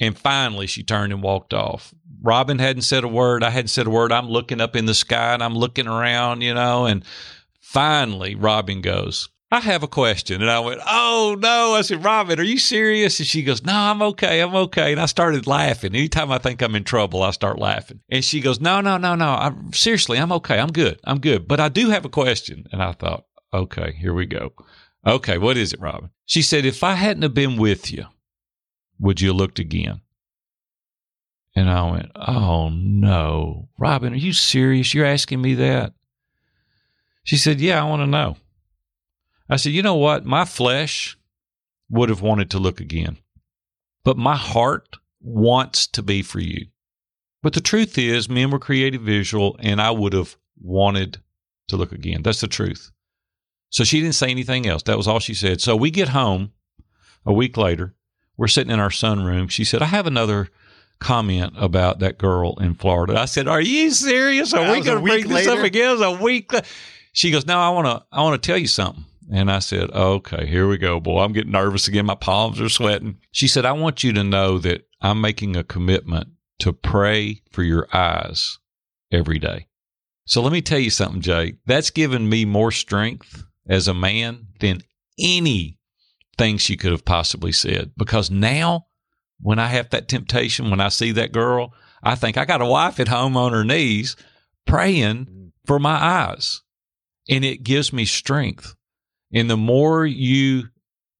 And 0.00 0.18
finally, 0.18 0.66
she 0.66 0.82
turned 0.82 1.12
and 1.12 1.22
walked 1.22 1.54
off. 1.54 1.94
Robin 2.22 2.58
hadn't 2.58 2.82
said 2.82 3.04
a 3.04 3.08
word. 3.08 3.44
I 3.44 3.50
hadn't 3.50 3.68
said 3.68 3.86
a 3.86 3.90
word. 3.90 4.12
I'm 4.12 4.28
looking 4.28 4.60
up 4.60 4.74
in 4.76 4.86
the 4.86 4.94
sky 4.94 5.34
and 5.34 5.42
I'm 5.42 5.54
looking 5.54 5.86
around, 5.86 6.40
you 6.40 6.54
know. 6.54 6.86
And 6.86 7.04
finally, 7.60 8.34
Robin 8.34 8.80
goes, 8.80 9.28
I 9.54 9.60
have 9.60 9.84
a 9.84 9.88
question. 9.88 10.42
And 10.42 10.50
I 10.50 10.58
went, 10.58 10.80
Oh, 10.84 11.36
no. 11.38 11.74
I 11.74 11.82
said, 11.82 12.02
Robin, 12.02 12.40
are 12.40 12.44
you 12.44 12.58
serious? 12.58 13.20
And 13.20 13.28
she 13.28 13.44
goes, 13.44 13.62
No, 13.62 13.72
I'm 13.72 14.02
okay. 14.02 14.40
I'm 14.40 14.54
okay. 14.54 14.90
And 14.90 15.00
I 15.00 15.06
started 15.06 15.46
laughing. 15.46 15.94
Anytime 15.94 16.32
I 16.32 16.38
think 16.38 16.60
I'm 16.60 16.74
in 16.74 16.82
trouble, 16.82 17.22
I 17.22 17.30
start 17.30 17.58
laughing. 17.58 18.00
And 18.10 18.24
she 18.24 18.40
goes, 18.40 18.60
No, 18.60 18.80
no, 18.80 18.96
no, 18.96 19.14
no. 19.14 19.28
I'm, 19.28 19.72
seriously, 19.72 20.18
I'm 20.18 20.32
okay. 20.32 20.58
I'm 20.58 20.72
good. 20.72 20.98
I'm 21.04 21.20
good. 21.20 21.46
But 21.46 21.60
I 21.60 21.68
do 21.68 21.90
have 21.90 22.04
a 22.04 22.08
question. 22.08 22.66
And 22.72 22.82
I 22.82 22.92
thought, 22.92 23.26
Okay, 23.52 23.92
here 23.92 24.12
we 24.12 24.26
go. 24.26 24.54
Okay, 25.06 25.38
what 25.38 25.56
is 25.56 25.72
it, 25.72 25.80
Robin? 25.80 26.10
She 26.24 26.42
said, 26.42 26.64
If 26.64 26.82
I 26.82 26.94
hadn't 26.94 27.22
have 27.22 27.34
been 27.34 27.56
with 27.56 27.92
you, 27.92 28.06
would 28.98 29.20
you 29.20 29.32
looked 29.32 29.58
again? 29.58 30.00
And 31.54 31.70
I 31.70 31.90
went, 31.90 32.10
Oh 32.14 32.68
no. 32.70 33.68
Robin, 33.78 34.12
are 34.12 34.16
you 34.16 34.32
serious? 34.32 34.92
You're 34.92 35.06
asking 35.06 35.40
me 35.40 35.54
that? 35.54 35.94
She 37.22 37.36
said, 37.36 37.60
Yeah, 37.60 37.82
I 37.82 37.88
want 37.88 38.02
to 38.02 38.06
know. 38.06 38.36
I 39.48 39.56
said, 39.56 39.72
You 39.72 39.82
know 39.82 39.94
what? 39.94 40.24
My 40.24 40.44
flesh 40.44 41.16
would 41.90 42.08
have 42.08 42.22
wanted 42.22 42.50
to 42.50 42.58
look 42.58 42.80
again, 42.80 43.18
but 44.04 44.16
my 44.16 44.36
heart 44.36 44.96
wants 45.20 45.86
to 45.88 46.02
be 46.02 46.22
for 46.22 46.40
you. 46.40 46.66
But 47.42 47.52
the 47.52 47.60
truth 47.60 47.98
is, 47.98 48.28
men 48.28 48.50
were 48.50 48.58
created 48.58 49.02
visual, 49.02 49.56
and 49.60 49.80
I 49.80 49.90
would 49.90 50.14
have 50.14 50.36
wanted 50.60 51.18
to 51.68 51.76
look 51.76 51.92
again. 51.92 52.22
That's 52.22 52.40
the 52.40 52.48
truth. 52.48 52.90
So 53.70 53.84
she 53.84 54.00
didn't 54.00 54.14
say 54.14 54.30
anything 54.30 54.66
else. 54.66 54.84
That 54.84 54.96
was 54.96 55.08
all 55.08 55.20
she 55.20 55.34
said. 55.34 55.60
So 55.60 55.76
we 55.76 55.90
get 55.90 56.08
home 56.08 56.52
a 57.26 57.32
week 57.32 57.56
later. 57.56 57.94
We're 58.36 58.48
sitting 58.48 58.72
in 58.72 58.80
our 58.80 58.88
sunroom. 58.90 59.50
She 59.50 59.64
said, 59.64 59.82
I 59.82 59.86
have 59.86 60.06
another 60.06 60.48
comment 61.00 61.52
about 61.56 61.98
that 62.00 62.18
girl 62.18 62.58
in 62.60 62.74
Florida. 62.74 63.18
I 63.18 63.26
said, 63.26 63.46
Are 63.48 63.60
you 63.60 63.90
serious? 63.90 64.52
Are 64.54 64.64
That 64.64 64.72
we 64.72 64.82
going 64.84 64.98
to 64.98 65.02
bring 65.02 65.28
this 65.28 65.46
up 65.46 65.58
again? 65.60 65.88
It 65.90 65.92
was 65.92 66.00
a 66.00 66.22
week. 66.22 66.52
la- 66.52 66.60
She 67.12 67.30
goes, 67.30 67.46
No, 67.46 67.58
I 67.58 67.70
want 67.70 67.86
to. 67.86 68.04
I 68.10 68.22
want 68.22 68.40
to 68.40 68.46
tell 68.46 68.58
you 68.58 68.66
something. 68.66 69.04
And 69.32 69.50
I 69.50 69.58
said, 69.60 69.90
Okay, 69.90 70.46
here 70.46 70.68
we 70.68 70.76
go, 70.78 71.00
boy. 71.00 71.20
I'm 71.22 71.32
getting 71.32 71.52
nervous 71.52 71.88
again. 71.88 72.06
My 72.06 72.14
palms 72.14 72.60
are 72.60 72.68
sweating. 72.68 73.18
She 73.30 73.48
said, 73.48 73.64
I 73.64 73.72
want 73.72 74.04
you 74.04 74.12
to 74.14 74.24
know 74.24 74.58
that 74.58 74.86
I'm 75.00 75.20
making 75.20 75.56
a 75.56 75.64
commitment 75.64 76.28
to 76.60 76.72
pray 76.72 77.42
for 77.50 77.62
your 77.62 77.86
eyes 77.92 78.58
every 79.12 79.38
day. 79.38 79.66
So 80.26 80.40
let 80.40 80.52
me 80.52 80.62
tell 80.62 80.78
you 80.78 80.90
something, 80.90 81.20
Jay. 81.20 81.54
That's 81.66 81.90
given 81.90 82.28
me 82.28 82.44
more 82.44 82.70
strength 82.70 83.44
as 83.68 83.88
a 83.88 83.94
man 83.94 84.46
than 84.60 84.82
any 85.18 85.78
thing 86.36 86.58
she 86.58 86.76
could 86.76 86.92
have 86.92 87.04
possibly 87.04 87.52
said 87.52 87.92
because 87.96 88.30
now 88.30 88.86
when 89.40 89.58
I 89.58 89.66
have 89.68 89.90
that 89.90 90.08
temptation, 90.08 90.70
when 90.70 90.80
I 90.80 90.88
see 90.88 91.12
that 91.12 91.32
girl, 91.32 91.74
I 92.02 92.14
think 92.14 92.36
I 92.36 92.44
got 92.44 92.62
a 92.62 92.66
wife 92.66 93.00
at 93.00 93.08
home 93.08 93.36
on 93.36 93.52
her 93.52 93.64
knees 93.64 94.16
praying 94.66 95.26
mm. 95.26 95.52
for 95.66 95.78
my 95.78 95.94
eyes. 96.02 96.62
And 97.28 97.44
it 97.44 97.62
gives 97.62 97.92
me 97.92 98.04
strength. 98.04 98.74
And 99.32 99.48
the 99.48 99.56
more 99.56 100.06
you 100.06 100.64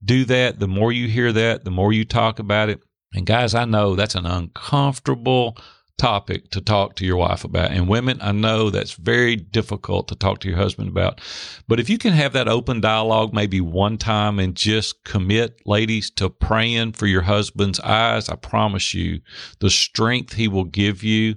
do 0.05 0.25
that, 0.27 0.61
the 0.61 0.69
more 0.69 0.93
you 0.93 1.09
hear 1.09 1.33
that, 1.33 1.65
the 1.65 1.71
more 1.71 1.93
you 1.93 2.05
talk 2.05 2.39
about 2.39 2.69
it. 2.69 2.81
And 3.15 3.27
guys, 3.27 3.55
I 3.55 3.65
know 3.65 3.95
that's 3.95 4.15
an 4.15 4.27
uncomfortable 4.27 5.57
topic 5.97 6.51
to 6.51 6.61
talk 6.61 6.97
to 6.97 7.07
your 7.07 7.17
wife 7.17 7.45
about. 7.45 7.71
And 7.71 7.89
women, 7.89 8.19
I 8.21 8.33
know 8.33 8.71
that's 8.71 8.95
very 8.95 9.37
difficult 9.37 10.09
to 10.09 10.15
talk 10.15 10.41
to 10.41 10.49
your 10.49 10.57
husband 10.57 10.89
about. 10.89 11.21
But 11.69 11.79
if 11.79 11.89
you 11.89 11.99
can 11.99 12.13
have 12.13 12.33
that 12.33 12.49
open 12.49 12.81
dialogue 12.81 13.33
maybe 13.33 13.61
one 13.61 13.97
time 13.97 14.39
and 14.39 14.55
just 14.55 15.05
commit, 15.05 15.61
ladies, 15.67 16.11
to 16.13 16.29
praying 16.29 16.93
for 16.93 17.07
your 17.07 17.23
husband's 17.23 17.81
eyes, 17.81 18.29
I 18.29 18.37
promise 18.37 18.93
you 18.93 19.21
the 19.61 19.71
strength 19.71 20.35
he 20.35 20.49
will 20.49 20.65
give 20.65 21.05
you, 21.05 21.37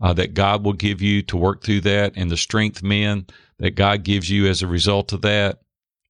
uh, 0.00 0.12
that 0.12 0.34
God 0.34 0.64
will 0.64 0.74
give 0.74 1.00
you 1.00 1.22
to 1.22 1.36
work 1.36 1.64
through 1.64 1.80
that, 1.82 2.12
and 2.14 2.30
the 2.30 2.36
strength, 2.36 2.82
men, 2.82 3.26
that 3.58 3.74
God 3.74 4.04
gives 4.04 4.30
you 4.30 4.46
as 4.46 4.62
a 4.62 4.68
result 4.68 5.12
of 5.12 5.22
that, 5.22 5.60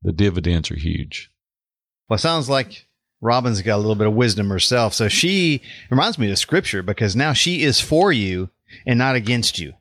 the 0.03 0.13
dividends 0.13 0.71
are 0.71 0.77
huge. 0.77 1.31
Well, 2.09 2.17
it 2.17 2.21
sounds 2.21 2.49
like 2.49 2.88
Robin's 3.21 3.63
got 3.63 3.77
a 3.77 3.79
little 3.79 3.95
bit 3.95 4.07
of 4.07 4.15
wisdom 4.15 4.49
herself. 4.49 4.95
So 4.95 5.09
she 5.09 5.63
reminds 5.91 6.19
me 6.19 6.31
of 6.31 6.39
scripture 6.39 6.83
because 6.83 7.17
now 7.17 7.33
she 7.33 7.63
is 7.63 7.81
for 7.81 8.13
you 8.13 8.51
and 8.87 8.99
not 8.99 9.17
against 9.17 9.59
you. 9.59 9.75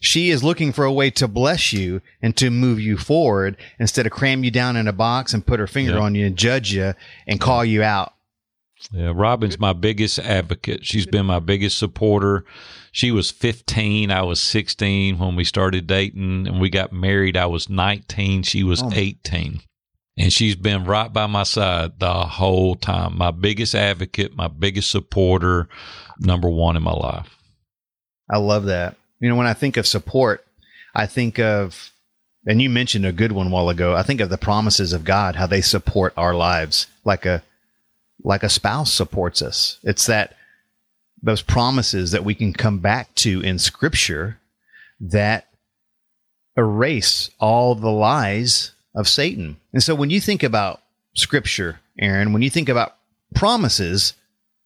She 0.00 0.30
is 0.30 0.42
looking 0.42 0.72
for 0.72 0.84
a 0.84 0.92
way 0.92 1.10
to 1.12 1.28
bless 1.28 1.72
you 1.72 2.00
and 2.20 2.36
to 2.36 2.50
move 2.50 2.80
you 2.80 2.96
forward 2.96 3.56
instead 3.78 4.06
of 4.06 4.12
cram 4.12 4.44
you 4.44 4.50
down 4.50 4.76
in 4.76 4.88
a 4.88 4.92
box 4.92 5.32
and 5.32 5.46
put 5.46 5.60
her 5.60 5.66
finger 5.66 5.92
yeah. 5.92 6.00
on 6.00 6.14
you 6.14 6.26
and 6.26 6.36
judge 6.36 6.72
you 6.72 6.94
and 7.26 7.40
call 7.40 7.64
you 7.64 7.82
out. 7.82 8.12
Yeah, 8.92 9.12
Robin's 9.14 9.58
my 9.58 9.72
biggest 9.72 10.18
advocate. 10.18 10.84
She's 10.84 11.06
been 11.06 11.26
my 11.26 11.40
biggest 11.40 11.78
supporter. 11.78 12.44
She 12.92 13.10
was 13.10 13.30
15, 13.30 14.10
I 14.10 14.22
was 14.22 14.40
16 14.40 15.18
when 15.18 15.36
we 15.36 15.44
started 15.44 15.86
dating 15.86 16.46
and 16.46 16.60
we 16.60 16.70
got 16.70 16.92
married. 16.92 17.36
I 17.36 17.46
was 17.46 17.68
19, 17.68 18.44
she 18.44 18.62
was 18.62 18.82
oh. 18.82 18.90
18 18.92 19.62
and 20.18 20.32
she's 20.32 20.56
been 20.56 20.84
right 20.84 21.12
by 21.12 21.26
my 21.26 21.44
side 21.44 22.00
the 22.00 22.12
whole 22.12 22.74
time. 22.74 23.16
My 23.16 23.30
biggest 23.30 23.74
advocate, 23.74 24.36
my 24.36 24.48
biggest 24.48 24.90
supporter, 24.90 25.68
number 26.18 26.50
one 26.50 26.76
in 26.76 26.82
my 26.82 26.92
life. 26.92 27.36
I 28.28 28.38
love 28.38 28.64
that. 28.64 28.96
You 29.20 29.28
know, 29.28 29.36
when 29.36 29.46
I 29.46 29.54
think 29.54 29.76
of 29.76 29.86
support, 29.86 30.44
I 30.94 31.06
think 31.06 31.38
of, 31.38 31.92
and 32.46 32.60
you 32.60 32.68
mentioned 32.68 33.06
a 33.06 33.12
good 33.12 33.30
one 33.30 33.46
a 33.46 33.50
while 33.50 33.68
ago. 33.68 33.94
I 33.94 34.02
think 34.02 34.20
of 34.20 34.28
the 34.28 34.38
promises 34.38 34.92
of 34.92 35.04
God, 35.04 35.36
how 35.36 35.46
they 35.46 35.60
support 35.60 36.14
our 36.16 36.34
lives, 36.34 36.88
like 37.04 37.24
a 37.24 37.42
like 38.24 38.42
a 38.42 38.48
spouse 38.48 38.92
supports 38.92 39.40
us. 39.42 39.78
It's 39.84 40.06
that 40.06 40.34
those 41.22 41.42
promises 41.42 42.10
that 42.10 42.24
we 42.24 42.34
can 42.34 42.52
come 42.52 42.80
back 42.80 43.14
to 43.16 43.40
in 43.40 43.60
Scripture 43.60 44.40
that 45.00 45.46
erase 46.56 47.30
all 47.38 47.76
the 47.76 47.90
lies 47.90 48.72
of 48.98 49.08
Satan. 49.08 49.56
And 49.72 49.82
so 49.82 49.94
when 49.94 50.10
you 50.10 50.20
think 50.20 50.42
about 50.42 50.82
scripture, 51.14 51.78
Aaron, 52.00 52.32
when 52.32 52.42
you 52.42 52.50
think 52.50 52.68
about 52.68 52.96
promises 53.32 54.14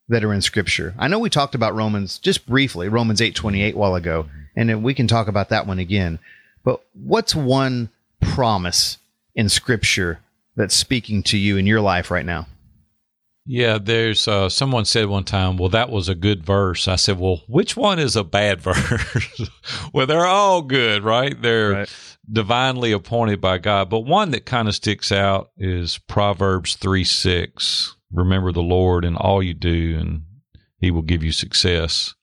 that 0.09 0.25
are 0.25 0.33
in 0.33 0.41
scripture, 0.41 0.95
I 0.99 1.07
know 1.07 1.19
we 1.19 1.29
talked 1.29 1.55
about 1.55 1.75
Romans 1.75 2.19
just 2.19 2.47
briefly, 2.47 2.89
Romans 2.89 3.21
8:28 3.21 3.75
while 3.75 3.95
ago, 3.95 4.27
and 4.57 4.83
we 4.83 4.95
can 4.95 5.07
talk 5.07 5.29
about 5.29 5.51
that 5.51 5.67
one 5.67 5.79
again. 5.79 6.19
But 6.65 6.83
what's 6.95 7.35
one 7.35 7.91
promise 8.21 8.97
in 9.35 9.51
scripture 9.51 10.21
that's 10.57 10.75
speaking 10.75 11.23
to 11.25 11.37
you 11.37 11.59
in 11.59 11.67
your 11.67 11.83
life 11.83 12.11
right 12.11 12.25
now? 12.25 12.47
Yeah, 13.45 13.79
there's 13.79 14.29
uh, 14.29 14.49
someone 14.49 14.85
said 14.85 15.07
one 15.07 15.25
time, 15.25 15.57
well, 15.57 15.69
that 15.71 15.91
was 15.91 16.09
a 16.09 16.15
good 16.15 16.45
verse. 16.45 16.87
I 16.87 16.95
said, 16.95 17.19
well, 17.19 17.43
which 17.49 17.77
one 17.77 17.99
is 17.99 18.15
a 18.15 18.23
bad 18.23 18.61
verse? 18.63 19.51
well, 19.93 20.07
they're 20.07 20.27
all 20.27 20.63
good, 20.63 21.03
right? 21.03 21.41
They're 21.41 21.73
right 21.73 22.13
divinely 22.31 22.93
appointed 22.93 23.41
by 23.41 23.59
God. 23.59 23.91
But 23.91 24.01
one 24.01 24.31
that 24.31 24.47
kind 24.47 24.69
of 24.69 24.75
sticks 24.75 25.11
out 25.11 25.51
is 25.57 25.99
Proverbs 25.99 26.77
3 26.77 27.05
6. 27.05 27.97
Remember 28.13 28.53
the 28.53 28.63
Lord 28.63 29.05
in 29.05 29.17
all 29.17 29.43
you 29.43 29.55
do, 29.55 29.97
and 29.99 30.23
he 30.79 30.91
will 30.91 31.03
give 31.03 31.23
you 31.23 31.33
success. 31.33 32.15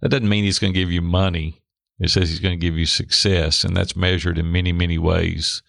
That 0.00 0.10
doesn't 0.10 0.28
mean 0.28 0.44
he's 0.44 0.58
going 0.58 0.72
to 0.72 0.78
give 0.78 0.92
you 0.92 1.02
money. 1.02 1.62
It 1.98 2.10
says 2.10 2.28
he's 2.28 2.40
going 2.40 2.58
to 2.58 2.64
give 2.64 2.76
you 2.76 2.86
success, 2.86 3.64
and 3.64 3.76
that's 3.76 3.96
measured 3.96 4.38
in 4.38 4.52
many, 4.52 4.72
many 4.72 4.98
ways. 4.98 5.62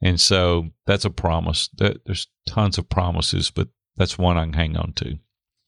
And 0.00 0.20
so 0.20 0.68
that's 0.86 1.04
a 1.04 1.10
promise. 1.10 1.68
There's 1.76 2.28
tons 2.46 2.78
of 2.78 2.88
promises, 2.88 3.50
but 3.50 3.68
that's 3.98 4.18
one 4.18 4.38
I 4.38 4.44
can 4.44 4.52
hang 4.52 4.76
on 4.76 4.92
to. 4.94 5.18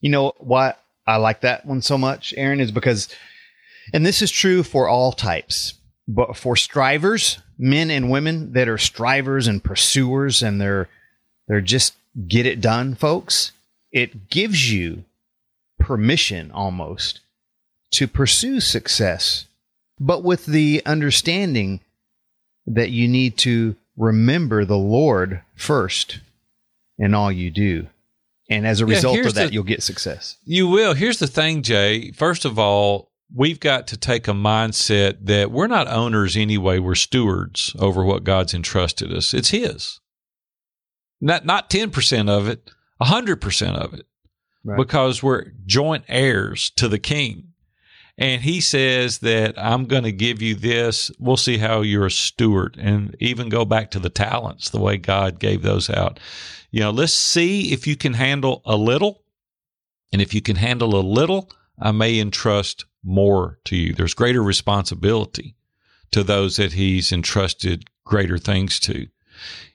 You 0.00 0.10
know 0.10 0.32
why 0.38 0.74
I 1.06 1.16
like 1.16 1.42
that 1.42 1.66
one 1.66 1.82
so 1.82 1.98
much, 1.98 2.32
Aaron, 2.36 2.60
is 2.60 2.70
because, 2.70 3.08
and 3.92 4.06
this 4.06 4.22
is 4.22 4.30
true 4.30 4.62
for 4.62 4.88
all 4.88 5.12
types, 5.12 5.74
but 6.08 6.36
for 6.36 6.56
strivers, 6.56 7.38
men 7.60 7.90
and 7.90 8.10
women 8.10 8.54
that 8.54 8.68
are 8.68 8.78
strivers 8.78 9.46
and 9.46 9.62
pursuers 9.62 10.42
and 10.42 10.58
they're 10.58 10.88
they're 11.46 11.60
just 11.60 11.92
get 12.26 12.46
it 12.46 12.60
done 12.60 12.94
folks 12.94 13.52
it 13.92 14.30
gives 14.30 14.72
you 14.72 15.04
permission 15.78 16.50
almost 16.52 17.20
to 17.92 18.08
pursue 18.08 18.60
success 18.60 19.44
but 19.98 20.24
with 20.24 20.46
the 20.46 20.80
understanding 20.86 21.80
that 22.66 22.90
you 22.90 23.06
need 23.06 23.36
to 23.36 23.76
remember 23.94 24.64
the 24.64 24.78
lord 24.78 25.42
first 25.54 26.20
in 26.98 27.12
all 27.12 27.30
you 27.30 27.50
do 27.50 27.86
and 28.50 28.66
as 28.66 28.82
a 28.82 28.84
yeah, 28.84 28.94
result 28.94 29.18
of 29.18 29.34
that 29.34 29.48
the, 29.48 29.52
you'll 29.54 29.62
get 29.64 29.82
success 29.82 30.36
you 30.44 30.68
will 30.68 30.92
here's 30.92 31.18
the 31.18 31.26
thing 31.26 31.62
jay 31.62 32.10
first 32.12 32.44
of 32.44 32.58
all 32.58 33.10
we've 33.34 33.60
got 33.60 33.86
to 33.88 33.96
take 33.96 34.28
a 34.28 34.32
mindset 34.32 35.18
that 35.26 35.50
we're 35.50 35.66
not 35.66 35.88
owners 35.88 36.36
anyway, 36.36 36.78
we're 36.78 36.94
stewards 36.94 37.74
over 37.78 38.04
what 38.04 38.24
God's 38.24 38.54
entrusted 38.54 39.12
us. 39.12 39.34
It's 39.34 39.50
His. 39.50 40.00
Not 41.20 41.44
not 41.44 41.70
10% 41.70 42.30
of 42.30 42.48
it, 42.48 42.70
100% 43.00 43.76
of 43.76 43.94
it. 43.94 44.06
Right. 44.62 44.76
Because 44.76 45.22
we're 45.22 45.52
joint 45.64 46.04
heirs 46.08 46.70
to 46.76 46.88
the 46.88 46.98
king. 46.98 47.49
And 48.20 48.42
he 48.42 48.60
says 48.60 49.18
that 49.20 49.54
I'm 49.56 49.86
going 49.86 50.02
to 50.02 50.12
give 50.12 50.42
you 50.42 50.54
this. 50.54 51.10
We'll 51.18 51.38
see 51.38 51.56
how 51.56 51.80
you're 51.80 52.06
a 52.06 52.10
steward 52.10 52.76
and 52.78 53.16
even 53.18 53.48
go 53.48 53.64
back 53.64 53.90
to 53.92 53.98
the 53.98 54.10
talents, 54.10 54.68
the 54.68 54.78
way 54.78 54.98
God 54.98 55.40
gave 55.40 55.62
those 55.62 55.88
out. 55.88 56.20
You 56.70 56.80
know, 56.80 56.90
let's 56.90 57.14
see 57.14 57.72
if 57.72 57.86
you 57.86 57.96
can 57.96 58.12
handle 58.12 58.60
a 58.66 58.76
little. 58.76 59.24
And 60.12 60.20
if 60.20 60.34
you 60.34 60.42
can 60.42 60.56
handle 60.56 60.96
a 60.96 61.00
little, 61.00 61.50
I 61.80 61.92
may 61.92 62.20
entrust 62.20 62.84
more 63.02 63.58
to 63.64 63.74
you. 63.74 63.94
There's 63.94 64.12
greater 64.12 64.42
responsibility 64.42 65.56
to 66.10 66.22
those 66.22 66.56
that 66.56 66.74
he's 66.74 67.12
entrusted 67.12 67.86
greater 68.04 68.36
things 68.36 68.78
to. 68.80 69.06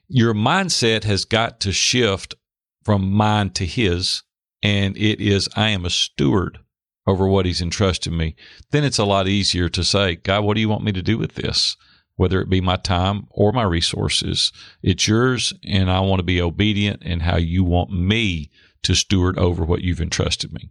Your 0.06 0.34
mindset 0.34 1.02
has 1.02 1.24
got 1.24 1.58
to 1.60 1.72
shift 1.72 2.36
from 2.84 3.10
mine 3.10 3.50
to 3.50 3.66
his, 3.66 4.22
and 4.62 4.96
it 4.96 5.20
is, 5.20 5.48
I 5.56 5.70
am 5.70 5.84
a 5.84 5.90
steward 5.90 6.60
over 7.06 7.26
what 7.26 7.46
he's 7.46 7.62
entrusted 7.62 8.12
me. 8.12 8.34
Then 8.70 8.84
it's 8.84 8.98
a 8.98 9.04
lot 9.04 9.28
easier 9.28 9.68
to 9.68 9.84
say, 9.84 10.16
God, 10.16 10.44
what 10.44 10.54
do 10.54 10.60
you 10.60 10.68
want 10.68 10.84
me 10.84 10.92
to 10.92 11.02
do 11.02 11.18
with 11.18 11.34
this? 11.34 11.76
Whether 12.16 12.40
it 12.40 12.48
be 12.48 12.60
my 12.60 12.76
time 12.76 13.26
or 13.30 13.52
my 13.52 13.62
resources, 13.62 14.50
it's 14.82 15.06
yours, 15.06 15.52
and 15.62 15.90
I 15.90 16.00
want 16.00 16.18
to 16.20 16.24
be 16.24 16.40
obedient 16.40 17.02
in 17.02 17.20
how 17.20 17.36
you 17.36 17.62
want 17.62 17.90
me 17.90 18.50
to 18.82 18.94
steward 18.94 19.38
over 19.38 19.64
what 19.64 19.82
you've 19.82 20.00
entrusted 20.00 20.52
me. 20.52 20.70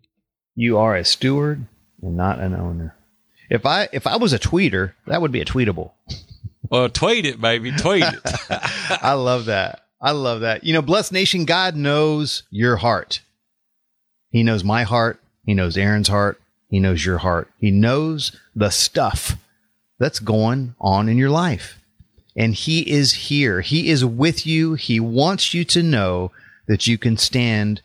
You 0.55 0.77
are 0.77 0.95
a 0.95 1.05
steward 1.05 1.67
and 2.01 2.17
not 2.17 2.39
an 2.39 2.55
owner. 2.55 2.95
If 3.49 3.65
I 3.65 3.89
if 3.91 4.07
I 4.07 4.17
was 4.17 4.33
a 4.33 4.39
tweeter, 4.39 4.93
that 5.05 5.21
would 5.21 5.31
be 5.31 5.41
a 5.41 5.45
tweetable. 5.45 5.91
Well, 6.69 6.89
tweet 6.89 7.25
it, 7.25 7.39
baby. 7.39 7.71
Tweet 7.71 8.03
it. 8.03 8.21
I 9.03 9.13
love 9.13 9.45
that. 9.45 9.85
I 10.01 10.11
love 10.11 10.41
that. 10.41 10.63
You 10.63 10.73
know, 10.73 10.81
blessed 10.81 11.11
nation, 11.11 11.45
God 11.45 11.75
knows 11.75 12.43
your 12.49 12.77
heart. 12.77 13.21
He 14.29 14.43
knows 14.43 14.63
my 14.63 14.83
heart. 14.83 15.21
He 15.45 15.53
knows 15.53 15.77
Aaron's 15.77 16.07
heart. 16.07 16.41
He 16.69 16.79
knows 16.79 17.05
your 17.05 17.19
heart. 17.19 17.49
He 17.59 17.71
knows 17.71 18.35
the 18.55 18.69
stuff 18.69 19.37
that's 19.99 20.19
going 20.19 20.75
on 20.79 21.07
in 21.07 21.17
your 21.17 21.29
life. 21.29 21.79
And 22.35 22.53
he 22.53 22.89
is 22.91 23.13
here. 23.13 23.61
He 23.61 23.89
is 23.89 24.03
with 24.03 24.45
you. 24.45 24.73
He 24.73 24.99
wants 24.99 25.53
you 25.53 25.63
to 25.65 25.81
know 25.81 26.31
that 26.67 26.87
you 26.87 26.97
can 26.97 27.15
stand 27.15 27.81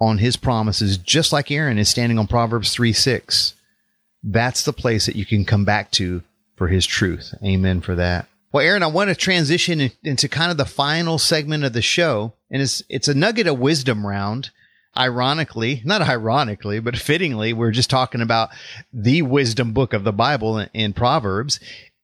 on 0.00 0.18
his 0.18 0.36
promises, 0.36 0.98
just 0.98 1.32
like 1.32 1.50
Aaron 1.50 1.78
is 1.78 1.88
standing 1.88 2.18
on 2.18 2.26
Proverbs 2.26 2.74
3 2.74 2.92
6 2.92 3.54
that's 4.22 4.64
the 4.64 4.72
place 4.72 5.06
that 5.06 5.16
you 5.16 5.26
can 5.26 5.44
come 5.44 5.64
back 5.64 5.90
to 5.92 6.22
for 6.56 6.68
his 6.68 6.86
truth. 6.86 7.34
Amen 7.44 7.80
for 7.80 7.94
that. 7.96 8.26
Well, 8.52 8.64
Aaron, 8.64 8.82
I 8.82 8.88
want 8.88 9.08
to 9.08 9.16
transition 9.16 9.90
into 10.04 10.28
kind 10.28 10.50
of 10.50 10.58
the 10.58 10.64
final 10.64 11.18
segment 11.18 11.64
of 11.64 11.72
the 11.72 11.82
show, 11.82 12.34
and 12.50 12.62
it's 12.62 12.82
it's 12.88 13.08
a 13.08 13.14
nugget 13.14 13.46
of 13.46 13.58
wisdom 13.58 14.06
round. 14.06 14.50
Ironically, 14.96 15.80
not 15.84 16.02
ironically, 16.02 16.78
but 16.80 16.98
fittingly, 16.98 17.52
we're 17.52 17.70
just 17.70 17.88
talking 17.88 18.20
about 18.20 18.50
the 18.92 19.22
wisdom 19.22 19.72
book 19.72 19.94
of 19.94 20.04
the 20.04 20.12
Bible 20.12 20.58
in, 20.58 20.68
in 20.74 20.92
Proverbs, 20.92 21.60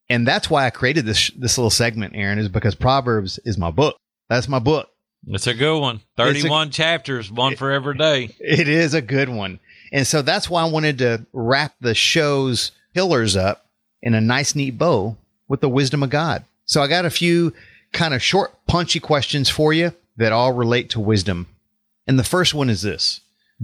and 0.08 0.26
that's 0.26 0.48
why 0.48 0.64
I 0.64 0.70
created 0.70 1.04
this 1.04 1.30
this 1.36 1.58
little 1.58 1.70
segment, 1.70 2.14
Aaron, 2.16 2.38
is 2.38 2.48
because 2.48 2.74
Proverbs 2.74 3.38
is 3.44 3.58
my 3.58 3.70
book. 3.70 3.96
That's 4.30 4.48
my 4.48 4.58
book. 4.58 4.88
It's 5.26 5.46
a 5.46 5.54
good 5.54 5.80
one. 5.80 6.00
31 6.16 6.68
a, 6.68 6.70
chapters, 6.70 7.30
one 7.30 7.56
for 7.56 7.70
every 7.70 7.96
day. 7.96 8.34
It 8.38 8.68
is 8.68 8.94
a 8.94 9.02
good 9.02 9.28
one. 9.28 9.60
And 9.92 10.06
so 10.06 10.22
that's 10.22 10.48
why 10.48 10.62
I 10.62 10.70
wanted 10.70 10.98
to 10.98 11.26
wrap 11.32 11.74
the 11.80 11.94
show's 11.94 12.72
pillars 12.94 13.36
up 13.36 13.66
in 14.02 14.14
a 14.14 14.20
nice, 14.20 14.54
neat 14.54 14.78
bow 14.78 15.16
with 15.48 15.60
the 15.60 15.68
wisdom 15.68 16.02
of 16.02 16.10
God. 16.10 16.44
So 16.66 16.82
I 16.82 16.86
got 16.86 17.04
a 17.04 17.10
few 17.10 17.52
kind 17.92 18.14
of 18.14 18.22
short, 18.22 18.54
punchy 18.66 19.00
questions 19.00 19.48
for 19.48 19.72
you 19.72 19.92
that 20.16 20.32
all 20.32 20.52
relate 20.52 20.90
to 20.90 21.00
wisdom. 21.00 21.46
And 22.08 22.18
the 22.18 22.24
first 22.24 22.54
one 22.54 22.70
is 22.70 22.82
this 22.82 23.20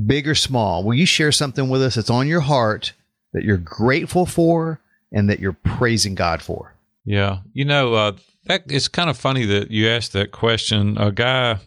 big 0.06 0.28
or 0.28 0.34
small, 0.34 0.84
will 0.84 0.94
you 0.94 1.06
share 1.06 1.32
something 1.32 1.68
with 1.68 1.82
us 1.82 1.94
that's 1.94 2.10
on 2.10 2.28
your 2.28 2.40
heart 2.40 2.92
that 3.32 3.44
you're 3.44 3.56
grateful 3.56 4.26
for 4.26 4.80
and 5.12 5.30
that 5.30 5.40
you're 5.40 5.52
praising 5.52 6.14
God 6.14 6.42
for? 6.42 6.74
Yeah. 7.04 7.38
You 7.52 7.64
know, 7.64 7.94
uh, 7.94 8.12
that 8.46 8.64
it's 8.66 8.88
kind 8.88 9.08
of 9.08 9.16
funny 9.16 9.46
that 9.46 9.70
you 9.70 9.88
asked 9.88 10.12
that 10.12 10.30
question. 10.32 10.98
A 10.98 11.10
guy 11.10 11.58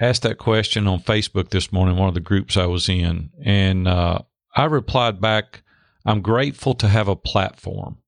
asked 0.00 0.22
that 0.22 0.38
question 0.38 0.86
on 0.86 1.00
Facebook 1.00 1.50
this 1.50 1.72
morning, 1.72 1.96
one 1.96 2.08
of 2.08 2.14
the 2.14 2.20
groups 2.20 2.56
I 2.56 2.66
was 2.66 2.88
in, 2.88 3.30
and 3.42 3.88
uh, 3.88 4.20
I 4.54 4.64
replied 4.64 5.20
back, 5.20 5.62
I'm 6.04 6.22
grateful 6.22 6.74
to 6.74 6.88
have 6.88 7.08
a 7.08 7.16
platform. 7.16 7.98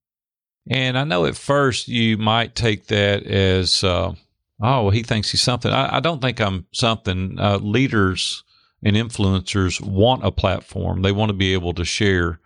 And 0.68 0.98
I 0.98 1.04
know 1.04 1.26
at 1.26 1.36
first 1.36 1.88
you 1.88 2.18
might 2.18 2.54
take 2.54 2.86
that 2.86 3.24
as, 3.24 3.82
uh, 3.84 4.14
oh, 4.62 4.90
he 4.90 5.02
thinks 5.02 5.30
he's 5.30 5.42
something. 5.42 5.72
I, 5.72 5.96
I 5.96 6.00
don't 6.00 6.22
think 6.22 6.40
I'm 6.40 6.66
something. 6.72 7.38
Uh, 7.38 7.58
leaders 7.58 8.44
and 8.82 8.96
influencers 8.96 9.80
want 9.80 10.24
a 10.24 10.30
platform, 10.30 11.02
they 11.02 11.12
want 11.12 11.28
to 11.30 11.34
be 11.34 11.52
able 11.52 11.74
to 11.74 11.84
share. 11.84 12.38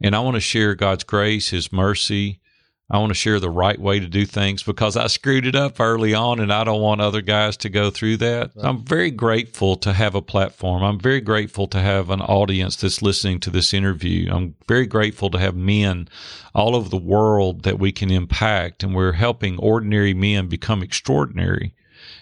And 0.00 0.14
I 0.14 0.20
want 0.20 0.34
to 0.34 0.40
share 0.40 0.74
God's 0.74 1.04
grace, 1.04 1.50
His 1.50 1.72
mercy, 1.72 2.40
I 2.88 2.98
want 2.98 3.10
to 3.10 3.14
share 3.14 3.40
the 3.40 3.50
right 3.50 3.78
way 3.78 3.98
to 3.98 4.06
do 4.06 4.24
things 4.24 4.62
because 4.62 4.96
I 4.96 5.08
screwed 5.08 5.44
it 5.44 5.56
up 5.56 5.80
early 5.80 6.14
on 6.14 6.38
and 6.38 6.52
I 6.52 6.62
don't 6.62 6.80
want 6.80 7.00
other 7.00 7.20
guys 7.20 7.56
to 7.58 7.68
go 7.68 7.90
through 7.90 8.18
that. 8.18 8.52
Right. 8.54 8.64
I'm 8.64 8.84
very 8.84 9.10
grateful 9.10 9.74
to 9.78 9.92
have 9.92 10.14
a 10.14 10.22
platform. 10.22 10.84
I'm 10.84 11.00
very 11.00 11.20
grateful 11.20 11.66
to 11.68 11.80
have 11.80 12.10
an 12.10 12.20
audience 12.20 12.76
that's 12.76 13.02
listening 13.02 13.40
to 13.40 13.50
this 13.50 13.74
interview. 13.74 14.32
I'm 14.32 14.54
very 14.68 14.86
grateful 14.86 15.30
to 15.30 15.38
have 15.38 15.56
men 15.56 16.08
all 16.54 16.76
over 16.76 16.88
the 16.88 16.96
world 16.96 17.64
that 17.64 17.80
we 17.80 17.90
can 17.90 18.12
impact 18.12 18.84
and 18.84 18.94
we're 18.94 19.12
helping 19.12 19.58
ordinary 19.58 20.14
men 20.14 20.46
become 20.46 20.80
extraordinary. 20.80 21.74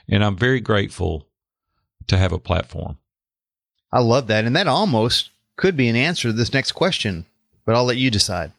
And 0.09 0.25
I'm 0.25 0.37
very 0.37 0.61
grateful 0.61 1.29
to 2.07 2.17
have 2.17 2.33
a 2.33 2.39
platform. 2.39 2.97
I 3.93 4.01
love 4.01 4.29
that. 4.29 4.47
And 4.47 4.57
that 4.57 4.67
almost 4.67 5.29
could 5.57 5.77
be 5.77 5.89
an 5.89 5.97
answer 5.97 6.29
to 6.29 6.33
this 6.33 6.55
next 6.55 6.73
question, 6.73 7.27
but 7.67 7.75
I'll 7.75 7.85
let 7.85 7.99
you 7.99 8.11
decide. 8.11 8.53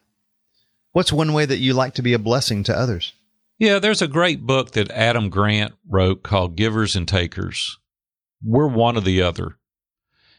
What's 0.96 1.12
one 1.12 1.34
way 1.34 1.44
that 1.44 1.58
you 1.58 1.74
like 1.74 1.92
to 1.96 2.02
be 2.02 2.14
a 2.14 2.18
blessing 2.18 2.62
to 2.62 2.74
others? 2.74 3.12
Yeah, 3.58 3.78
there's 3.78 4.00
a 4.00 4.08
great 4.08 4.46
book 4.46 4.70
that 4.70 4.90
Adam 4.90 5.28
Grant 5.28 5.74
wrote 5.86 6.22
called 6.22 6.56
Givers 6.56 6.96
and 6.96 7.06
Takers. 7.06 7.78
We're 8.42 8.66
one 8.66 8.96
or 8.96 9.02
the 9.02 9.20
other. 9.20 9.58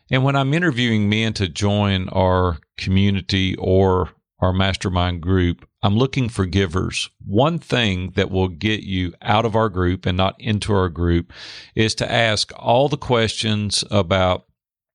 And 0.10 0.24
when 0.24 0.36
I'm 0.36 0.56
interviewing 0.56 1.10
men 1.10 1.34
to 1.34 1.48
join 1.48 2.10
our 2.10 2.58
community 2.76 3.56
or 3.58 4.10
our 4.40 4.52
mastermind 4.52 5.22
group, 5.22 5.70
I'm 5.84 5.96
looking 5.96 6.28
for 6.28 6.48
givers. 6.48 7.12
One 7.24 7.60
thing 7.60 8.14
that 8.16 8.32
will 8.32 8.48
get 8.48 8.82
you 8.82 9.14
out 9.22 9.46
of 9.46 9.56
our 9.56 9.70
group 9.70 10.08
and 10.08 10.18
not 10.18 10.42
into 10.42 10.74
our 10.74 10.90
group 10.90 11.32
is 11.76 11.94
to 11.94 12.12
ask 12.12 12.52
all 12.56 12.90
the 12.90 12.98
questions 12.98 13.84
about 13.92 14.48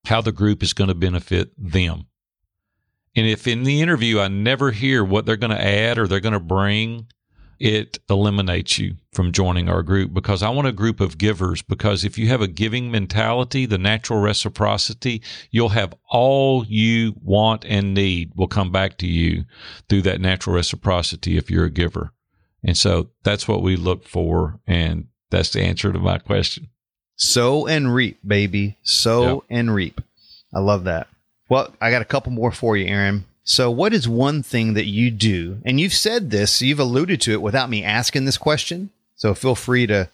how 0.07 0.21
the 0.23 0.33
group 0.33 0.65
is 0.65 0.73
going 0.73 0.89
to 0.89 0.95
benefit 0.97 1.53
them. 1.57 2.07
And 3.15 3.27
if 3.27 3.47
in 3.47 3.65
the 3.65 3.83
interview 3.83 4.21
I 4.21 4.29
never 4.29 4.71
hear 4.71 5.05
what 5.05 5.27
they're 5.27 5.37
going 5.37 5.51
to 5.51 5.65
add 5.65 5.99
or 5.99 6.07
they're 6.07 6.21
going 6.21 6.33
to 6.33 6.41
bring, 6.41 7.07
it 7.63 8.01
eliminates 8.11 8.79
you 8.79 8.97
from 9.13 9.31
joining 9.31 9.69
our 9.69 9.83
group 9.83 10.13
because 10.13 10.43
I 10.43 10.49
want 10.49 10.67
a 10.67 10.73
group 10.73 11.01
of 11.01 11.17
givers. 11.17 11.63
Because 11.63 12.05
if 12.05 12.19
you 12.19 12.27
have 12.29 12.41
a 12.41 12.49
giving 12.49 12.91
mentality, 12.91 13.67
the 13.67 13.79
natural 13.79 14.21
reciprocity, 14.21 15.23
you'll 15.51 15.69
have 15.69 15.95
all 16.11 16.65
you 16.67 17.15
want 17.23 17.65
and 17.65 17.95
need 17.95 18.33
will 18.35 18.49
come 18.49 18.73
back 18.73 18.99
to 18.99 19.07
you 19.07 19.45
through 19.89 20.03
that 20.03 20.21
natural 20.21 20.57
reciprocity 20.57 21.37
if 21.37 21.51
you're 21.51 21.67
a 21.67 21.71
giver. 21.71 22.13
And 22.65 22.77
so 22.77 23.11
that's 23.23 23.47
what 23.47 23.63
we 23.63 23.77
look 23.77 24.09
for. 24.09 24.59
And 24.67 25.07
that's 25.31 25.51
the 25.51 25.63
answer 25.63 25.93
to 25.93 25.99
my 25.99 26.19
question. 26.19 26.69
Sow 27.17 27.67
and 27.67 27.95
reap, 27.95 28.19
baby. 28.27 28.79
Sow 28.83 29.35
yep. 29.35 29.43
and 29.51 29.75
reap. 29.75 30.01
I 30.53 30.59
love 30.59 30.85
that. 30.85 31.07
Well, 31.53 31.71
I 31.83 31.91
got 31.91 32.01
a 32.01 32.07
couple 32.07 32.33
more 32.33 32.51
for 32.51 32.79
you, 32.79 32.87
Aaron. 32.87 33.27
So, 33.45 33.71
what 33.71 33.93
is 33.93 34.09
one 34.09 34.43
thing 34.43 34.73
that 34.73 34.87
you 34.87 35.11
do? 35.11 35.59
And 35.67 35.79
you've 35.79 35.93
said 35.93 36.31
this, 36.31 36.63
you've 36.63 36.81
alluded 36.81 37.21
to 37.21 37.33
it 37.33 37.43
without 37.43 37.69
me 37.69 37.85
asking 37.85 38.25
this 38.25 38.39
question. 38.39 38.89
So, 39.17 39.35
feel 39.35 39.55
free 39.55 39.87
to 39.89 40.09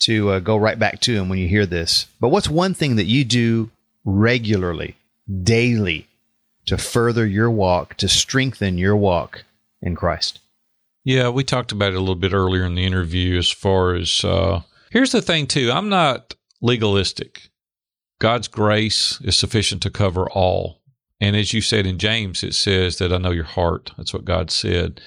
to 0.00 0.30
uh, 0.30 0.38
go 0.40 0.56
right 0.56 0.80
back 0.80 0.98
to 1.02 1.14
him 1.14 1.28
when 1.28 1.38
you 1.38 1.46
hear 1.46 1.64
this. 1.64 2.08
But 2.18 2.30
what's 2.30 2.48
one 2.48 2.74
thing 2.74 2.96
that 2.96 3.04
you 3.04 3.24
do 3.24 3.70
regularly, 4.04 4.96
daily, 5.44 6.08
to 6.66 6.76
further 6.76 7.24
your 7.24 7.52
walk, 7.52 7.94
to 7.98 8.08
strengthen 8.08 8.76
your 8.76 8.96
walk 8.96 9.44
in 9.80 9.94
Christ? 9.94 10.40
Yeah, 11.04 11.28
we 11.28 11.44
talked 11.44 11.70
about 11.70 11.92
it 11.92 11.98
a 11.98 12.00
little 12.00 12.16
bit 12.16 12.32
earlier 12.32 12.64
in 12.64 12.74
the 12.74 12.84
interview. 12.84 13.38
As 13.38 13.48
far 13.48 13.94
as 13.94 14.24
uh, 14.24 14.62
here's 14.90 15.12
the 15.12 15.22
thing, 15.22 15.46
too, 15.46 15.70
I'm 15.70 15.88
not 15.88 16.34
legalistic. 16.60 17.48
God's 18.18 18.48
grace 18.48 19.20
is 19.22 19.36
sufficient 19.36 19.82
to 19.82 19.90
cover 19.90 20.28
all. 20.28 20.79
And 21.20 21.36
as 21.36 21.52
you 21.52 21.60
said 21.60 21.86
in 21.86 21.98
James, 21.98 22.42
it 22.42 22.54
says 22.54 22.96
that 22.98 23.12
I 23.12 23.18
know 23.18 23.30
your 23.30 23.44
heart. 23.44 23.92
That's 23.96 24.14
what 24.14 24.24
God 24.24 24.50
said. 24.50 25.00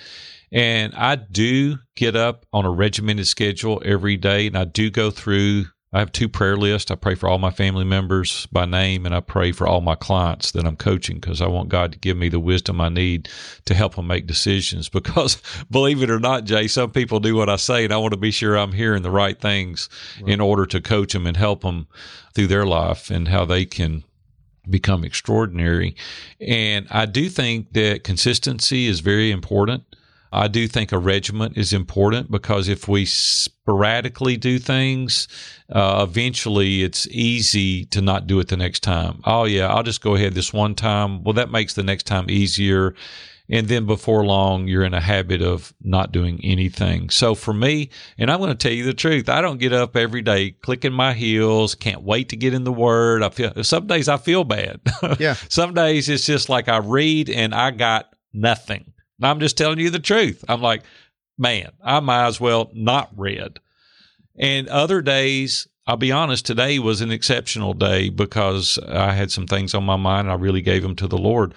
And 0.52 0.94
I 0.94 1.16
do 1.16 1.80
get 1.96 2.16
up 2.16 2.46
on 2.54 2.66
a 2.66 2.72
regimented 2.72 3.26
schedule 3.26 3.82
every 3.84 4.18
day, 4.18 4.46
and 4.46 4.56
I 4.56 4.66
do 4.66 4.92
go 4.92 5.10
through. 5.10 5.66
I 5.92 6.00
have 6.00 6.12
two 6.12 6.30
prayer 6.30 6.58
lists. 6.58 6.92
I 6.92 6.96
pray 6.96 7.14
for 7.16 7.28
all 7.28 7.38
my 7.40 7.50
family 7.50 7.86
members 7.86 8.48
by 8.48 8.66
name, 8.66 9.08
and 9.08 9.16
I 9.16 9.20
pray 9.20 9.52
for 9.52 9.68
all 9.68 9.82
my 9.82 9.96
clients 9.96 10.52
that 10.52 10.66
I'm 10.66 10.76
coaching 10.76 11.16
because 11.18 11.42
I 11.42 11.48
want 11.48 11.70
God 11.70 11.92
to 11.94 12.00
give 12.00 12.18
me 12.18 12.30
the 12.30 12.40
wisdom 12.40 12.82
I 12.82 12.90
need 12.90 13.30
to 13.66 13.74
help 13.74 13.96
them 13.96 14.08
make 14.08 14.28
decisions. 14.28 14.90
Because 14.94 15.42
believe 15.72 16.04
it 16.04 16.12
or 16.12 16.20
not, 16.20 16.46
Jay, 16.46 16.68
some 16.68 16.92
people 16.92 17.20
do 17.20 17.36
what 17.36 17.50
I 17.50 17.56
say, 17.56 17.84
and 17.84 17.94
I 17.94 17.98
want 17.98 18.14
to 18.14 18.20
be 18.20 18.32
sure 18.32 18.56
I'm 18.56 18.74
hearing 18.74 19.02
the 19.02 19.12
right 19.12 19.40
things 19.40 19.90
right. 20.22 20.34
in 20.34 20.40
order 20.42 20.68
to 20.68 20.82
coach 20.82 21.14
them 21.14 21.26
and 21.26 21.38
help 21.38 21.62
them 21.62 21.88
through 22.34 22.48
their 22.48 22.66
life 22.66 23.10
and 23.10 23.28
how 23.28 23.46
they 23.46 23.66
can 23.66 24.04
become 24.70 25.04
extraordinary. 25.04 25.96
And 26.40 26.88
I 26.90 27.06
do 27.06 27.30
think 27.30 27.74
that 27.74 28.04
consistency 28.04 28.88
is 28.88 29.00
very 29.00 29.32
important. 29.32 29.84
I 30.32 30.48
do 30.48 30.68
think 30.68 30.92
a 30.92 30.98
regiment 30.98 31.58
is 31.58 31.74
important 31.74 32.32
because 32.32 32.68
if 32.68 32.88
we 32.88 33.06
sporadically 33.06 34.36
do 34.36 34.58
things, 34.58 35.28
uh, 35.70 36.06
eventually 36.10 36.82
it's 36.82 37.08
easy 37.10 37.86
to 37.86 38.02
not 38.02 38.26
do 38.26 38.40
it 38.40 38.48
the 38.48 38.58
next 38.58 38.82
time. 38.82 39.22
Oh, 39.26 39.44
yeah, 39.44 39.68
I'll 39.68 39.84
just 39.84 40.02
go 40.02 40.16
ahead 40.16 40.34
this 40.34 40.52
one 40.52 40.74
time. 40.74 41.24
Well, 41.24 41.34
that 41.34 41.52
makes 41.52 41.76
the 41.76 41.84
next 41.84 42.08
time 42.08 42.32
easier. 42.32 42.96
And 43.50 43.68
then 43.68 43.86
before 43.86 44.26
long, 44.26 44.68
you're 44.68 44.86
in 44.86 44.94
a 44.94 45.02
habit 45.02 45.42
of 45.42 45.74
not 45.82 46.12
doing 46.14 46.40
anything. 46.44 47.10
So 47.10 47.36
for 47.36 47.54
me, 47.54 47.90
and 48.18 48.32
I'm 48.32 48.40
going 48.40 48.50
to 48.52 48.56
tell 48.56 48.72
you 48.72 48.86
the 48.86 48.94
truth, 48.94 49.28
I 49.28 49.42
don't 49.42 49.60
get 49.60 49.74
up 49.74 49.98
every 49.98 50.22
day 50.22 50.52
clicking 50.52 50.94
my 50.94 51.14
heels, 51.14 51.76
can't 51.76 52.04
wait 52.04 52.30
to 52.30 52.38
get 52.38 52.54
in 52.54 52.64
the 52.64 52.72
word. 52.72 53.22
I 53.22 53.30
feel 53.30 53.64
some 53.64 53.86
days 53.88 54.08
I 54.08 54.18
feel 54.18 54.44
bad. 54.44 54.80
Yeah. 55.20 55.36
some 55.50 55.74
days 55.74 56.08
it's 56.10 56.26
just 56.26 56.48
like 56.50 56.70
I 56.70 56.78
read 56.78 57.30
and 57.30 57.54
I 57.54 57.72
got 57.72 58.14
nothing. 58.34 58.94
I'm 59.22 59.40
just 59.40 59.58
telling 59.58 59.80
you 59.80 59.90
the 59.90 60.00
truth. 60.00 60.44
I'm 60.48 60.62
like, 60.62 60.84
man, 61.38 61.72
I 61.84 62.00
might 62.00 62.28
as 62.28 62.40
well 62.40 62.72
not 62.74 63.12
read. 63.16 63.60
And 64.38 64.68
other 64.70 65.02
days, 65.02 65.68
I'll 65.86 65.98
be 65.98 66.14
honest, 66.14 66.46
today 66.46 66.80
was 66.80 67.02
an 67.02 67.12
exceptional 67.12 67.74
day 67.74 68.10
because 68.10 68.80
I 68.88 69.12
had 69.12 69.32
some 69.32 69.48
things 69.48 69.74
on 69.74 69.84
my 69.84 69.98
mind. 69.98 70.32
I 70.32 70.36
really 70.36 70.62
gave 70.62 70.82
them 70.82 70.96
to 70.96 71.08
the 71.08 71.18
Lord. 71.18 71.54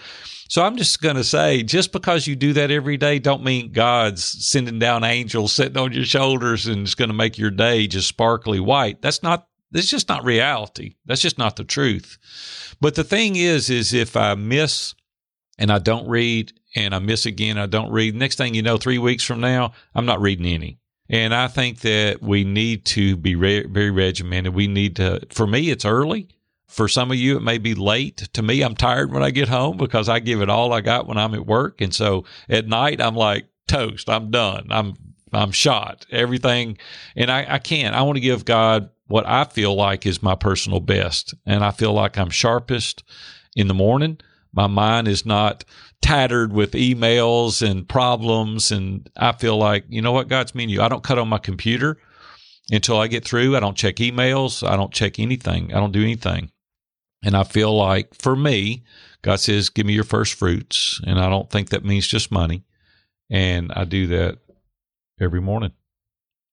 So 0.48 0.64
I'm 0.64 0.76
just 0.76 1.00
going 1.00 1.16
to 1.16 1.24
say, 1.24 1.62
just 1.62 1.92
because 1.92 2.26
you 2.26 2.34
do 2.34 2.52
that 2.54 2.70
every 2.72 2.96
day, 2.96 3.20
don't 3.20 3.44
mean 3.44 3.72
God's 3.72 4.24
sending 4.24 4.78
down 4.80 5.04
angels 5.04 5.52
sitting 5.52 5.76
on 5.76 5.92
your 5.92 6.04
shoulders 6.04 6.66
and 6.66 6.82
it's 6.82 6.94
going 6.94 7.08
to 7.08 7.14
make 7.14 7.38
your 7.38 7.50
day 7.50 7.86
just 7.86 8.08
sparkly 8.08 8.58
white. 8.58 9.00
That's 9.00 9.22
not, 9.22 9.46
that's 9.70 9.90
just 9.90 10.08
not 10.08 10.24
reality. 10.24 10.94
That's 11.04 11.20
just 11.22 11.38
not 11.38 11.56
the 11.56 11.64
truth. 11.64 12.18
But 12.80 12.96
the 12.96 13.04
thing 13.04 13.36
is, 13.36 13.70
is 13.70 13.92
if 13.92 14.16
I 14.16 14.34
miss 14.34 14.94
and 15.58 15.70
I 15.70 15.78
don't 15.78 16.08
read 16.08 16.52
and 16.74 16.94
I 16.94 16.98
miss 16.98 17.26
again, 17.26 17.58
I 17.58 17.66
don't 17.66 17.92
read, 17.92 18.16
next 18.16 18.36
thing 18.36 18.54
you 18.54 18.62
know, 18.62 18.76
three 18.76 18.98
weeks 18.98 19.24
from 19.24 19.40
now, 19.40 19.72
I'm 19.94 20.06
not 20.06 20.20
reading 20.20 20.46
any. 20.46 20.78
And 21.08 21.34
I 21.34 21.48
think 21.48 21.80
that 21.80 22.22
we 22.22 22.44
need 22.44 22.84
to 22.86 23.16
be 23.16 23.34
re- 23.34 23.66
very 23.66 23.90
regimented. 23.90 24.54
We 24.54 24.66
need 24.66 24.96
to, 24.96 25.20
for 25.30 25.46
me, 25.46 25.70
it's 25.70 25.84
early. 25.84 26.28
For 26.68 26.88
some 26.88 27.10
of 27.10 27.16
you, 27.16 27.36
it 27.36 27.42
may 27.42 27.58
be 27.58 27.74
late. 27.74 28.28
To 28.32 28.42
me, 28.42 28.62
I'm 28.62 28.74
tired 28.74 29.12
when 29.12 29.22
I 29.22 29.30
get 29.30 29.48
home 29.48 29.76
because 29.76 30.08
I 30.08 30.18
give 30.18 30.42
it 30.42 30.50
all 30.50 30.72
I 30.72 30.80
got 30.80 31.06
when 31.06 31.16
I'm 31.16 31.34
at 31.34 31.46
work. 31.46 31.80
And 31.80 31.94
so 31.94 32.24
at 32.48 32.66
night, 32.66 33.00
I'm 33.00 33.14
like 33.14 33.46
toast. 33.68 34.10
I'm 34.10 34.30
done. 34.30 34.66
I'm, 34.70 34.94
I'm 35.32 35.52
shot. 35.52 36.06
Everything. 36.10 36.76
And 37.14 37.30
I, 37.30 37.46
I 37.48 37.58
can't. 37.58 37.94
I 37.94 38.02
want 38.02 38.16
to 38.16 38.20
give 38.20 38.44
God 38.44 38.90
what 39.06 39.26
I 39.26 39.44
feel 39.44 39.74
like 39.74 40.06
is 40.06 40.22
my 40.22 40.34
personal 40.34 40.80
best. 40.80 41.34
And 41.46 41.64
I 41.64 41.70
feel 41.70 41.92
like 41.92 42.18
I'm 42.18 42.30
sharpest 42.30 43.04
in 43.54 43.68
the 43.68 43.74
morning. 43.74 44.18
My 44.52 44.66
mind 44.66 45.06
is 45.06 45.24
not 45.24 45.64
tattered 46.06 46.52
with 46.52 46.72
emails 46.72 47.68
and 47.68 47.88
problems. 47.88 48.70
And 48.70 49.10
I 49.16 49.32
feel 49.32 49.56
like, 49.56 49.84
you 49.88 50.00
know 50.00 50.12
what, 50.12 50.28
God's 50.28 50.54
mean 50.54 50.68
you. 50.68 50.80
I 50.80 50.88
don't 50.88 51.02
cut 51.02 51.18
on 51.18 51.28
my 51.28 51.38
computer. 51.38 51.98
until 52.70 52.98
I 52.98 53.06
get 53.06 53.24
through. 53.24 53.56
I 53.56 53.60
don't 53.60 53.76
check 53.76 53.96
emails. 53.96 54.66
I 54.66 54.76
don't 54.76 54.92
check 54.92 55.18
anything. 55.18 55.72
I 55.72 55.78
don't 55.78 55.92
do 55.92 56.02
anything. 56.02 56.50
And 57.22 57.36
I 57.36 57.44
feel 57.44 57.74
like 57.76 58.14
for 58.14 58.36
me, 58.36 58.84
God 59.22 59.40
says, 59.40 59.68
give 59.68 59.86
me 59.86 59.94
your 59.94 60.04
first 60.04 60.34
fruits. 60.34 61.00
And 61.04 61.18
I 61.18 61.28
don't 61.28 61.50
think 61.50 61.70
that 61.70 61.84
means 61.84 62.06
just 62.06 62.30
money. 62.30 62.64
And 63.30 63.72
I 63.72 63.84
do 63.84 64.06
that 64.08 64.38
every 65.20 65.40
morning. 65.40 65.72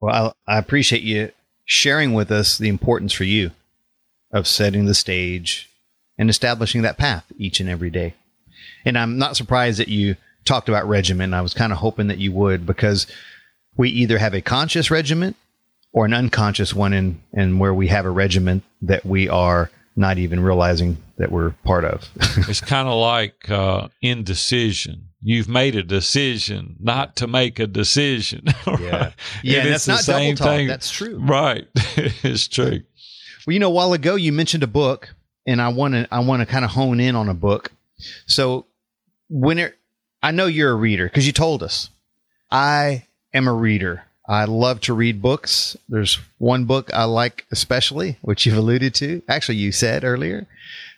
Well, 0.02 0.36
I, 0.48 0.56
I 0.56 0.58
appreciate 0.58 1.04
you 1.04 1.32
sharing 1.66 2.14
with 2.14 2.32
us 2.32 2.58
the 2.58 2.70
importance 2.70 3.14
for 3.14 3.24
you 3.24 3.52
of 4.32 4.48
setting 4.48 4.86
the 4.86 4.96
stage 4.96 5.70
and 6.18 6.30
establishing 6.30 6.82
that 6.82 6.98
path 6.98 7.26
each 7.38 7.60
and 7.60 7.70
every 7.70 7.90
day. 7.90 8.16
And 8.86 8.98
I'm 8.98 9.18
not 9.18 9.38
surprised 9.38 9.80
that 9.80 9.88
you 9.88 10.16
talked 10.46 10.70
about 10.70 10.88
regimen. 10.88 11.34
I 11.34 11.42
was 11.42 11.54
kind 11.54 11.72
of 11.72 11.80
hoping 11.80 12.08
that 12.08 12.18
you 12.18 12.32
would 12.34 12.66
because 12.66 13.08
we 13.76 13.90
either 13.90 14.18
have 14.18 14.34
a 14.34 14.42
conscious 14.42 14.92
regiment 14.92 15.36
or 15.92 16.06
an 16.06 16.14
unconscious 16.14 16.74
one 16.74 16.94
and 16.94 17.22
and 17.34 17.60
where 17.60 17.74
we 17.74 17.88
have 17.88 18.06
a 18.06 18.10
regiment 18.10 18.64
that 18.82 19.06
we 19.06 19.30
are 19.30 19.70
not 19.96 20.18
even 20.18 20.40
realizing 20.40 20.98
that 21.18 21.32
we're 21.32 21.52
part 21.64 21.86
of. 21.86 22.10
it's 22.50 22.62
kind 22.62 22.88
of 22.88 22.96
like 22.96 23.50
uh, 23.50 23.88
indecision. 24.02 25.10
You've 25.22 25.48
made 25.48 25.76
a 25.76 25.84
decision 25.84 26.76
not 26.80 27.16
to 27.18 27.28
make 27.28 27.60
a 27.60 27.68
decision. 27.68 28.46
Yeah, 28.80 29.12
yeah, 29.44 29.66
that's 29.66 29.88
not 29.88 30.04
double 30.04 30.36
talk. 30.36 30.48
Thing. 30.48 30.68
That's 30.68 30.92
true. 30.92 31.18
Right, 31.18 31.68
it's 31.96 32.48
true. 32.48 32.82
Well, 33.46 33.54
you 33.54 33.60
know, 33.60 33.68
a 33.68 33.72
while 33.74 33.94
ago 33.94 34.16
you 34.16 34.32
mentioned 34.34 34.64
a 34.64 34.68
book, 34.68 35.14
and 35.46 35.62
I 35.62 35.70
want 35.70 35.94
to 35.94 36.08
I 36.12 36.20
want 36.20 36.42
to 36.42 36.46
kind 36.46 36.66
of 36.66 36.72
hone 36.72 37.00
in 37.00 37.16
on 37.16 37.30
a 37.30 37.34
book. 37.34 37.72
So 38.26 38.66
when 39.34 39.58
it, 39.58 39.76
I 40.22 40.30
know 40.30 40.46
you're 40.46 40.72
a 40.72 40.76
reader 40.76 41.08
because 41.08 41.26
you 41.26 41.34
told 41.34 41.64
us. 41.64 41.90
I 42.52 43.08
am 43.34 43.48
a 43.48 43.54
reader. 43.54 44.04
I 44.28 44.46
love 44.46 44.80
to 44.82 44.94
read 44.94 45.24
books. 45.24 45.76
There's 45.90 46.20
one 46.38 46.66
book 46.66 46.94
I 46.94 47.06
like 47.06 47.46
especially, 47.52 48.20
which 48.22 48.46
you've 48.46 48.58
alluded 48.58 48.94
to. 48.96 49.24
Actually, 49.28 49.58
you 49.58 49.72
said 49.72 50.04
earlier, 50.04 50.46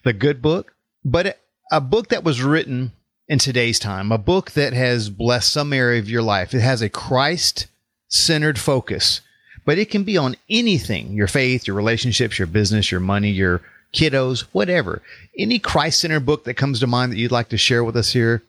the 0.04 0.12
good 0.12 0.42
book, 0.42 0.76
but 1.04 1.40
a 1.72 1.80
book 1.80 2.10
that 2.10 2.26
was 2.26 2.44
written 2.44 2.92
in 3.30 3.40
today's 3.40 3.80
time, 3.80 4.12
a 4.12 4.18
book 4.18 4.52
that 4.52 4.74
has 4.74 5.10
blessed 5.10 5.52
some 5.52 5.72
area 5.72 6.00
of 6.00 6.10
your 6.10 6.22
life. 6.22 6.54
It 6.54 6.60
has 6.60 6.82
a 6.82 6.90
Christ 6.90 7.68
centered 8.10 8.60
focus, 8.60 9.22
but 9.64 9.78
it 9.78 9.90
can 9.90 10.04
be 10.04 10.18
on 10.18 10.36
anything 10.50 11.14
your 11.14 11.28
faith, 11.28 11.68
your 11.68 11.76
relationships, 11.78 12.38
your 12.38 12.48
business, 12.48 12.92
your 12.92 13.00
money, 13.00 13.32
your 13.32 13.62
kiddos, 13.96 14.42
whatever. 14.52 15.02
Any 15.38 15.58
Christ 15.58 16.02
Center 16.02 16.20
book 16.20 16.44
that 16.44 16.56
comes 16.56 16.80
to 16.82 16.88
mind 16.88 17.12
that 17.12 17.18
you'd 17.18 17.32
like 17.32 17.50
to 17.50 17.58
share 17.58 17.84
with 17.84 17.96
us 17.96 18.14
here? 18.14 18.44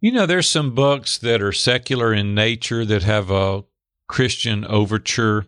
You 0.00 0.12
know, 0.12 0.24
there's 0.24 0.48
some 0.48 0.74
books 0.74 1.18
that 1.18 1.42
are 1.42 1.52
secular 1.52 2.14
in 2.14 2.34
nature 2.34 2.86
that 2.86 3.02
have 3.02 3.30
a 3.30 3.64
Christian 4.08 4.64
overture, 4.64 5.46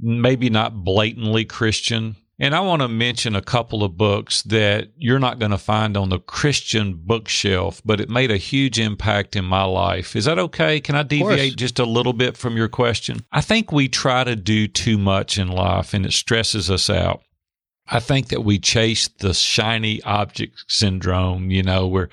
maybe 0.00 0.50
not 0.50 0.84
blatantly 0.84 1.44
Christian. 1.44 2.16
And 2.38 2.54
I 2.54 2.60
want 2.60 2.82
to 2.82 2.88
mention 2.88 3.34
a 3.34 3.40
couple 3.40 3.82
of 3.82 3.96
books 3.96 4.42
that 4.42 4.90
you're 4.96 5.18
not 5.18 5.38
going 5.38 5.52
to 5.52 5.58
find 5.58 5.96
on 5.96 6.10
the 6.10 6.18
Christian 6.18 6.94
bookshelf, 6.94 7.80
but 7.84 8.00
it 8.00 8.10
made 8.10 8.30
a 8.30 8.36
huge 8.36 8.78
impact 8.78 9.36
in 9.36 9.44
my 9.44 9.64
life. 9.64 10.14
Is 10.14 10.26
that 10.26 10.38
okay? 10.38 10.80
Can 10.80 10.96
I 10.96 11.02
deviate 11.02 11.56
just 11.56 11.78
a 11.78 11.86
little 11.86 12.12
bit 12.12 12.36
from 12.36 12.56
your 12.56 12.68
question? 12.68 13.20
I 13.32 13.40
think 13.40 13.72
we 13.72 13.88
try 13.88 14.24
to 14.24 14.36
do 14.36 14.68
too 14.68 14.98
much 14.98 15.38
in 15.38 15.48
life 15.48 15.94
and 15.94 16.04
it 16.04 16.12
stresses 16.12 16.70
us 16.70 16.90
out. 16.90 17.22
I 17.88 18.00
think 18.00 18.28
that 18.28 18.42
we 18.44 18.58
chase 18.58 19.06
the 19.06 19.32
shiny 19.32 20.02
object 20.02 20.64
syndrome, 20.66 21.50
you 21.50 21.62
know, 21.62 21.86
we're 21.86 22.08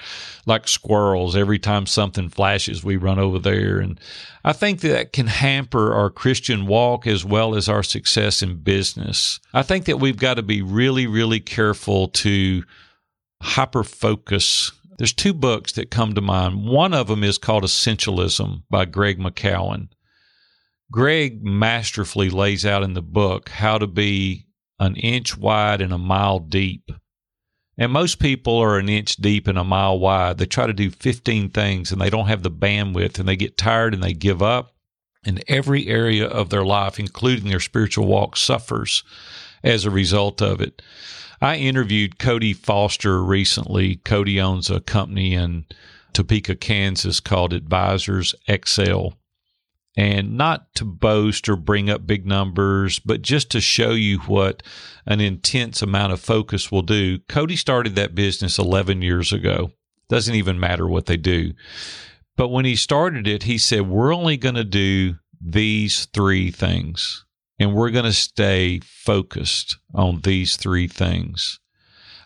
like 0.46 0.68
squirrels. 0.68 1.36
Every 1.36 1.58
time 1.58 1.88
something 1.88 2.30
flashes, 2.30 2.84
we 2.84 2.96
run 2.96 3.18
over 3.18 3.40
there. 3.40 3.80
And 3.80 4.00
I 4.44 4.54
think 4.54 4.82
that 4.82 5.14
can 5.14 5.28
hamper 5.28 5.94
our 5.94 6.12
Christian 6.12 6.68
walk 6.68 7.08
as 7.08 7.26
well 7.26 7.56
as 7.56 7.68
our 7.68 7.82
success 7.82 8.44
in 8.44 8.58
business. 8.58 9.40
I 9.52 9.64
think 9.64 9.86
that 9.86 10.00
we've 10.00 10.18
got 10.18 10.36
to 10.36 10.44
be 10.44 10.62
really, 10.62 11.08
really 11.08 11.40
careful 11.40 12.10
to 12.10 12.64
hyper 13.42 13.84
focus. 13.84 14.72
There's 15.00 15.14
two 15.14 15.34
books 15.34 15.72
that 15.74 15.90
come 15.90 16.14
to 16.14 16.22
mind. 16.22 16.68
One 16.68 16.94
of 16.94 17.08
them 17.08 17.24
is 17.24 17.40
called 17.40 17.64
Essentialism 17.64 18.62
by 18.70 18.86
Greg 18.86 19.18
McKeown. 19.18 19.90
Greg 20.92 21.44
masterfully 21.44 22.30
lays 22.30 22.64
out 22.64 22.84
in 22.84 22.94
the 22.94 23.02
book 23.02 23.50
how 23.50 23.80
to 23.80 23.88
be 23.88 24.46
an 24.84 24.96
inch 24.98 25.38
wide 25.38 25.82
and 25.82 25.94
a 25.94 25.98
mile 25.98 26.40
deep. 26.40 26.92
And 27.78 27.92
most 27.92 28.20
people 28.20 28.58
are 28.58 28.78
an 28.78 28.90
inch 28.90 29.16
deep 29.16 29.48
and 29.48 29.58
a 29.58 29.64
mile 29.64 29.98
wide. 29.98 30.38
They 30.38 30.46
try 30.46 30.68
to 30.68 30.74
do 30.74 30.92
15 30.92 31.50
things 31.50 31.92
and 31.92 32.00
they 32.00 32.10
don't 32.10 32.28
have 32.28 32.44
the 32.44 32.52
bandwidth 32.52 33.18
and 33.18 33.28
they 33.28 33.36
get 33.36 33.58
tired 33.58 33.94
and 33.94 34.04
they 34.04 34.14
give 34.14 34.44
up. 34.44 34.76
And 35.26 35.44
every 35.48 35.88
area 35.88 36.28
of 36.28 36.50
their 36.50 36.66
life, 36.66 37.00
including 37.00 37.50
their 37.50 37.62
spiritual 37.62 38.06
walk, 38.06 38.36
suffers 38.36 39.04
as 39.64 39.86
a 39.86 39.90
result 39.90 40.42
of 40.42 40.60
it. 40.60 40.82
I 41.42 41.56
interviewed 41.56 42.20
Cody 42.20 42.54
Foster 42.54 43.24
recently. 43.24 43.96
Cody 43.98 44.40
owns 44.40 44.70
a 44.70 44.82
company 44.82 45.34
in 45.34 45.66
Topeka, 46.12 46.56
Kansas 46.56 47.20
called 47.20 47.54
Advisors 47.54 48.36
Excel 48.48 49.18
and 49.96 50.38
not 50.38 50.74
to 50.76 50.86
boast 50.86 51.48
or 51.48 51.56
bring 51.56 51.90
up 51.90 52.08
big 52.08 52.26
numbers, 52.26 53.00
but 53.00 53.22
just 53.22 53.52
to 53.52 53.62
show 53.62 53.92
you 53.92 54.20
what 54.20 54.64
an 55.06 55.22
intense 55.22 55.82
amount 55.82 56.14
of 56.14 56.20
focus 56.20 56.72
will 56.72 56.82
do. 56.82 57.20
Cody 57.28 57.56
started 57.56 57.96
that 57.96 58.16
business 58.16 58.58
11 58.58 59.02
years 59.02 59.32
ago. 59.32 59.72
Doesn't 60.10 60.36
even 60.36 60.60
matter 60.60 60.88
what 60.88 61.06
they 61.06 61.18
do. 61.18 61.54
But 62.36 62.50
when 62.50 62.66
he 62.66 62.76
started 62.76 63.28
it, 63.28 63.44
he 63.44 63.58
said, 63.58 63.88
We're 63.88 64.14
only 64.14 64.38
going 64.38 64.56
to 64.56 64.64
do 64.64 65.16
these 65.40 66.06
three 66.06 66.50
things, 66.52 67.26
and 67.60 67.74
we're 67.74 67.92
going 67.92 68.06
to 68.06 68.14
stay 68.14 68.80
focused 68.84 69.78
on 69.94 70.22
these 70.22 70.56
three 70.56 70.88
things. 70.88 71.60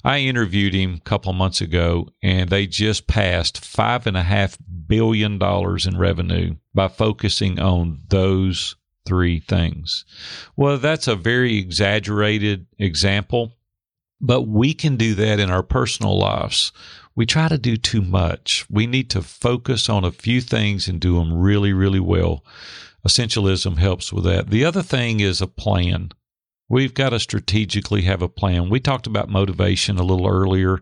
I 0.03 0.19
interviewed 0.19 0.73
him 0.73 0.95
a 0.95 0.99
couple 1.01 1.33
months 1.33 1.61
ago, 1.61 2.09
and 2.21 2.49
they 2.49 2.67
just 2.67 3.07
passed 3.07 3.63
five 3.63 4.07
and 4.07 4.17
a 4.17 4.23
half 4.23 4.57
billion 4.87 5.37
dollars 5.37 5.85
in 5.85 5.97
revenue 5.97 6.55
by 6.73 6.87
focusing 6.87 7.59
on 7.59 8.01
those 8.09 8.75
three 9.05 9.39
things. 9.39 10.05
Well, 10.55 10.77
that's 10.77 11.07
a 11.07 11.15
very 11.15 11.57
exaggerated 11.57 12.67
example, 12.77 13.53
but 14.19 14.43
we 14.43 14.73
can 14.73 14.97
do 14.97 15.15
that 15.15 15.39
in 15.39 15.49
our 15.49 15.63
personal 15.63 16.17
lives. 16.17 16.71
We 17.15 17.25
try 17.25 17.47
to 17.47 17.57
do 17.57 17.77
too 17.77 18.01
much. 18.01 18.65
We 18.69 18.85
need 18.85 19.09
to 19.11 19.21
focus 19.21 19.89
on 19.89 20.03
a 20.03 20.11
few 20.11 20.41
things 20.41 20.87
and 20.87 20.99
do 20.99 21.15
them 21.15 21.33
really, 21.33 21.73
really 21.73 21.99
well. 21.99 22.43
Essentialism 23.07 23.77
helps 23.77 24.11
with 24.11 24.25
that. 24.25 24.49
The 24.49 24.65
other 24.65 24.83
thing 24.83 25.19
is 25.19 25.41
a 25.41 25.47
plan. 25.47 26.11
We've 26.69 26.93
got 26.93 27.09
to 27.09 27.19
strategically 27.19 28.01
have 28.03 28.21
a 28.21 28.29
plan. 28.29 28.69
We 28.69 28.79
talked 28.79 29.07
about 29.07 29.29
motivation 29.29 29.97
a 29.97 30.03
little 30.03 30.27
earlier, 30.27 30.81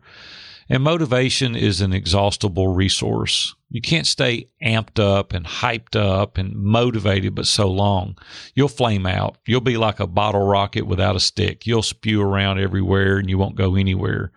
and 0.68 0.82
motivation 0.82 1.56
is 1.56 1.80
an 1.80 1.94
exhaustible 1.94 2.74
resource. 2.74 3.56
You 3.70 3.82
can't 3.82 4.08
stay 4.08 4.50
amped 4.64 5.00
up 5.00 5.34
and 5.34 5.46
hyped 5.46 5.96
up 5.96 6.40
and 6.40 6.56
motivated 6.56 7.36
but 7.36 7.46
so 7.46 7.70
long. 7.70 8.18
You'll 8.56 8.68
flame 8.68 9.06
out. 9.06 9.38
You'll 9.46 9.62
be 9.62 9.78
like 9.78 10.00
a 10.00 10.08
bottle 10.08 10.48
rocket 10.48 10.88
without 10.88 11.16
a 11.16 11.20
stick. 11.20 11.68
You'll 11.68 11.84
spew 11.84 12.22
around 12.22 12.60
everywhere 12.60 13.18
and 13.18 13.30
you 13.30 13.38
won't 13.38 13.56
go 13.56 13.76
anywhere. 13.76 14.32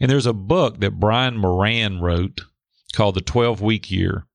And 0.00 0.10
there's 0.10 0.26
a 0.26 0.32
book 0.32 0.80
that 0.80 1.00
Brian 1.00 1.36
Moran 1.36 2.00
wrote 2.00 2.42
called 2.94 3.16
The 3.16 3.20
12 3.20 3.60
Week 3.60 3.90
Year. 3.90 4.26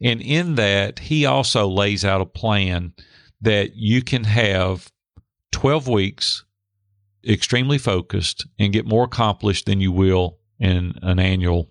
And 0.00 0.20
in 0.20 0.54
that, 0.54 1.00
he 1.00 1.26
also 1.26 1.66
lays 1.66 2.04
out 2.04 2.20
a 2.20 2.26
plan 2.26 2.92
that 3.40 3.74
you 3.74 4.02
can 4.02 4.24
have 4.24 4.92
12 5.52 5.88
weeks 5.88 6.44
extremely 7.26 7.78
focused 7.78 8.46
and 8.58 8.72
get 8.72 8.86
more 8.86 9.04
accomplished 9.04 9.66
than 9.66 9.80
you 9.80 9.92
will 9.92 10.38
in 10.58 10.94
an 11.02 11.18
annual 11.18 11.70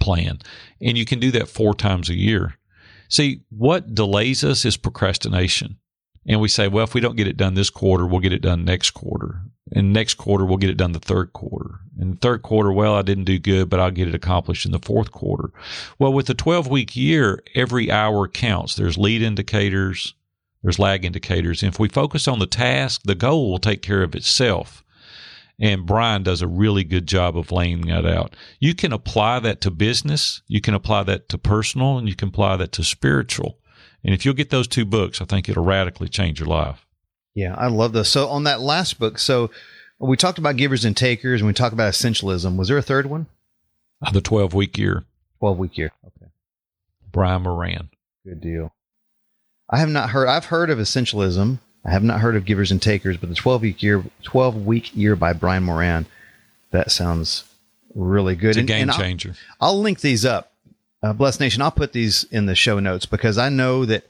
plan. 0.00 0.38
And 0.80 0.96
you 0.96 1.04
can 1.04 1.18
do 1.18 1.30
that 1.32 1.48
four 1.48 1.74
times 1.74 2.08
a 2.08 2.16
year. 2.16 2.54
See, 3.08 3.42
what 3.50 3.94
delays 3.94 4.42
us 4.44 4.64
is 4.64 4.76
procrastination. 4.76 5.78
And 6.28 6.40
we 6.40 6.48
say, 6.48 6.66
well, 6.66 6.84
if 6.84 6.94
we 6.94 7.00
don't 7.00 7.16
get 7.16 7.28
it 7.28 7.36
done 7.36 7.54
this 7.54 7.70
quarter, 7.70 8.04
we'll 8.04 8.20
get 8.20 8.32
it 8.32 8.42
done 8.42 8.64
next 8.64 8.90
quarter. 8.90 9.42
And 9.72 9.92
next 9.92 10.14
quarter, 10.14 10.44
we'll 10.44 10.58
get 10.58 10.70
it 10.70 10.76
done 10.76 10.92
the 10.92 10.98
third 10.98 11.32
quarter. 11.32 11.80
And 11.98 12.14
the 12.14 12.18
third 12.18 12.42
quarter, 12.42 12.72
well, 12.72 12.94
I 12.94 13.02
didn't 13.02 13.24
do 13.24 13.38
good, 13.38 13.68
but 13.70 13.80
I'll 13.80 13.90
get 13.90 14.08
it 14.08 14.14
accomplished 14.14 14.66
in 14.66 14.72
the 14.72 14.78
fourth 14.78 15.12
quarter. 15.12 15.50
Well, 15.98 16.12
with 16.12 16.28
a 16.30 16.34
12 16.34 16.68
week 16.68 16.96
year, 16.96 17.42
every 17.54 17.90
hour 17.90 18.28
counts. 18.28 18.74
There's 18.74 18.98
lead 18.98 19.22
indicators, 19.22 20.14
there's 20.62 20.78
lag 20.78 21.04
indicators. 21.04 21.62
And 21.62 21.72
if 21.72 21.78
we 21.78 21.88
focus 21.88 22.26
on 22.26 22.38
the 22.38 22.46
task, 22.46 23.02
the 23.04 23.14
goal 23.14 23.50
will 23.50 23.58
take 23.58 23.82
care 23.82 24.02
of 24.02 24.14
itself. 24.14 24.82
And 25.58 25.86
Brian 25.86 26.22
does 26.22 26.42
a 26.42 26.48
really 26.48 26.84
good 26.84 27.06
job 27.06 27.36
of 27.36 27.50
laying 27.50 27.82
that 27.86 28.04
out. 28.04 28.36
You 28.60 28.74
can 28.74 28.92
apply 28.92 29.40
that 29.40 29.60
to 29.62 29.70
business, 29.70 30.42
you 30.46 30.60
can 30.60 30.74
apply 30.74 31.04
that 31.04 31.28
to 31.30 31.38
personal, 31.38 31.96
and 31.96 32.08
you 32.08 32.14
can 32.14 32.28
apply 32.28 32.56
that 32.58 32.72
to 32.72 32.84
spiritual. 32.84 33.58
And 34.04 34.12
if 34.12 34.24
you'll 34.24 34.34
get 34.34 34.50
those 34.50 34.68
two 34.68 34.84
books, 34.84 35.22
I 35.22 35.24
think 35.24 35.48
it'll 35.48 35.64
radically 35.64 36.08
change 36.08 36.38
your 36.38 36.48
life. 36.48 36.84
Yeah, 37.34 37.54
I 37.54 37.68
love 37.68 37.92
this. 37.92 38.10
So 38.10 38.28
on 38.28 38.44
that 38.44 38.60
last 38.60 38.98
book, 38.98 39.18
so 39.18 39.50
we 39.98 40.16
talked 40.16 40.38
about 40.38 40.56
givers 40.56 40.84
and 40.84 40.96
takers, 40.96 41.40
and 41.40 41.46
we 41.46 41.54
talked 41.54 41.72
about 41.72 41.92
essentialism. 41.92 42.56
Was 42.56 42.68
there 42.68 42.78
a 42.78 42.82
third 42.82 43.06
one? 43.06 43.26
Uh, 44.02 44.10
the 44.10 44.20
twelve 44.20 44.52
week 44.52 44.76
year. 44.76 45.04
Twelve 45.38 45.58
week 45.58 45.78
year. 45.78 45.90
Okay. 46.04 46.30
Brian 47.10 47.42
Moran. 47.42 47.88
Good 48.24 48.42
deal. 48.42 48.74
I 49.68 49.78
have 49.78 49.88
not 49.88 50.10
heard. 50.10 50.28
I've 50.28 50.46
heard 50.46 50.70
of 50.70 50.78
essentialism. 50.78 51.58
I 51.84 51.90
have 51.90 52.02
not 52.04 52.20
heard 52.20 52.36
of 52.36 52.44
Givers 52.44 52.70
and 52.70 52.80
Takers, 52.82 53.16
but 53.16 53.28
the 53.28 53.34
12 53.34 53.62
week 53.62 53.82
year, 53.82 54.04
12 54.22 54.66
week 54.66 54.94
year 54.96 55.14
by 55.16 55.32
Brian 55.32 55.62
Moran. 55.64 56.06
That 56.72 56.90
sounds 56.90 57.44
really 57.94 58.34
good. 58.36 58.50
It's 58.50 58.56
a 58.56 58.60
And- 58.60 58.68
game 58.68 58.82
and 58.82 58.90
I'll- 58.90 58.98
changer. 58.98 59.34
I'll 59.60 59.80
link 59.80 60.00
these 60.00 60.24
up. 60.24 60.52
Uh, 61.02 61.12
Blessed 61.12 61.40
Nation, 61.40 61.62
I'll 61.62 61.70
put 61.70 61.92
these 61.92 62.24
in 62.30 62.46
the 62.46 62.54
show 62.54 62.80
notes 62.80 63.06
because 63.06 63.38
I 63.38 63.48
know 63.48 63.84
that 63.84 64.04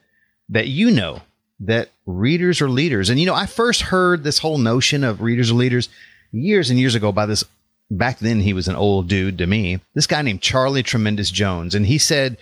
that 0.49 0.69
you 0.69 0.91
know 0.91 1.23
that 1.61 1.91
readers 2.07 2.61
are 2.61 2.71
leaders. 2.71 3.11
And 3.11 3.19
you 3.19 3.27
know, 3.27 3.35
I 3.35 3.47
first 3.47 3.83
heard 3.83 4.23
this 4.25 4.39
whole 4.39 4.59
notion 4.59 5.03
of 5.05 5.21
readers 5.21 5.51
are 5.51 5.55
leaders 5.55 5.89
years 6.33 6.71
and 6.71 6.79
years 6.79 6.95
ago 6.95 7.11
by 7.13 7.27
this 7.27 7.45
back 7.91 8.19
then 8.21 8.41
he 8.41 8.53
was 8.53 8.69
an 8.69 8.77
old 8.77 9.09
dude 9.09 9.39
to 9.39 9.47
me. 9.47 9.81
This 9.95 10.07
guy 10.07 10.23
named 10.23 10.41
Charlie 10.43 10.83
Tremendous 10.83 11.31
Jones 11.31 11.75
and 11.75 11.87
he 11.87 11.99
said 11.99 12.37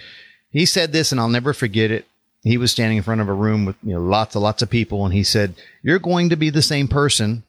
he 0.50 0.66
said 0.66 0.92
this 0.92 1.10
and 1.12 1.20
I'll 1.20 1.28
never 1.28 1.52
forget 1.52 1.90
it. 1.90 2.06
He 2.44 2.58
was 2.58 2.70
standing 2.70 2.98
in 2.98 3.02
front 3.02 3.20
of 3.20 3.28
a 3.28 3.34
room 3.34 3.64
with 3.64 3.76
you 3.82 3.94
know 3.94 4.00
lots 4.00 4.34
and 4.34 4.42
lots 4.42 4.62
of 4.62 4.70
people 4.70 5.04
and 5.04 5.12
he 5.12 5.24
said, 5.24 5.54
"You're 5.82 5.98
going 5.98 6.28
to 6.28 6.36
be 6.36 6.50
the 6.50 6.62
same 6.62 6.88
person 6.88 7.42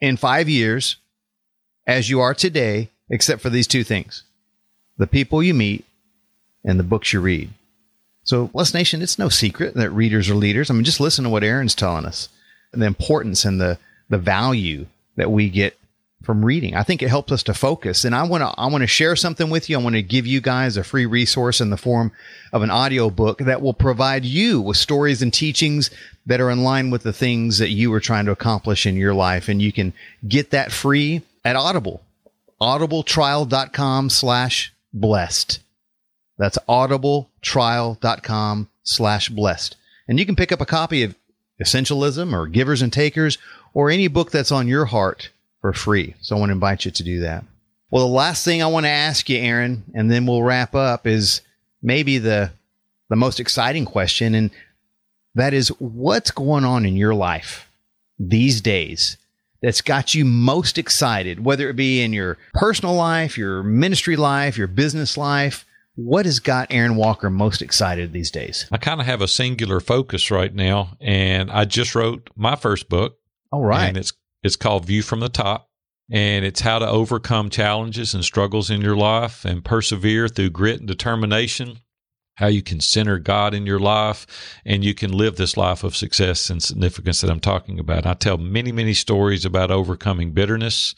in 0.00 0.16
5 0.16 0.48
years 0.48 0.96
as 1.86 2.10
you 2.10 2.20
are 2.20 2.34
today 2.34 2.90
except 3.08 3.40
for 3.42 3.50
these 3.50 3.66
two 3.66 3.84
things." 3.84 4.24
the 4.98 5.06
people 5.06 5.42
you 5.42 5.54
meet, 5.54 5.84
and 6.64 6.78
the 6.78 6.84
books 6.84 7.12
you 7.12 7.20
read. 7.20 7.50
So, 8.22 8.46
Blessed 8.46 8.74
Nation, 8.74 9.02
it's 9.02 9.18
no 9.18 9.28
secret 9.28 9.74
that 9.74 9.90
readers 9.90 10.30
are 10.30 10.34
leaders. 10.34 10.70
I 10.70 10.74
mean, 10.74 10.84
just 10.84 11.00
listen 11.00 11.24
to 11.24 11.30
what 11.30 11.44
Aaron's 11.44 11.74
telling 11.74 12.06
us 12.06 12.28
the 12.72 12.86
importance 12.86 13.44
and 13.44 13.60
the, 13.60 13.78
the 14.08 14.18
value 14.18 14.86
that 15.16 15.30
we 15.30 15.48
get 15.48 15.78
from 16.24 16.44
reading. 16.44 16.74
I 16.74 16.82
think 16.82 17.02
it 17.02 17.08
helps 17.08 17.32
us 17.32 17.42
to 17.44 17.54
focus. 17.54 18.04
And 18.04 18.14
I 18.14 18.24
want 18.24 18.42
to 18.42 18.48
I 18.58 18.66
want 18.66 18.82
to 18.82 18.88
share 18.88 19.16
something 19.16 19.48
with 19.50 19.70
you. 19.70 19.78
I 19.78 19.82
want 19.82 19.94
to 19.94 20.02
give 20.02 20.26
you 20.26 20.40
guys 20.40 20.76
a 20.76 20.84
free 20.84 21.06
resource 21.06 21.60
in 21.60 21.70
the 21.70 21.76
form 21.76 22.12
of 22.52 22.62
an 22.62 22.70
audio 22.70 23.10
book 23.10 23.38
that 23.38 23.62
will 23.62 23.74
provide 23.74 24.24
you 24.24 24.60
with 24.60 24.76
stories 24.76 25.22
and 25.22 25.32
teachings 25.32 25.90
that 26.26 26.40
are 26.40 26.50
in 26.50 26.64
line 26.64 26.90
with 26.90 27.02
the 27.02 27.12
things 27.12 27.58
that 27.58 27.70
you 27.70 27.92
are 27.92 28.00
trying 28.00 28.26
to 28.26 28.32
accomplish 28.32 28.86
in 28.86 28.96
your 28.96 29.14
life. 29.14 29.48
And 29.48 29.62
you 29.62 29.72
can 29.72 29.92
get 30.26 30.50
that 30.50 30.72
free 30.72 31.22
at 31.44 31.56
Audible. 31.56 32.02
audibletrial.com 32.60 34.10
slash 34.10 34.72
blessed. 34.92 35.60
That's 36.38 36.58
audibletrial.com 36.68 38.68
slash 38.82 39.28
blessed. 39.28 39.76
And 40.08 40.18
you 40.18 40.26
can 40.26 40.36
pick 40.36 40.52
up 40.52 40.60
a 40.60 40.66
copy 40.66 41.02
of 41.02 41.14
Essentialism 41.62 42.32
or 42.32 42.46
Givers 42.46 42.82
and 42.82 42.92
Takers 42.92 43.38
or 43.72 43.90
any 43.90 44.08
book 44.08 44.30
that's 44.30 44.52
on 44.52 44.68
your 44.68 44.86
heart 44.86 45.30
for 45.64 45.72
free. 45.72 46.14
So 46.20 46.36
I 46.36 46.38
want 46.38 46.50
to 46.50 46.52
invite 46.52 46.84
you 46.84 46.90
to 46.90 47.02
do 47.02 47.20
that. 47.20 47.42
Well, 47.90 48.06
the 48.06 48.12
last 48.12 48.44
thing 48.44 48.62
I 48.62 48.66
want 48.66 48.84
to 48.84 48.90
ask 48.90 49.30
you, 49.30 49.38
Aaron, 49.38 49.82
and 49.94 50.10
then 50.10 50.26
we'll 50.26 50.42
wrap 50.42 50.74
up 50.74 51.06
is 51.06 51.40
maybe 51.82 52.18
the 52.18 52.50
the 53.08 53.16
most 53.16 53.40
exciting 53.40 53.86
question, 53.86 54.34
and 54.34 54.50
that 55.34 55.54
is 55.54 55.68
what's 55.78 56.30
going 56.30 56.66
on 56.66 56.84
in 56.84 56.96
your 56.96 57.14
life 57.14 57.66
these 58.18 58.60
days 58.60 59.16
that's 59.62 59.80
got 59.80 60.14
you 60.14 60.26
most 60.26 60.76
excited, 60.76 61.42
whether 61.42 61.70
it 61.70 61.76
be 61.76 62.02
in 62.02 62.12
your 62.12 62.36
personal 62.52 62.94
life, 62.94 63.38
your 63.38 63.62
ministry 63.62 64.16
life, 64.16 64.58
your 64.58 64.66
business 64.66 65.16
life. 65.16 65.64
What 65.94 66.26
has 66.26 66.40
got 66.40 66.66
Aaron 66.70 66.96
Walker 66.96 67.30
most 67.30 67.62
excited 67.62 68.12
these 68.12 68.30
days? 68.30 68.66
I 68.70 68.76
kind 68.76 69.00
of 69.00 69.06
have 69.06 69.22
a 69.22 69.28
singular 69.28 69.80
focus 69.80 70.30
right 70.30 70.54
now, 70.54 70.98
and 71.00 71.50
I 71.50 71.64
just 71.64 71.94
wrote 71.94 72.28
my 72.36 72.54
first 72.54 72.90
book, 72.90 73.16
All 73.50 73.64
right. 73.64 73.88
and 73.88 73.96
it's 73.96 74.12
it's 74.44 74.56
called 74.56 74.84
View 74.84 75.02
from 75.02 75.18
the 75.20 75.28
Top, 75.28 75.62
mm-hmm. 75.62 76.16
and 76.16 76.44
it's 76.44 76.60
how 76.60 76.78
to 76.78 76.88
overcome 76.88 77.50
challenges 77.50 78.14
and 78.14 78.22
struggles 78.24 78.70
in 78.70 78.80
your 78.82 78.96
life 78.96 79.44
and 79.44 79.64
persevere 79.64 80.28
through 80.28 80.50
grit 80.50 80.78
and 80.78 80.86
determination. 80.86 81.78
How 82.36 82.48
you 82.48 82.62
can 82.62 82.80
center 82.80 83.20
God 83.20 83.54
in 83.54 83.64
your 83.64 83.78
life, 83.78 84.26
and 84.64 84.84
you 84.84 84.92
can 84.92 85.12
live 85.12 85.36
this 85.36 85.56
life 85.56 85.84
of 85.84 85.94
success 85.94 86.50
and 86.50 86.60
significance 86.60 87.20
that 87.20 87.30
I'm 87.30 87.38
talking 87.38 87.78
about. 87.78 88.06
I 88.06 88.14
tell 88.14 88.38
many, 88.38 88.72
many 88.72 88.92
stories 88.92 89.44
about 89.44 89.70
overcoming 89.70 90.32
bitterness. 90.32 90.96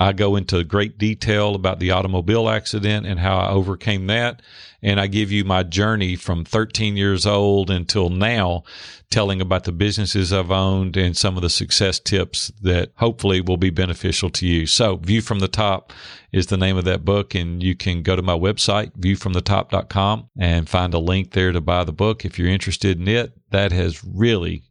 I 0.00 0.14
go 0.14 0.34
into 0.34 0.64
great 0.64 0.96
detail 0.96 1.54
about 1.54 1.78
the 1.78 1.90
automobile 1.90 2.48
accident 2.48 3.06
and 3.06 3.20
how 3.20 3.36
I 3.36 3.50
overcame 3.50 4.06
that. 4.06 4.40
And 4.82 4.98
I 4.98 5.06
give 5.08 5.30
you 5.30 5.44
my 5.44 5.62
journey 5.62 6.16
from 6.16 6.42
13 6.42 6.96
years 6.96 7.26
old 7.26 7.70
until 7.70 8.08
now, 8.08 8.62
telling 9.10 9.42
about 9.42 9.64
the 9.64 9.72
businesses 9.72 10.32
I've 10.32 10.50
owned 10.50 10.96
and 10.96 11.14
some 11.14 11.36
of 11.36 11.42
the 11.42 11.50
success 11.50 11.98
tips 11.98 12.50
that 12.62 12.92
hopefully 12.96 13.42
will 13.42 13.58
be 13.58 13.68
beneficial 13.68 14.30
to 14.30 14.46
you. 14.46 14.66
So, 14.66 14.96
View 14.96 15.20
from 15.20 15.40
the 15.40 15.48
Top 15.48 15.92
is 16.32 16.46
the 16.46 16.56
name 16.56 16.78
of 16.78 16.86
that 16.86 17.04
book. 17.04 17.34
And 17.34 17.62
you 17.62 17.76
can 17.76 18.02
go 18.02 18.16
to 18.16 18.22
my 18.22 18.38
website, 18.38 18.92
viewfromthetop.com, 18.98 20.30
and 20.38 20.66
find 20.66 20.94
a 20.94 20.98
link 20.98 21.32
there 21.32 21.52
to 21.52 21.60
buy 21.60 21.84
the 21.84 21.92
book 21.92 22.24
if 22.24 22.38
you're 22.38 22.48
interested 22.48 22.98
in 22.98 23.06
it. 23.06 23.34
That 23.50 23.70
has 23.72 24.02
really, 24.02 24.62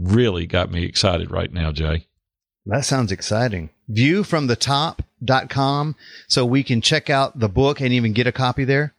really 0.00 0.46
got 0.46 0.72
me 0.72 0.84
excited 0.84 1.30
right 1.30 1.52
now, 1.52 1.72
Jay. 1.72 2.07
That 2.68 2.84
sounds 2.84 3.10
exciting. 3.10 3.70
Viewfromthetop.com 3.90 5.96
so 6.28 6.46
we 6.46 6.62
can 6.62 6.80
check 6.80 7.10
out 7.10 7.38
the 7.38 7.48
book 7.48 7.80
and 7.80 7.92
even 7.92 8.12
get 8.12 8.26
a 8.26 8.32
copy 8.32 8.64
there. 8.64 8.94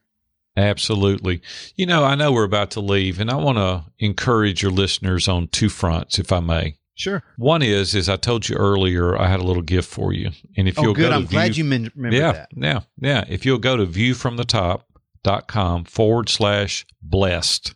Absolutely. 0.58 1.42
You 1.76 1.86
know, 1.86 2.04
I 2.04 2.16
know 2.16 2.32
we're 2.32 2.44
about 2.44 2.72
to 2.72 2.82
leave, 2.82 3.20
and 3.20 3.30
I 3.32 3.36
want 3.36 3.58
to 3.60 3.86
encourage 4.00 4.62
your 4.62 4.72
listeners 4.72 5.28
on 5.28 5.48
two 5.48 5.70
fronts, 5.70 6.20
if 6.20 6.32
I 6.34 6.40
may. 6.42 6.76
Sure. 6.96 7.24
One 7.38 7.62
is, 7.62 7.96
as 7.96 8.10
I 8.10 8.18
told 8.18 8.50
you 8.50 8.58
earlier, 8.58 9.18
I 9.18 9.28
had 9.30 9.40
a 9.40 9.44
little 9.44 9.62
gift 9.62 9.90
for 9.90 10.12
you, 10.12 10.32
and 10.58 10.68
if 10.68 10.78
Oh, 10.78 10.82
you'll 10.82 10.94
good. 10.96 11.04
go 11.04 11.10
to 11.12 11.16
I'm 11.16 11.26
glad 11.28 11.56
you 11.56 11.64
men- 11.64 11.90
remember 11.96 12.18
yeah, 12.18 12.32
that. 12.34 12.50
yeah, 12.54 12.80
yeah. 13.00 13.24
If 13.30 13.46
you'll 13.46 13.58
go 13.60 13.78
to 13.78 13.86
viewfromthetop.com 13.86 15.86
forward 15.86 16.28
slash 16.28 16.86
blessed, 17.02 17.74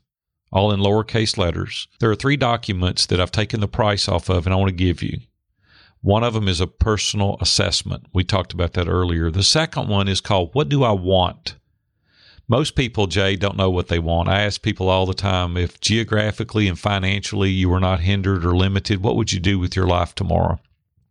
all 0.52 0.74
in 0.74 0.82
lowercase 0.82 1.38
letters, 1.38 1.88
there 2.02 2.12
are 2.12 2.16
three 2.16 2.36
documents 2.36 3.06
that 3.06 3.22
I've 3.22 3.32
taken 3.32 3.62
the 3.62 3.68
price 3.70 4.10
off 4.10 4.28
of, 4.30 4.46
and 4.46 4.54
I 4.54 4.58
want 4.58 4.68
to 4.70 4.76
give 4.76 5.02
you. 5.02 5.20
One 6.04 6.26
of 6.26 6.34
them 6.34 6.50
is 6.50 6.60
a 6.60 6.68
personal 6.68 7.38
assessment. 7.40 8.08
We 8.14 8.26
talked 8.26 8.52
about 8.52 8.74
that 8.74 8.90
earlier. 8.90 9.32
The 9.32 9.42
second 9.42 9.88
one 9.88 10.10
is 10.10 10.20
called 10.20 10.50
What 10.54 10.68
Do 10.68 10.84
I 10.84 10.92
Want? 10.92 11.56
Most 12.50 12.76
people, 12.76 13.08
Jay, 13.08 13.38
don't 13.38 13.56
know 13.56 13.70
what 13.70 13.88
they 13.88 14.00
want. 14.00 14.28
I 14.28 14.42
ask 14.42 14.62
people 14.62 14.90
all 14.90 15.06
the 15.06 15.14
time 15.14 15.56
if 15.56 15.80
geographically 15.80 16.68
and 16.68 16.78
financially 16.78 17.52
you 17.52 17.70
were 17.70 17.80
not 17.80 18.02
hindered 18.02 18.44
or 18.44 18.54
limited, 18.54 19.02
what 19.02 19.16
would 19.16 19.32
you 19.32 19.40
do 19.40 19.58
with 19.58 19.78
your 19.78 19.88
life 19.88 20.14
tomorrow? 20.14 20.60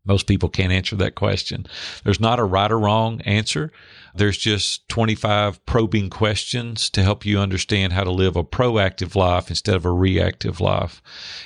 Most 0.04 0.26
people 0.26 0.50
can't 0.50 0.72
answer 0.72 0.94
that 0.96 1.14
question. 1.14 1.64
There's 2.04 2.20
not 2.20 2.38
a 2.38 2.44
right 2.44 2.70
or 2.70 2.78
wrong 2.78 3.22
answer. 3.22 3.72
There's 4.14 4.36
just 4.36 4.88
25 4.88 5.64
probing 5.64 6.10
questions 6.10 6.90
to 6.90 7.02
help 7.02 7.24
you 7.24 7.38
understand 7.38 7.92
how 7.92 8.04
to 8.04 8.10
live 8.10 8.36
a 8.36 8.44
proactive 8.44 9.14
life 9.14 9.48
instead 9.48 9.74
of 9.74 9.84
a 9.84 9.90
reactive 9.90 10.60
life. 10.60 11.02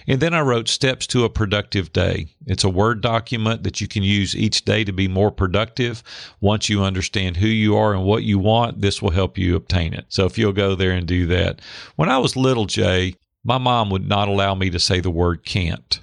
And 0.07 0.21
then 0.21 0.35
I 0.35 0.41
wrote 0.41 0.69
Steps 0.69 1.07
to 1.09 1.25
a 1.25 1.31
Productive 1.31 1.93
Day. 1.93 2.29
It's 2.47 2.65
a 2.65 2.69
Word 2.69 3.01
document 3.01 3.63
that 3.63 3.81
you 3.81 3.89
can 3.89 4.03
use 4.03 4.35
each 4.35 4.65
day 4.65 4.85
to 4.85 4.93
be 4.93 5.09
more 5.09 5.31
productive. 5.31 6.03
Once 6.41 6.69
you 6.69 6.83
understand 6.83 7.37
who 7.37 7.49
you 7.49 7.77
are 7.77 7.95
and 7.95 8.05
what 8.05 8.25
you 8.25 8.39
want, 8.39 8.81
this 8.81 9.01
will 9.01 9.11
help 9.11 9.39
you 9.39 9.55
obtain 9.55 9.95
it. 9.95 10.07
So 10.09 10.27
if 10.27 10.37
you'll 10.37 10.53
go 10.53 10.75
there 10.75 10.93
and 10.93 11.07
do 11.07 11.27
that. 11.27 11.61
When 11.95 12.09
I 12.09 12.19
was 12.19 12.37
little, 12.37 12.67
Jay, 12.67 13.15
my 13.45 13.59
mom 13.59 13.91
would 13.91 14.09
not 14.09 14.27
allow 14.27 14.57
me 14.57 14.71
to 14.71 14.81
say 14.81 14.99
the 14.99 15.11
word 15.11 15.45
can't. 15.45 16.01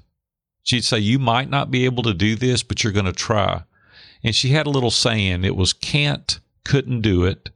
She'd 0.63 0.85
say, 0.85 0.99
You 0.99 1.19
might 1.19 1.49
not 1.49 1.69
be 1.69 1.83
able 1.85 2.03
to 2.03 2.13
do 2.13 2.35
this, 2.35 2.63
but 2.63 2.83
you're 2.83 2.93
going 2.93 3.05
to 3.05 3.13
try. 3.13 3.63
And 4.23 4.33
she 4.33 4.49
had 4.49 4.65
a 4.65 4.71
little 4.71 4.91
saying 4.91 5.43
it 5.43 5.57
was 5.57 5.73
can't, 5.73 6.39
couldn't 6.63 7.01
do 7.01 7.23
it, 7.25 7.49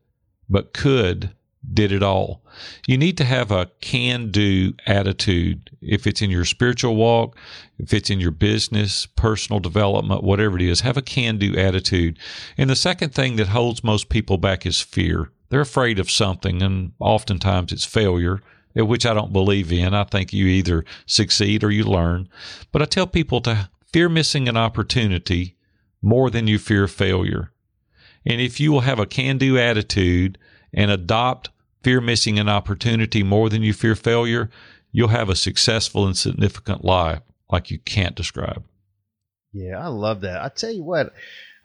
but 0.49 0.73
could, 0.73 1.31
did 1.73 1.91
it 1.91 2.03
all. 2.03 2.41
You 2.87 2.97
need 2.97 3.17
to 3.17 3.23
have 3.25 3.51
a 3.51 3.69
can 3.81 4.31
do 4.31 4.73
attitude 4.85 5.75
if 5.81 6.07
it's 6.07 6.21
in 6.21 6.29
your 6.29 6.45
spiritual 6.45 6.95
walk, 6.95 7.37
if 7.77 7.93
it's 7.93 8.09
in 8.09 8.19
your 8.19 8.31
business, 8.31 9.05
personal 9.05 9.59
development, 9.59 10.23
whatever 10.23 10.57
it 10.57 10.63
is, 10.63 10.81
have 10.81 10.97
a 10.97 11.01
can 11.01 11.37
do 11.37 11.57
attitude. 11.57 12.17
And 12.57 12.69
the 12.69 12.75
second 12.75 13.13
thing 13.13 13.35
that 13.35 13.49
holds 13.49 13.83
most 13.83 14.09
people 14.09 14.37
back 14.37 14.65
is 14.65 14.81
fear. 14.81 15.31
They're 15.49 15.61
afraid 15.61 15.99
of 15.99 16.11
something, 16.11 16.61
and 16.61 16.91
oftentimes 16.99 17.71
it's 17.71 17.85
failure 17.85 18.41
which 18.85 19.05
I 19.05 19.13
don't 19.13 19.33
believe 19.33 19.71
in. 19.71 19.93
I 19.93 20.03
think 20.03 20.33
you 20.33 20.45
either 20.45 20.85
succeed 21.05 21.63
or 21.63 21.71
you 21.71 21.83
learn. 21.83 22.29
But 22.71 22.81
I 22.81 22.85
tell 22.85 23.07
people 23.07 23.41
to 23.41 23.69
fear 23.91 24.09
missing 24.09 24.47
an 24.47 24.57
opportunity 24.57 25.55
more 26.01 26.29
than 26.29 26.47
you 26.47 26.59
fear 26.59 26.87
failure. 26.87 27.51
And 28.27 28.41
if 28.41 28.59
you 28.59 28.73
will 28.73 28.81
have 28.81 28.99
a 28.99 29.05
can 29.05 29.37
do 29.37 29.57
attitude 29.57 30.37
and 30.73 30.91
adopt 30.91 31.49
fear 31.81 32.01
missing 32.01 32.37
an 32.37 32.49
opportunity 32.49 33.23
more 33.23 33.49
than 33.49 33.63
you 33.63 33.71
fear 33.71 33.95
failure, 33.95 34.49
you'll 34.91 35.07
have 35.07 35.29
a 35.29 35.35
successful 35.35 36.05
and 36.05 36.17
significant 36.17 36.83
life 36.83 37.21
like 37.49 37.71
you 37.71 37.79
can't 37.79 38.15
describe. 38.15 38.65
Yeah, 39.53 39.79
I 39.79 39.87
love 39.87 40.21
that. 40.21 40.43
I 40.43 40.49
tell 40.49 40.73
you 40.73 40.83
what, 40.83 41.13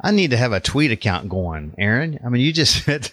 I 0.01 0.13
need 0.13 0.31
to 0.31 0.37
have 0.37 0.53
a 0.53 0.61
tweet 0.61 0.93
account 0.93 1.29
going, 1.29 1.75
Aaron. 1.79 2.21
I 2.25 2.29
mean, 2.29 2.43
you 2.43 2.53
just 2.53 2.85
said 2.85 3.11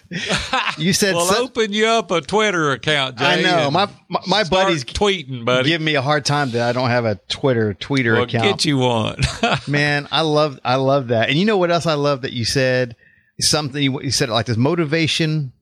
you 0.78 0.92
said 0.92 1.16
well, 1.16 1.42
open 1.42 1.72
you 1.72 1.86
up 1.86 2.12
a 2.12 2.20
Twitter 2.20 2.70
account, 2.70 3.18
Jay. 3.18 3.24
I 3.24 3.42
know 3.42 3.72
my 3.72 3.88
my, 4.08 4.20
my 4.28 4.44
buddies 4.44 4.84
tweeting, 4.84 5.44
buddy. 5.44 5.70
give 5.70 5.80
me 5.80 5.96
a 5.96 6.02
hard 6.02 6.24
time 6.24 6.52
that 6.52 6.68
I 6.68 6.72
don't 6.72 6.90
have 6.90 7.04
a 7.04 7.16
Twitter 7.28 7.74
tweeter 7.74 8.14
well, 8.14 8.22
account. 8.22 8.44
get 8.44 8.64
you 8.64 8.78
one. 8.78 9.20
Man, 9.66 10.06
I 10.12 10.20
love 10.20 10.60
I 10.64 10.76
love 10.76 11.08
that. 11.08 11.30
And 11.30 11.36
you 11.36 11.46
know 11.46 11.58
what 11.58 11.72
else 11.72 11.86
I 11.86 11.94
love 11.94 12.22
that 12.22 12.32
you 12.32 12.44
said 12.44 12.94
something 13.40 13.82
you, 13.82 14.10
said 14.10 14.28
it 14.28 14.32
like 14.32 14.46
this 14.46 14.56
motivation. 14.56 15.52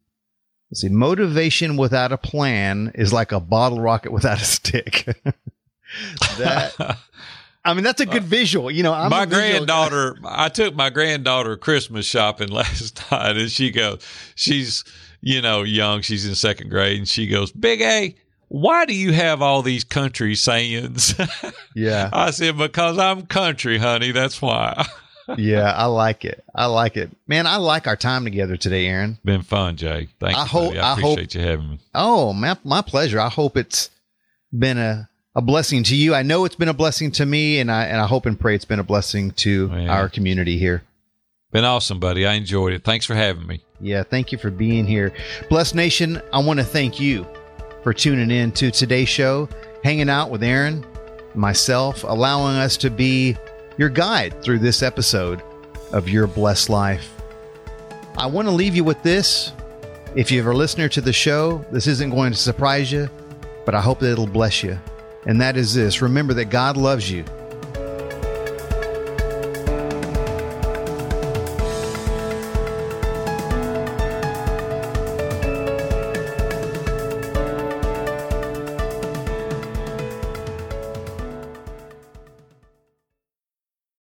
Let's 0.71 0.83
see, 0.83 0.89
motivation 0.89 1.77
without 1.77 2.13
a 2.13 2.19
plan 2.19 2.93
is 2.95 3.13
like 3.13 3.33
a 3.33 3.41
bottle 3.41 3.81
rocket 3.81 4.13
without 4.13 4.41
a 4.41 4.45
stick. 4.45 5.05
that 6.39 6.99
I 7.65 7.75
mean, 7.75 7.85
that's 7.85 8.01
a 8.01 8.07
good 8.07 8.23
uh, 8.23 8.27
visual. 8.27 8.71
You 8.71 8.83
know, 8.83 8.95
I'm 8.95 9.11
my 9.11 9.27
guy. 9.27 9.51
granddaughter, 9.51 10.17
I 10.25 10.49
took 10.49 10.75
my 10.75 10.91
granddaughter 10.91 11.57
Christmas 11.57 12.07
shopping 12.07 12.49
last 12.53 13.11
night, 13.11 13.37
and 13.37 13.51
she 13.51 13.71
goes, 13.71 14.03
she's, 14.35 14.85
you 15.21 15.43
know, 15.43 15.63
young, 15.63 16.01
she's 16.01 16.27
in 16.27 16.35
second 16.35 16.71
grade, 16.71 16.99
and 16.99 17.09
she 17.09 17.27
goes, 17.27 17.53
Big 17.53 17.83
A, 17.83 18.17
why 18.49 18.87
do 18.87 18.95
you 18.95 19.13
have 19.13 19.43
all 19.43 19.61
these 19.61 19.85
country 19.85 20.35
sayings? 20.35 21.15
Yeah, 21.75 22.11
I 22.13 22.33
said, 22.33 22.59
because 22.59 22.99
I'm 22.99 23.27
country, 23.27 23.79
honey. 23.79 24.11
That's 24.11 24.43
why. 24.43 24.85
Yeah, 25.37 25.73
I 25.73 25.87
like 25.87 26.25
it. 26.25 26.43
I 26.55 26.67
like 26.67 26.97
it, 26.97 27.11
man. 27.27 27.47
I 27.47 27.57
like 27.57 27.87
our 27.87 27.97
time 27.97 28.25
together 28.25 28.57
today, 28.57 28.87
Aaron. 28.87 29.19
Been 29.25 29.43
fun, 29.43 29.77
Jay. 29.77 30.09
Thank 30.21 30.37
I 30.37 30.43
you. 30.43 30.47
hope- 30.49 30.69
buddy. 30.71 30.79
I 30.81 30.93
I 30.93 30.95
hope- 31.01 31.13
appreciate 31.19 31.35
you 31.35 31.41
having 31.43 31.71
me. 31.71 31.79
Oh, 31.95 32.33
my, 32.33 32.57
my 32.65 32.83
pleasure. 32.83 33.21
I 33.21 33.29
hope 33.29 33.57
it's 33.57 33.91
been 34.57 34.79
a, 34.79 35.09
a 35.35 35.43
blessing 35.43 35.83
to 35.85 35.95
you. 35.97 36.15
I 36.15 36.23
know 36.23 36.45
it's 36.45 36.55
been 36.57 36.69
a 36.69 36.75
blessing 36.75 37.11
to 37.13 37.27
me, 37.27 37.59
and 37.61 37.71
I 37.71 37.85
and 37.85 38.01
I 38.01 38.07
hope 38.07 38.25
and 38.27 38.39
pray 38.41 38.55
it's 38.55 38.65
been 38.65 38.79
a 38.81 38.85
blessing 38.85 39.33
to 39.33 39.71
Yeah. 39.73 39.93
our 39.93 40.09
community 40.09 40.59
here. 40.59 40.83
Been 41.53 41.65
awesome, 41.65 41.99
buddy. 42.01 42.27
I 42.27 42.35
enjoyed 42.35 42.73
it. 42.73 42.85
Thanks 42.85 43.07
for 43.07 43.15
having 43.15 43.47
me. 43.47 43.63
Yeah, 43.81 44.03
thank 44.03 44.33
you 44.33 44.39
for 44.39 44.51
being 44.51 44.87
here. 44.87 45.13
Blessed 45.49 45.75
Nation, 45.75 46.21
I 46.33 46.41
want 46.41 46.59
to 46.59 46.65
thank 46.65 46.99
you 47.01 47.27
for 47.83 47.95
tuning 47.95 48.31
in 48.31 48.51
to 48.53 48.71
today's 48.71 49.09
show, 49.09 49.49
hanging 49.85 50.11
out 50.11 50.31
with 50.31 50.43
Aaron, 50.43 50.85
myself, 51.35 52.05
allowing 52.05 52.57
us 52.57 52.77
to 52.79 52.91
be 52.91 53.37
your 53.79 53.89
guide 53.89 54.43
through 54.43 54.59
this 54.59 54.83
episode 54.83 55.41
of 55.93 56.09
Your 56.09 56.27
Blessed 56.27 56.69
Life. 56.69 57.15
I 58.17 58.27
want 58.27 58.49
to 58.49 58.53
leave 58.53 58.75
you 58.75 58.83
with 58.83 59.01
this. 59.05 59.53
If 60.17 60.33
you're 60.33 60.51
a 60.51 60.57
listener 60.57 60.89
to 60.89 61.01
the 61.01 61.13
show, 61.13 61.65
this 61.71 61.87
isn't 61.87 62.11
going 62.11 62.33
to 62.33 62.39
surprise 62.39 62.91
you, 62.91 63.09
but 63.65 63.77
I 63.77 63.81
hope 63.81 64.01
that 64.01 64.11
it'll 64.11 64.27
bless 64.27 64.65
you. 64.65 64.77
And 65.27 65.41
that 65.41 65.57
is 65.57 65.75
this 65.75 66.03
remember 66.03 66.35
that 66.35 66.47
God 66.47 66.77
loves 66.77 67.09
you 67.09 67.25